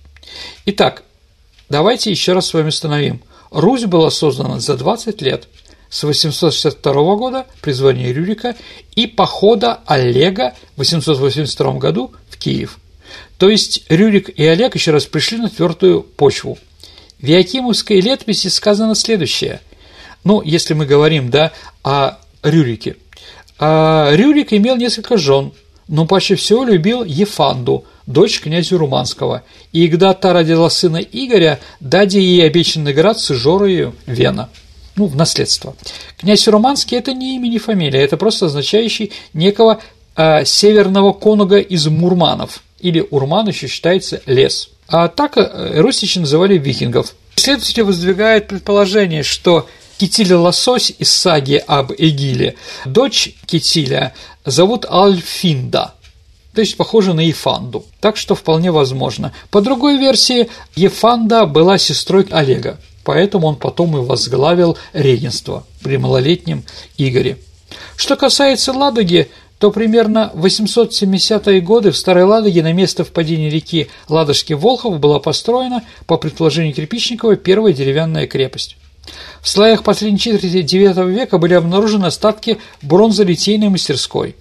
Итак, 0.67 1.03
давайте 1.69 2.11
еще 2.11 2.33
раз 2.33 2.47
с 2.47 2.55
вами 2.55 2.69
установим. 2.69 3.21
Русь 3.51 3.85
была 3.85 4.11
создана 4.11 4.61
за 4.61 4.77
20 4.77 5.21
лет 5.21 5.49
с 5.91 6.05
862 6.05 7.17
года 7.17 7.47
при 7.61 7.73
звании 7.73 8.13
Рюрика 8.13 8.55
и 8.95 9.09
похода 9.09 9.81
Олега 9.85 10.55
в 10.77 10.79
882 10.79 11.73
году 11.75 12.13
в 12.31 12.39
Киев. 12.39 12.79
То 13.37 13.51
есть 13.51 13.85
Рюрик 13.91 14.29
и 14.31 14.45
Олег 14.47 14.77
еще 14.77 14.93
раз 14.93 15.07
пришли 15.07 15.39
на 15.39 15.51
твердую 15.51 16.03
почву. 16.03 16.57
В 17.23 17.27
Якимовской 17.27 18.01
летописи 18.01 18.49
сказано 18.49 18.95
следующее. 18.95 19.61
Ну, 20.25 20.43
если 20.43 20.75
мы 20.75 20.87
говорим, 20.87 21.31
да, 21.31 21.53
о 21.83 22.19
Рюрике. 22.43 22.97
А 23.59 24.11
Рюрик 24.13 24.53
имел 24.53 24.77
несколько 24.77 25.17
жен, 25.17 25.53
но 25.87 26.05
почти 26.05 26.35
всего 26.35 26.65
любил 26.65 27.05
Ефанду, 27.05 27.85
дочь 28.07 28.41
князя 28.41 28.77
Руманского, 28.77 29.43
и 29.73 29.89
когда 29.89 30.15
та 30.15 30.33
родила 30.33 30.69
сына 30.69 30.97
Игоря, 30.97 31.61
даде 31.79 32.21
ей 32.21 32.45
обещанный 32.45 32.93
град 32.93 33.21
с 33.21 33.31
Ижорою 33.31 33.95
Вена 34.07 34.49
ну, 34.97 35.07
в 35.07 35.17
наследство. 35.17 35.77
Князь 36.19 36.47
Руманский– 36.49 36.97
это 36.99 37.15
не 37.15 37.37
имя, 37.37 37.49
не 37.49 37.59
фамилия, 37.59 38.01
это 38.01 38.17
просто 38.17 38.47
означающий 38.47 39.13
некого 39.33 39.81
э, 40.17 40.45
северного 40.45 41.13
конуга 41.13 41.59
из 41.59 41.87
Мурманов, 41.87 42.63
или 42.81 43.07
Урман 43.11 43.49
еще 43.49 43.69
считается 43.69 44.21
лес. 44.27 44.71
А 44.93 45.09
так 45.09 45.39
э, 45.39 45.81
русичи 45.81 46.19
называли 46.19 46.59
викингов. 46.59 47.15
Исследователи 47.37 47.81
воздвигают 47.81 48.47
предположение, 48.47 49.23
что 49.23 49.67
Китиля 49.97 50.37
Лосось 50.37 50.93
из 50.99 51.11
саги 51.11 51.63
об 51.67 51.93
Эгиле, 51.97 52.57
дочь 52.85 53.35
Китиля 53.47 54.13
зовут 54.45 54.85
Альфинда, 54.85 55.95
то 56.55 56.61
есть 56.61 56.77
похожа 56.77 57.15
на 57.15 57.21
Ефанду, 57.21 57.87
так 58.01 58.19
что 58.19 58.35
вполне 58.35 58.71
возможно. 58.71 59.33
По 59.51 59.63
другой 59.63 59.97
версии, 59.97 60.51
Ефанда 60.77 61.47
была 61.47 61.79
сестрой 61.79 62.27
Олега, 62.31 62.79
поэтому 63.03 63.47
он 63.47 63.57
потом 63.57 63.97
и 63.97 64.01
возглавил 64.01 64.77
регенство 64.93 65.65
при 65.83 65.97
малолетнем 65.97 66.65
Игоре. 66.99 67.39
Что 67.97 68.17
касается 68.17 68.73
Ладоги, 68.73 69.31
то 69.63 69.71
примерно 69.71 70.33
в 70.35 70.45
870-е 70.45 71.61
годы 71.61 71.93
в 71.93 71.97
Старой 71.97 72.25
Ладоге 72.25 72.65
на 72.65 72.73
место 72.73 73.05
впадения 73.05 73.49
реки 73.49 73.89
Ладожки-Волхов 74.09 74.99
была 74.99 75.21
построена, 75.21 75.85
по 76.09 76.17
предположению 76.17 76.75
Кирпичникова, 76.75 77.37
первая 77.37 77.73
деревянная 77.73 78.27
крепость. 78.27 78.77
В 79.41 79.49
слоях 79.49 79.85
последней 79.85 80.19
четверти 80.19 80.47
IX 80.47 81.09
века 81.09 81.39
были 81.39 81.55
обнаружены 81.55 82.07
остатки 82.07 82.59
бронзолитейной 82.83 83.69
мастерской. 83.69 84.35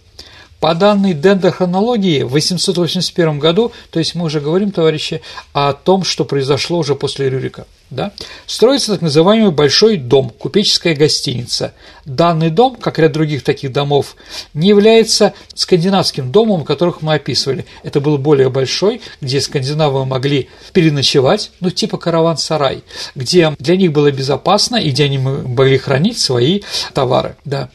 По 0.59 0.74
данной 0.74 1.13
дендрохронологии 1.13 2.24
в 2.24 2.30
881 2.30 3.38
году, 3.38 3.72
то 3.91 3.99
есть 3.99 4.15
мы 4.15 4.26
уже 4.26 4.39
говорим, 4.39 4.72
товарищи, 4.72 5.22
о 5.53 5.74
том, 5.74 6.03
что 6.03 6.26
произошло 6.26 6.80
уже 6.80 6.95
после 6.95 7.30
Рюрика, 7.30 7.67
да, 7.92 8.14
строится 8.48 8.94
так 8.94 9.02
называемый 9.02 9.52
Большой 9.52 9.98
дом, 9.98 10.30
купеческая 10.30 10.96
гостиница. 10.96 11.74
Данный 12.06 12.50
дом, 12.50 12.76
как 12.78 12.98
ряд 12.98 13.12
других 13.12 13.44
таких 13.44 13.72
домов, 13.74 14.16
не 14.54 14.70
является 14.70 15.34
скандинавским 15.54 16.32
домом, 16.32 16.64
которых 16.64 17.02
мы 17.02 17.16
описывали. 17.16 17.66
Это 17.84 18.00
был 18.00 18.18
более 18.18 18.50
большой, 18.50 19.02
где 19.20 19.42
скандинавы 19.42 20.06
могли 20.06 20.50
переночевать, 20.74 21.52
ну 21.60 21.70
типа 21.70 21.98
караван-сарай, 21.98 22.84
где 23.14 23.54
для 23.60 23.76
них 23.76 23.92
было 23.92 24.10
безопасно 24.10 24.78
и 24.78 24.89
где 24.89 25.04
они 25.04 25.18
могли 25.18 25.78
хранить 25.78 26.18
свои 26.18 26.62
товары. 26.94 27.36
Да. 27.44 27.70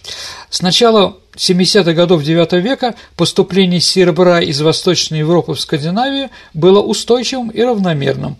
Сначала 0.49 1.19
70-х 1.37 1.93
годов 1.93 2.23
IX 2.23 2.61
века 2.61 2.95
поступление 3.17 3.81
серебра 3.81 4.41
из 4.41 4.61
Восточной 4.63 5.19
Европы 5.19 5.53
в 5.53 5.61
Скандинавию 5.61 6.31
было 6.55 6.81
устойчивым 6.81 7.51
и 7.51 7.63
равномерным. 7.63 8.39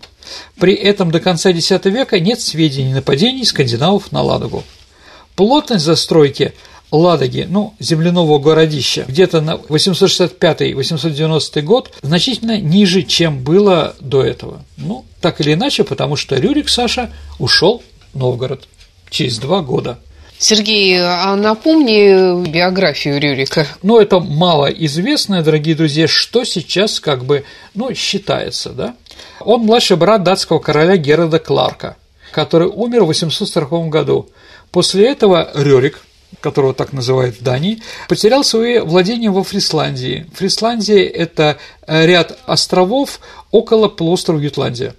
При 0.59 0.73
этом 0.73 1.11
до 1.11 1.19
конца 1.19 1.49
X 1.49 1.71
века 1.85 2.19
нет 2.19 2.41
сведений 2.41 2.93
нападений 2.93 3.45
скандинавов 3.45 4.11
на 4.11 4.21
Ладогу. 4.21 4.63
Плотность 5.35 5.85
застройки 5.85 6.53
Ладоги, 6.91 7.47
ну, 7.49 7.73
земляного 7.79 8.37
городища, 8.39 9.05
где-то 9.07 9.41
на 9.41 9.55
865-890 9.55 11.61
год 11.61 11.91
значительно 12.01 12.61
ниже, 12.61 13.03
чем 13.03 13.43
было 13.43 13.95
до 13.99 14.23
этого. 14.23 14.63
Ну, 14.77 15.03
так 15.19 15.41
или 15.41 15.53
иначе, 15.53 15.83
потому 15.83 16.15
что 16.15 16.37
Рюрик 16.37 16.69
Саша 16.69 17.11
ушел 17.39 17.83
в 18.13 18.17
Новгород 18.17 18.69
через 19.09 19.37
два 19.37 19.59
года. 19.61 19.99
Сергей, 20.39 21.01
а 21.01 21.35
напомни 21.35 22.45
биографию 22.49 23.19
Рюрика. 23.19 23.65
Ну, 23.81 23.99
это 23.99 24.19
малоизвестное, 24.19 25.41
дорогие 25.41 25.75
друзья, 25.75 26.07
что 26.07 26.43
сейчас 26.43 26.99
как 26.99 27.25
бы, 27.25 27.43
ну, 27.73 27.93
считается, 27.95 28.69
да? 28.69 28.93
Он 29.39 29.61
младший 29.61 29.97
брат 29.97 30.23
датского 30.23 30.59
короля 30.59 30.97
Герарда 30.97 31.39
Кларка, 31.39 31.97
который 32.31 32.67
умер 32.67 33.03
в 33.03 33.07
840 33.07 33.89
году. 33.89 34.29
После 34.71 35.09
этого 35.09 35.49
Рюрик, 35.53 36.01
которого 36.41 36.73
так 36.73 36.93
называют 36.93 37.37
в 37.37 37.43
Дании, 37.43 37.81
потерял 38.09 38.43
свои 38.43 38.79
владения 38.79 39.29
во 39.29 39.43
Фрисландии. 39.43 40.25
Фрисландия– 40.35 41.07
это 41.07 41.57
ряд 41.87 42.37
островов 42.45 43.19
около 43.51 43.87
полуострова 43.87 44.39
Ютландия. 44.39 44.93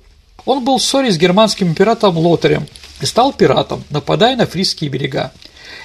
Он 0.47 0.65
был 0.65 0.79
в 0.79 0.83
ссоре 0.83 1.13
с 1.13 1.19
германским 1.19 1.69
императором 1.69 2.17
Лотарем 2.17 2.67
и 3.03 3.07
стал 3.07 3.35
пиратом, 3.35 3.85
нападая 3.91 4.35
на 4.37 4.47
фрисские 4.47 4.89
берега. 4.89 5.33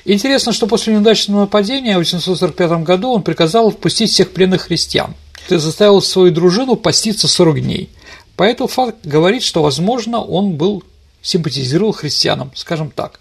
Интересно, 0.05 0.53
что 0.53 0.67
после 0.67 0.93
неудачного 0.93 1.41
нападения 1.41 1.95
в 1.95 1.99
845 1.99 2.83
году 2.83 3.11
он 3.11 3.23
приказал 3.23 3.71
впустить 3.71 4.11
всех 4.11 4.31
пленных 4.31 4.63
христиан 4.63 5.13
и 5.49 5.57
заставил 5.57 6.01
свою 6.01 6.31
дружину 6.31 6.77
поститься 6.77 7.27
40 7.27 7.61
дней. 7.61 7.89
Поэтому 8.35 8.67
факт 8.67 8.97
говорит, 9.03 9.43
что, 9.43 9.61
возможно, 9.61 10.21
он 10.21 10.53
был 10.53 10.83
симпатизировал 11.21 11.93
христианам, 11.93 12.51
скажем 12.55 12.91
так. 12.91 13.19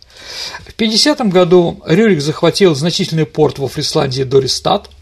В 0.66 0.74
50 0.74 1.28
году 1.28 1.80
Рюрик 1.86 2.20
захватил 2.20 2.74
значительный 2.74 3.26
порт 3.26 3.58
во 3.58 3.68
Фрисландии 3.68 4.24
Дористат– 4.24 4.88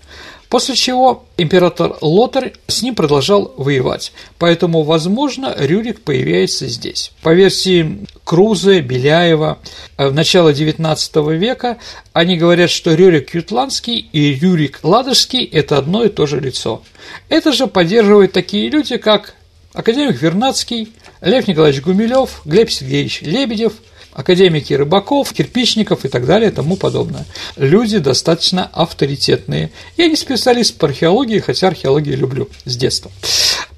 После 0.51 0.75
чего 0.75 1.27
император 1.37 1.97
Лотарь 2.01 2.55
с 2.67 2.83
ним 2.83 2.97
продолжал 2.97 3.55
воевать, 3.57 4.13
поэтому, 4.37 4.83
возможно, 4.83 5.55
Рюрик 5.57 6.01
появляется 6.03 6.67
здесь. 6.67 7.13
По 7.23 7.33
версии 7.33 8.05
Круза, 8.25 8.81
Беляева, 8.81 9.61
э, 9.97 10.09
в 10.09 10.13
начало 10.13 10.53
XIX 10.53 11.37
века 11.37 11.79
они 12.13 12.37
говорят, 12.37 12.69
что 12.69 12.95
Рюрик 12.95 13.33
Ютландский 13.33 13.99
и 14.13 14.35
Рюрик 14.35 14.81
Ладожский– 14.83 15.45
это 15.53 15.79
одно 15.79 16.03
и 16.03 16.09
то 16.09 16.27
же 16.27 16.41
лицо. 16.41 16.83
Это 17.29 17.53
же 17.53 17.69
поддерживают 17.69 18.33
такие 18.33 18.71
люди, 18.71 18.97
как 18.97 19.37
академик 19.73 20.21
Вернадский, 20.21 20.93
Лев 21.21 21.47
Николаевич 21.49 21.83
Гумилев, 21.83 22.43
Глеб 22.45 22.71
Сергеевич 22.71 23.23
Лебедев– 23.23 23.75
академики 24.13 24.75
Рыбаков, 24.75 25.33
Кирпичников 25.33 26.05
и 26.05 26.09
так 26.09 26.27
далее 26.27 26.51
и 26.51 26.55
тому 26.55 26.77
подобное. 26.77 27.27
Люди 27.57 27.99
достаточно 27.99 28.69
авторитетные. 28.73 29.71
Я 29.97 30.09
не 30.09 30.17
специалист 30.17 30.77
по 30.77 30.89
археологии, 30.89 31.39
хотя 31.39 31.69
археологию 31.69 32.17
люблю 32.17 32.49
с 32.65 32.77
детства. 32.77 33.11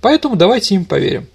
Поэтому 0.00 0.36
давайте 0.36 0.74
им 0.74 0.84
поверим. 0.84 1.26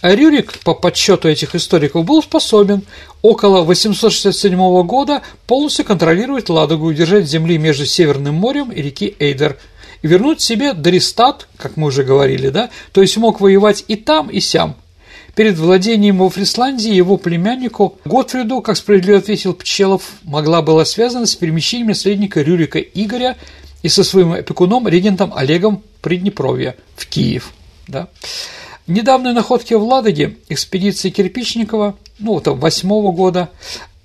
А 0.00 0.16
Рюрик, 0.16 0.58
по 0.64 0.74
подсчету 0.74 1.28
этих 1.28 1.54
историков, 1.54 2.04
был 2.04 2.24
способен 2.24 2.82
около 3.22 3.62
867 3.62 4.82
года 4.82 5.22
полностью 5.46 5.84
контролировать 5.84 6.48
Ладогу 6.48 6.90
и 6.90 6.94
удержать 6.94 7.26
земли 7.26 7.56
между 7.56 7.86
Северным 7.86 8.34
морем 8.34 8.72
и 8.72 8.82
реки 8.82 9.14
Эйдер, 9.20 9.58
вернуть 10.02 10.40
себе 10.40 10.74
Дористат, 10.74 11.48
как 11.56 11.76
мы 11.76 11.88
уже 11.88 12.04
говорили, 12.04 12.48
да, 12.48 12.70
то 12.92 13.00
есть 13.00 13.16
мог 13.16 13.40
воевать 13.40 13.84
и 13.88 13.96
там, 13.96 14.28
и 14.28 14.40
сям. 14.40 14.76
Перед 15.34 15.56
владением 15.56 16.18
во 16.18 16.28
Фрисландии 16.28 16.92
его 16.92 17.16
племяннику 17.16 17.98
Готфриду, 18.04 18.60
как 18.60 18.76
справедливо 18.76 19.18
ответил 19.18 19.54
Пчелов, 19.54 20.02
могла 20.24 20.60
была 20.60 20.84
связана 20.84 21.24
с 21.24 21.34
перемещением 21.34 21.88
наследника 21.88 22.42
Рюрика 22.42 22.78
Игоря 22.78 23.38
и 23.82 23.88
со 23.88 24.04
своим 24.04 24.32
опекуном, 24.32 24.86
регентом 24.86 25.32
Олегом 25.34 25.82
Приднепровья 26.02 26.76
в 26.96 27.06
Киев. 27.06 27.52
Да. 27.88 28.08
Недавние 28.86 29.32
находки 29.32 29.72
в 29.72 29.82
Ладоге 29.82 30.36
экспедиции 30.48 31.08
Кирпичникова, 31.08 31.96
ну, 32.18 32.34
вот 32.34 32.48
восьмого 32.48 33.12
года, 33.12 33.48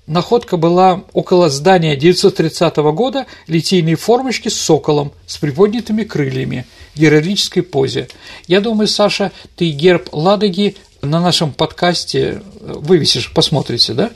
находка 0.08 0.56
была 0.56 1.04
около 1.12 1.48
здания 1.50 1.94
930 1.94 2.76
года 2.76 3.26
литейной 3.46 3.94
формочки 3.94 4.48
с 4.48 4.58
соколом 4.58 5.12
с 5.26 5.36
приподнятыми 5.36 6.02
крыльями 6.02 6.66
в 6.94 6.98
героической 6.98 7.62
позе. 7.62 8.08
Я 8.46 8.60
думаю, 8.60 8.88
Саша, 8.88 9.30
ты 9.56 9.70
герб 9.70 10.08
Ладоги 10.12 10.76
на 11.02 11.20
нашем 11.20 11.52
подкасте 11.52 12.42
вывесишь, 12.60 13.32
посмотрите, 13.32 13.92
да? 13.92 14.10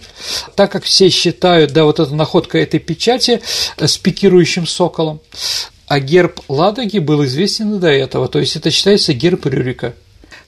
Так 0.56 0.72
как 0.72 0.84
все 0.84 1.10
считают, 1.10 1.72
да, 1.72 1.84
вот 1.84 2.00
эта 2.00 2.12
находка 2.14 2.58
этой 2.58 2.80
печати 2.80 3.40
с 3.78 3.98
пикирующим 3.98 4.66
соколом, 4.66 5.20
а 5.86 6.00
герб 6.00 6.40
Ладоги 6.48 6.98
был 6.98 7.24
известен 7.24 7.78
до 7.78 7.88
этого, 7.88 8.28
то 8.28 8.40
есть 8.40 8.56
это 8.56 8.70
считается 8.70 9.12
герб 9.12 9.46
Рюрика. 9.46 9.94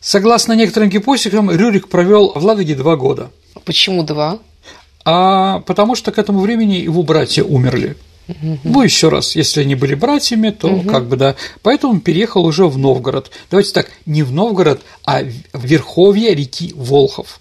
Согласно 0.00 0.52
некоторым 0.54 0.90
гипотезам, 0.90 1.50
Рюрик 1.50 1.88
провел 1.88 2.32
в 2.34 2.44
Ладоге 2.44 2.74
два 2.74 2.96
года. 2.96 3.30
Почему 3.64 4.02
два? 4.02 4.38
А 5.04 5.60
потому 5.60 5.94
что 5.94 6.12
к 6.12 6.18
этому 6.18 6.40
времени 6.40 6.74
его 6.74 7.02
братья 7.02 7.44
умерли. 7.44 7.96
Угу. 8.28 8.60
Ну, 8.64 8.82
еще 8.82 9.10
раз, 9.10 9.36
если 9.36 9.60
они 9.60 9.74
были 9.74 9.94
братьями, 9.94 10.50
то 10.50 10.68
угу. 10.68 10.88
как 10.88 11.06
бы 11.06 11.16
да. 11.16 11.36
Поэтому 11.62 12.00
переехал 12.00 12.44
уже 12.46 12.66
в 12.66 12.78
Новгород. 12.78 13.30
Давайте 13.50 13.72
так, 13.72 13.90
не 14.06 14.22
в 14.22 14.32
Новгород, 14.32 14.80
а 15.04 15.22
в 15.52 15.64
верховье 15.64 16.34
реки 16.34 16.72
Волхов. 16.74 17.40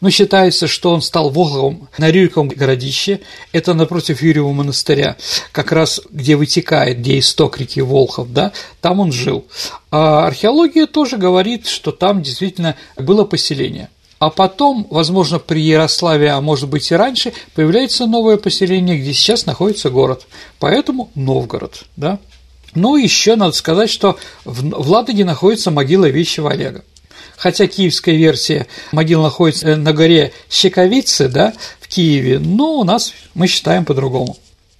Но 0.00 0.10
считается, 0.10 0.66
что 0.66 0.92
он 0.92 1.00
стал 1.00 1.30
Волховым 1.30 1.88
на 1.96 2.10
Рюриковом 2.10 2.48
городище, 2.48 3.20
это 3.52 3.72
напротив 3.72 4.22
Юрьева 4.22 4.52
монастыря, 4.52 5.16
как 5.50 5.72
раз 5.72 6.00
где 6.10 6.36
вытекает, 6.36 6.98
где 6.98 7.18
исток 7.18 7.58
реки 7.58 7.80
Волхов, 7.80 8.32
да, 8.32 8.52
там 8.82 9.00
он 9.00 9.12
жил. 9.12 9.46
А 9.90 10.26
археология 10.26 10.86
тоже 10.86 11.16
говорит, 11.16 11.66
что 11.68 11.90
там 11.90 12.22
действительно 12.22 12.76
было 12.96 13.24
поселение– 13.24 13.88
а 14.22 14.30
потом, 14.30 14.86
возможно, 14.88 15.40
при 15.40 15.60
Ярославе, 15.62 16.30
а 16.30 16.40
может 16.40 16.68
быть 16.68 16.92
и 16.92 16.94
раньше, 16.94 17.32
появляется 17.56 18.06
новое 18.06 18.36
поселение, 18.36 18.96
где 18.96 19.12
сейчас 19.12 19.46
находится 19.46 19.90
город. 19.90 20.28
Поэтому 20.60 21.10
Новгород, 21.16 21.82
да. 21.96 22.20
Ну, 22.76 22.94
еще 22.94 23.34
надо 23.34 23.50
сказать, 23.50 23.90
что 23.90 24.16
в 24.44 24.88
Ладоге 24.88 25.24
находится 25.24 25.72
могила 25.72 26.04
Вещего 26.04 26.52
Олега. 26.52 26.84
Хотя 27.36 27.66
киевская 27.66 28.14
версия 28.14 28.68
могила 28.92 29.24
находится 29.24 29.74
на 29.74 29.92
горе 29.92 30.32
Щековицы, 30.48 31.26
да, 31.26 31.52
в 31.80 31.88
Киеве, 31.88 32.38
но 32.38 32.76
у 32.76 32.84
нас 32.84 33.14
мы 33.34 33.48
считаем 33.48 33.84
по-другому. 33.84 34.36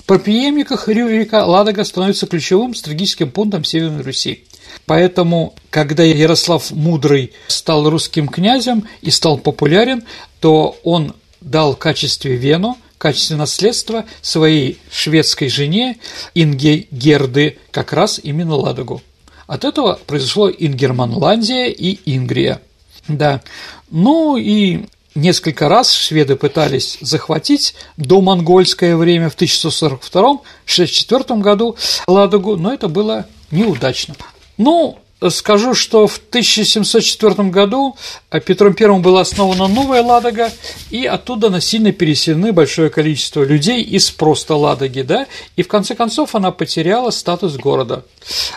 По 0.07 0.21
преемниках 0.21 0.87
Рюрика 0.87 1.45
Ладога 1.45 1.83
становится 1.83 2.29
ключевым 2.29 2.77
стратегическим 2.77 3.33
пунктом 3.33 3.65
Северной 3.65 4.03
Руси. 4.03 4.45
Поэтому, 4.87 5.55
когда 5.71 6.03
Ярослав 6.03 6.71
Мудрый 6.71 7.33
стал 7.49 7.89
русским 7.89 8.29
князем 8.29 8.87
и 9.01 9.11
стал 9.11 9.39
популярен, 9.39 10.05
то 10.41 10.77
он 10.83 11.15
дал 11.41 11.75
в 11.75 11.79
качестве 11.79 12.37
Вену, 12.37 12.77
в 12.97 12.99
качестве 12.99 13.37
наследства 13.37 14.05
своей 14.21 14.79
шведской 14.91 15.49
жене 15.49 15.99
Инге 16.35 16.87
Герды 16.91 17.59
как 17.71 17.93
раз 17.93 18.21
именно 18.23 18.57
Ладогу. 18.57 19.03
От 19.47 19.65
этого 19.65 19.99
произошло 20.07 20.51
Ингерманландия 20.51 21.67
и 21.67 21.99
Ингрия. 22.07 22.61
Да. 23.09 23.43
Ну 23.91 24.37
и 24.37 24.87
несколько 25.15 25.69
раз 25.69 25.93
шведы 25.93 26.37
пытались 26.37 26.99
захватить 27.01 27.75
до 27.97 28.21
монгольское 28.21 28.97
время 28.97 29.29
в 29.29 29.37
1142-64 29.37 31.41
году 31.41 31.77
Ладогу, 32.07 32.57
но 32.57 32.73
это 32.73 32.89
было 32.89 33.27
неудачно. 33.51 34.15
Ну, 34.59 34.99
Скажу, 35.31 35.75
что 35.75 36.07
в 36.07 36.17
1704 36.31 37.51
году 37.51 37.97
Петром 38.45 38.75
I 38.79 38.99
была 38.99 39.21
основана 39.21 39.69
новая 39.69 40.03
Ладога, 40.03 40.51
и 40.91 41.07
оттуда 41.07 41.49
насильно 41.49 41.93
переселены 41.93 42.53
большое 42.53 42.91
количество 42.91 43.43
людей 43.43 43.83
из 43.83 44.11
просто 44.11 44.57
Ладоги, 44.57 45.03
да, 45.03 45.27
и 45.55 45.63
в 45.63 45.69
конце 45.69 45.95
концов 45.95 46.35
она 46.35 46.51
потеряла 46.51 47.11
статус 47.11 47.57
города. 47.57 48.05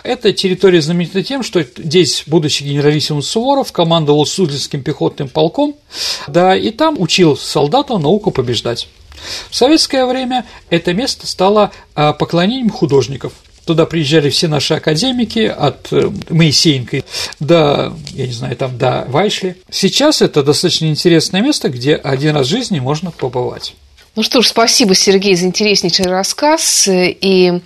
Эта 0.03 0.33
территория 0.33 0.81
знаменита 0.81 1.21
тем, 1.21 1.43
что 1.43 1.61
здесь, 1.61 2.23
будучи 2.25 2.63
генералиссимум 2.63 3.21
Суворов, 3.21 3.71
командовал 3.71 4.25
Суздальским 4.25 4.81
пехотным 4.81 5.29
полком, 5.29 5.75
да, 6.27 6.55
и 6.55 6.71
там 6.71 6.99
учил 6.99 7.37
солдата 7.37 7.97
науку 7.97 8.31
побеждать. 8.31 8.87
В 9.49 9.55
советское 9.55 10.05
время 10.05 10.45
это 10.69 10.93
место 10.93 11.27
стало 11.27 11.71
а, 11.93 12.13
поклонением 12.13 12.69
художников– 12.69 13.33
Туда 13.66 13.86
приезжали 13.86 14.30
все 14.30 14.47
наши 14.47 14.76
академики, 14.76 15.39
от 15.39 15.91
э, 15.91 16.11
Моисеенко 16.30 17.03
до, 17.39 17.93
я 18.11 18.28
не 18.28 18.34
знаю, 18.34 18.55
там 18.55 18.78
до 18.78 19.05
Вайшли. 19.07 19.55
Сейчас 19.72 20.22
это 20.22 20.43
достаточно 20.43 20.86
интересное 20.86 21.41
место, 21.41 21.70
где 21.70 21.95
один 21.95 22.36
раз 22.36 22.47
в 22.47 22.49
жизни 22.49 22.80
можно 22.80 23.11
побывать. 23.11 23.74
Ну 24.16 24.24
что 24.24 24.41
ж, 24.41 24.47
спасибо, 24.47 24.95
Сергей, 24.95 25.36
за 25.36 25.45
интереснейший 25.45 26.05
рассказ. 26.05 26.88
И 26.89 27.59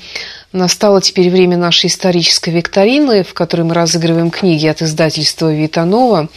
Настало 0.51 0.99
теперь 0.99 1.29
время 1.29 1.57
нашей 1.57 1.87
исторической 1.87 2.49
викторины, 2.49 3.23
в 3.23 3.35
которой 3.35 3.61
мы 3.61 3.75
разыгрываем 3.75 4.31
книги 4.31 4.65
от 4.65 4.81
издательства 4.81 5.53
Витанова. 5.53 6.27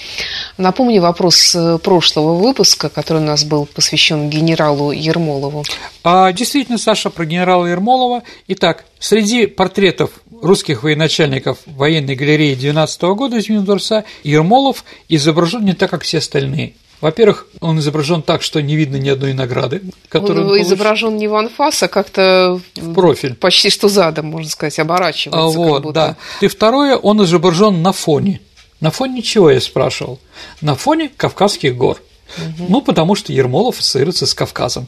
Напомню 0.58 1.00
вопрос 1.00 1.54
э, 1.54 1.78
прошлого 1.78 2.34
выпуска, 2.34 2.90
который 2.90 3.22
у 3.22 3.24
нас 3.24 3.44
был 3.44 3.64
посвящен 3.64 4.28
генералу 4.28 4.92
Ермолову. 4.92 5.64
А, 6.04 6.30
действительно, 6.32 6.76
Саша, 6.76 7.08
про 7.08 7.24
генерала 7.24 7.64
Ермолова. 7.64 8.22
Итак, 8.48 8.84
среди 8.98 9.46
портретов 9.46 10.10
русских 10.42 10.82
военачальников 10.82 11.58
военной 11.64 12.14
галереи 12.14 12.54
12 12.54 13.02
года 13.14 13.38
из 13.38 13.46
Дворца 13.46 14.04
Ермолов 14.24 14.84
изображен 15.08 15.64
не 15.64 15.72
так, 15.72 15.90
как 15.90 16.02
все 16.02 16.18
остальные. 16.18 16.74
Во-первых, 17.02 17.48
он 17.60 17.80
изображен 17.80 18.22
так, 18.22 18.42
что 18.42 18.62
не 18.62 18.76
видно 18.76 18.94
ни 18.94 19.08
одной 19.08 19.34
награды, 19.34 19.82
которую 20.08 20.46
он, 20.46 20.52
он 20.52 20.62
изображен 20.62 21.16
не 21.16 21.26
в 21.26 21.34
анфас, 21.34 21.82
а 21.82 21.88
как-то 21.88 22.60
в 22.76 22.94
профиль. 22.94 23.34
Почти 23.34 23.70
что 23.70 23.88
задом, 23.88 24.26
можно 24.26 24.48
сказать, 24.48 24.78
оборачивается. 24.78 25.46
А, 25.46 25.50
вот, 25.50 25.92
да. 25.92 26.16
И 26.40 26.46
второе, 26.46 26.96
он 26.96 27.22
изображен 27.24 27.82
на 27.82 27.92
фоне. 27.92 28.40
На 28.80 28.92
фоне 28.92 29.20
чего, 29.20 29.50
я 29.50 29.60
спрашивал? 29.60 30.20
На 30.60 30.76
фоне 30.76 31.10
Кавказских 31.16 31.76
гор. 31.76 32.00
Угу. 32.38 32.66
Ну, 32.68 32.80
потому 32.80 33.16
что 33.16 33.32
Ермолов 33.32 33.80
ассоциируется 33.80 34.26
с 34.26 34.32
Кавказом. 34.32 34.86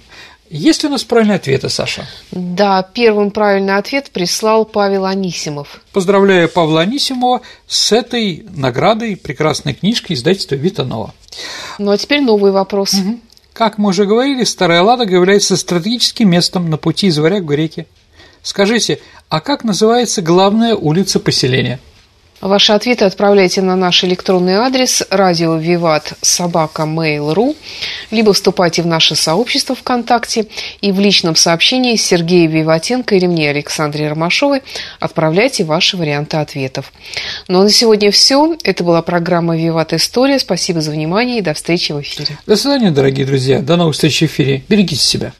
Есть 0.56 0.84
ли 0.84 0.88
у 0.88 0.92
нас 0.92 1.02
правильные 1.02 1.34
ответы, 1.34 1.68
Саша? 1.68 2.06
Да, 2.30 2.80
первым 2.84 3.32
правильный 3.32 3.76
ответ 3.76 4.12
прислал 4.12 4.64
Павел 4.64 5.04
Анисимов. 5.04 5.80
Поздравляю 5.92 6.48
Павла 6.48 6.82
Анисимова 6.82 7.40
с 7.66 7.90
этой 7.90 8.46
наградой, 8.54 9.16
прекрасной 9.16 9.74
книжкой 9.74 10.14
издательства 10.14 10.54
Витанова. 10.54 11.12
Ну 11.78 11.90
а 11.90 11.98
теперь 11.98 12.20
новый 12.20 12.52
вопрос. 12.52 12.94
Угу. 12.94 13.18
Как 13.52 13.78
мы 13.78 13.88
уже 13.88 14.06
говорили, 14.06 14.44
Старая 14.44 14.82
Ладога 14.82 15.12
является 15.12 15.56
стратегическим 15.56 16.30
местом 16.30 16.70
на 16.70 16.76
пути 16.76 17.08
из 17.08 17.18
Варяг 17.18 17.44
к 17.44 17.50
реке. 17.50 17.86
Скажите, 18.44 19.00
а 19.28 19.40
как 19.40 19.64
называется 19.64 20.22
главная 20.22 20.76
улица 20.76 21.18
поселения? 21.18 21.80
Ваши 22.40 22.72
ответы 22.72 23.04
отправляйте 23.04 23.62
на 23.62 23.76
наш 23.76 24.04
электронный 24.04 24.54
адрес 24.54 25.02
радио 25.10 25.56
Виват 25.56 26.14
собака 26.20 26.82
mail.ru 26.82 27.56
либо 28.10 28.32
вступайте 28.32 28.82
в 28.82 28.86
наше 28.86 29.14
сообщество 29.14 29.74
ВКонтакте 29.74 30.46
и 30.80 30.92
в 30.92 31.00
личном 31.00 31.36
сообщении 31.36 31.96
Сергея 31.96 32.48
Виватенко 32.48 33.14
или 33.14 33.26
мне, 33.26 33.50
Александре 33.50 34.08
Ромашовой, 34.08 34.62
отправляйте 35.00 35.64
ваши 35.64 35.96
варианты 35.96 36.36
ответов. 36.38 36.92
Ну 37.48 37.60
а 37.60 37.64
на 37.64 37.70
сегодня 37.70 38.10
все. 38.10 38.56
Это 38.64 38.84
была 38.84 39.02
программа 39.02 39.56
Виват 39.56 39.92
История. 39.92 40.38
Спасибо 40.38 40.80
за 40.80 40.90
внимание 40.90 41.38
и 41.38 41.42
до 41.42 41.54
встречи 41.54 41.92
в 41.92 42.00
эфире. 42.00 42.38
До 42.46 42.56
свидания, 42.56 42.90
дорогие 42.90 43.26
друзья. 43.26 43.60
До 43.60 43.76
новых 43.76 43.94
встреч 43.94 44.20
в 44.20 44.22
эфире. 44.24 44.62
Берегите 44.68 45.02
себя. 45.02 45.34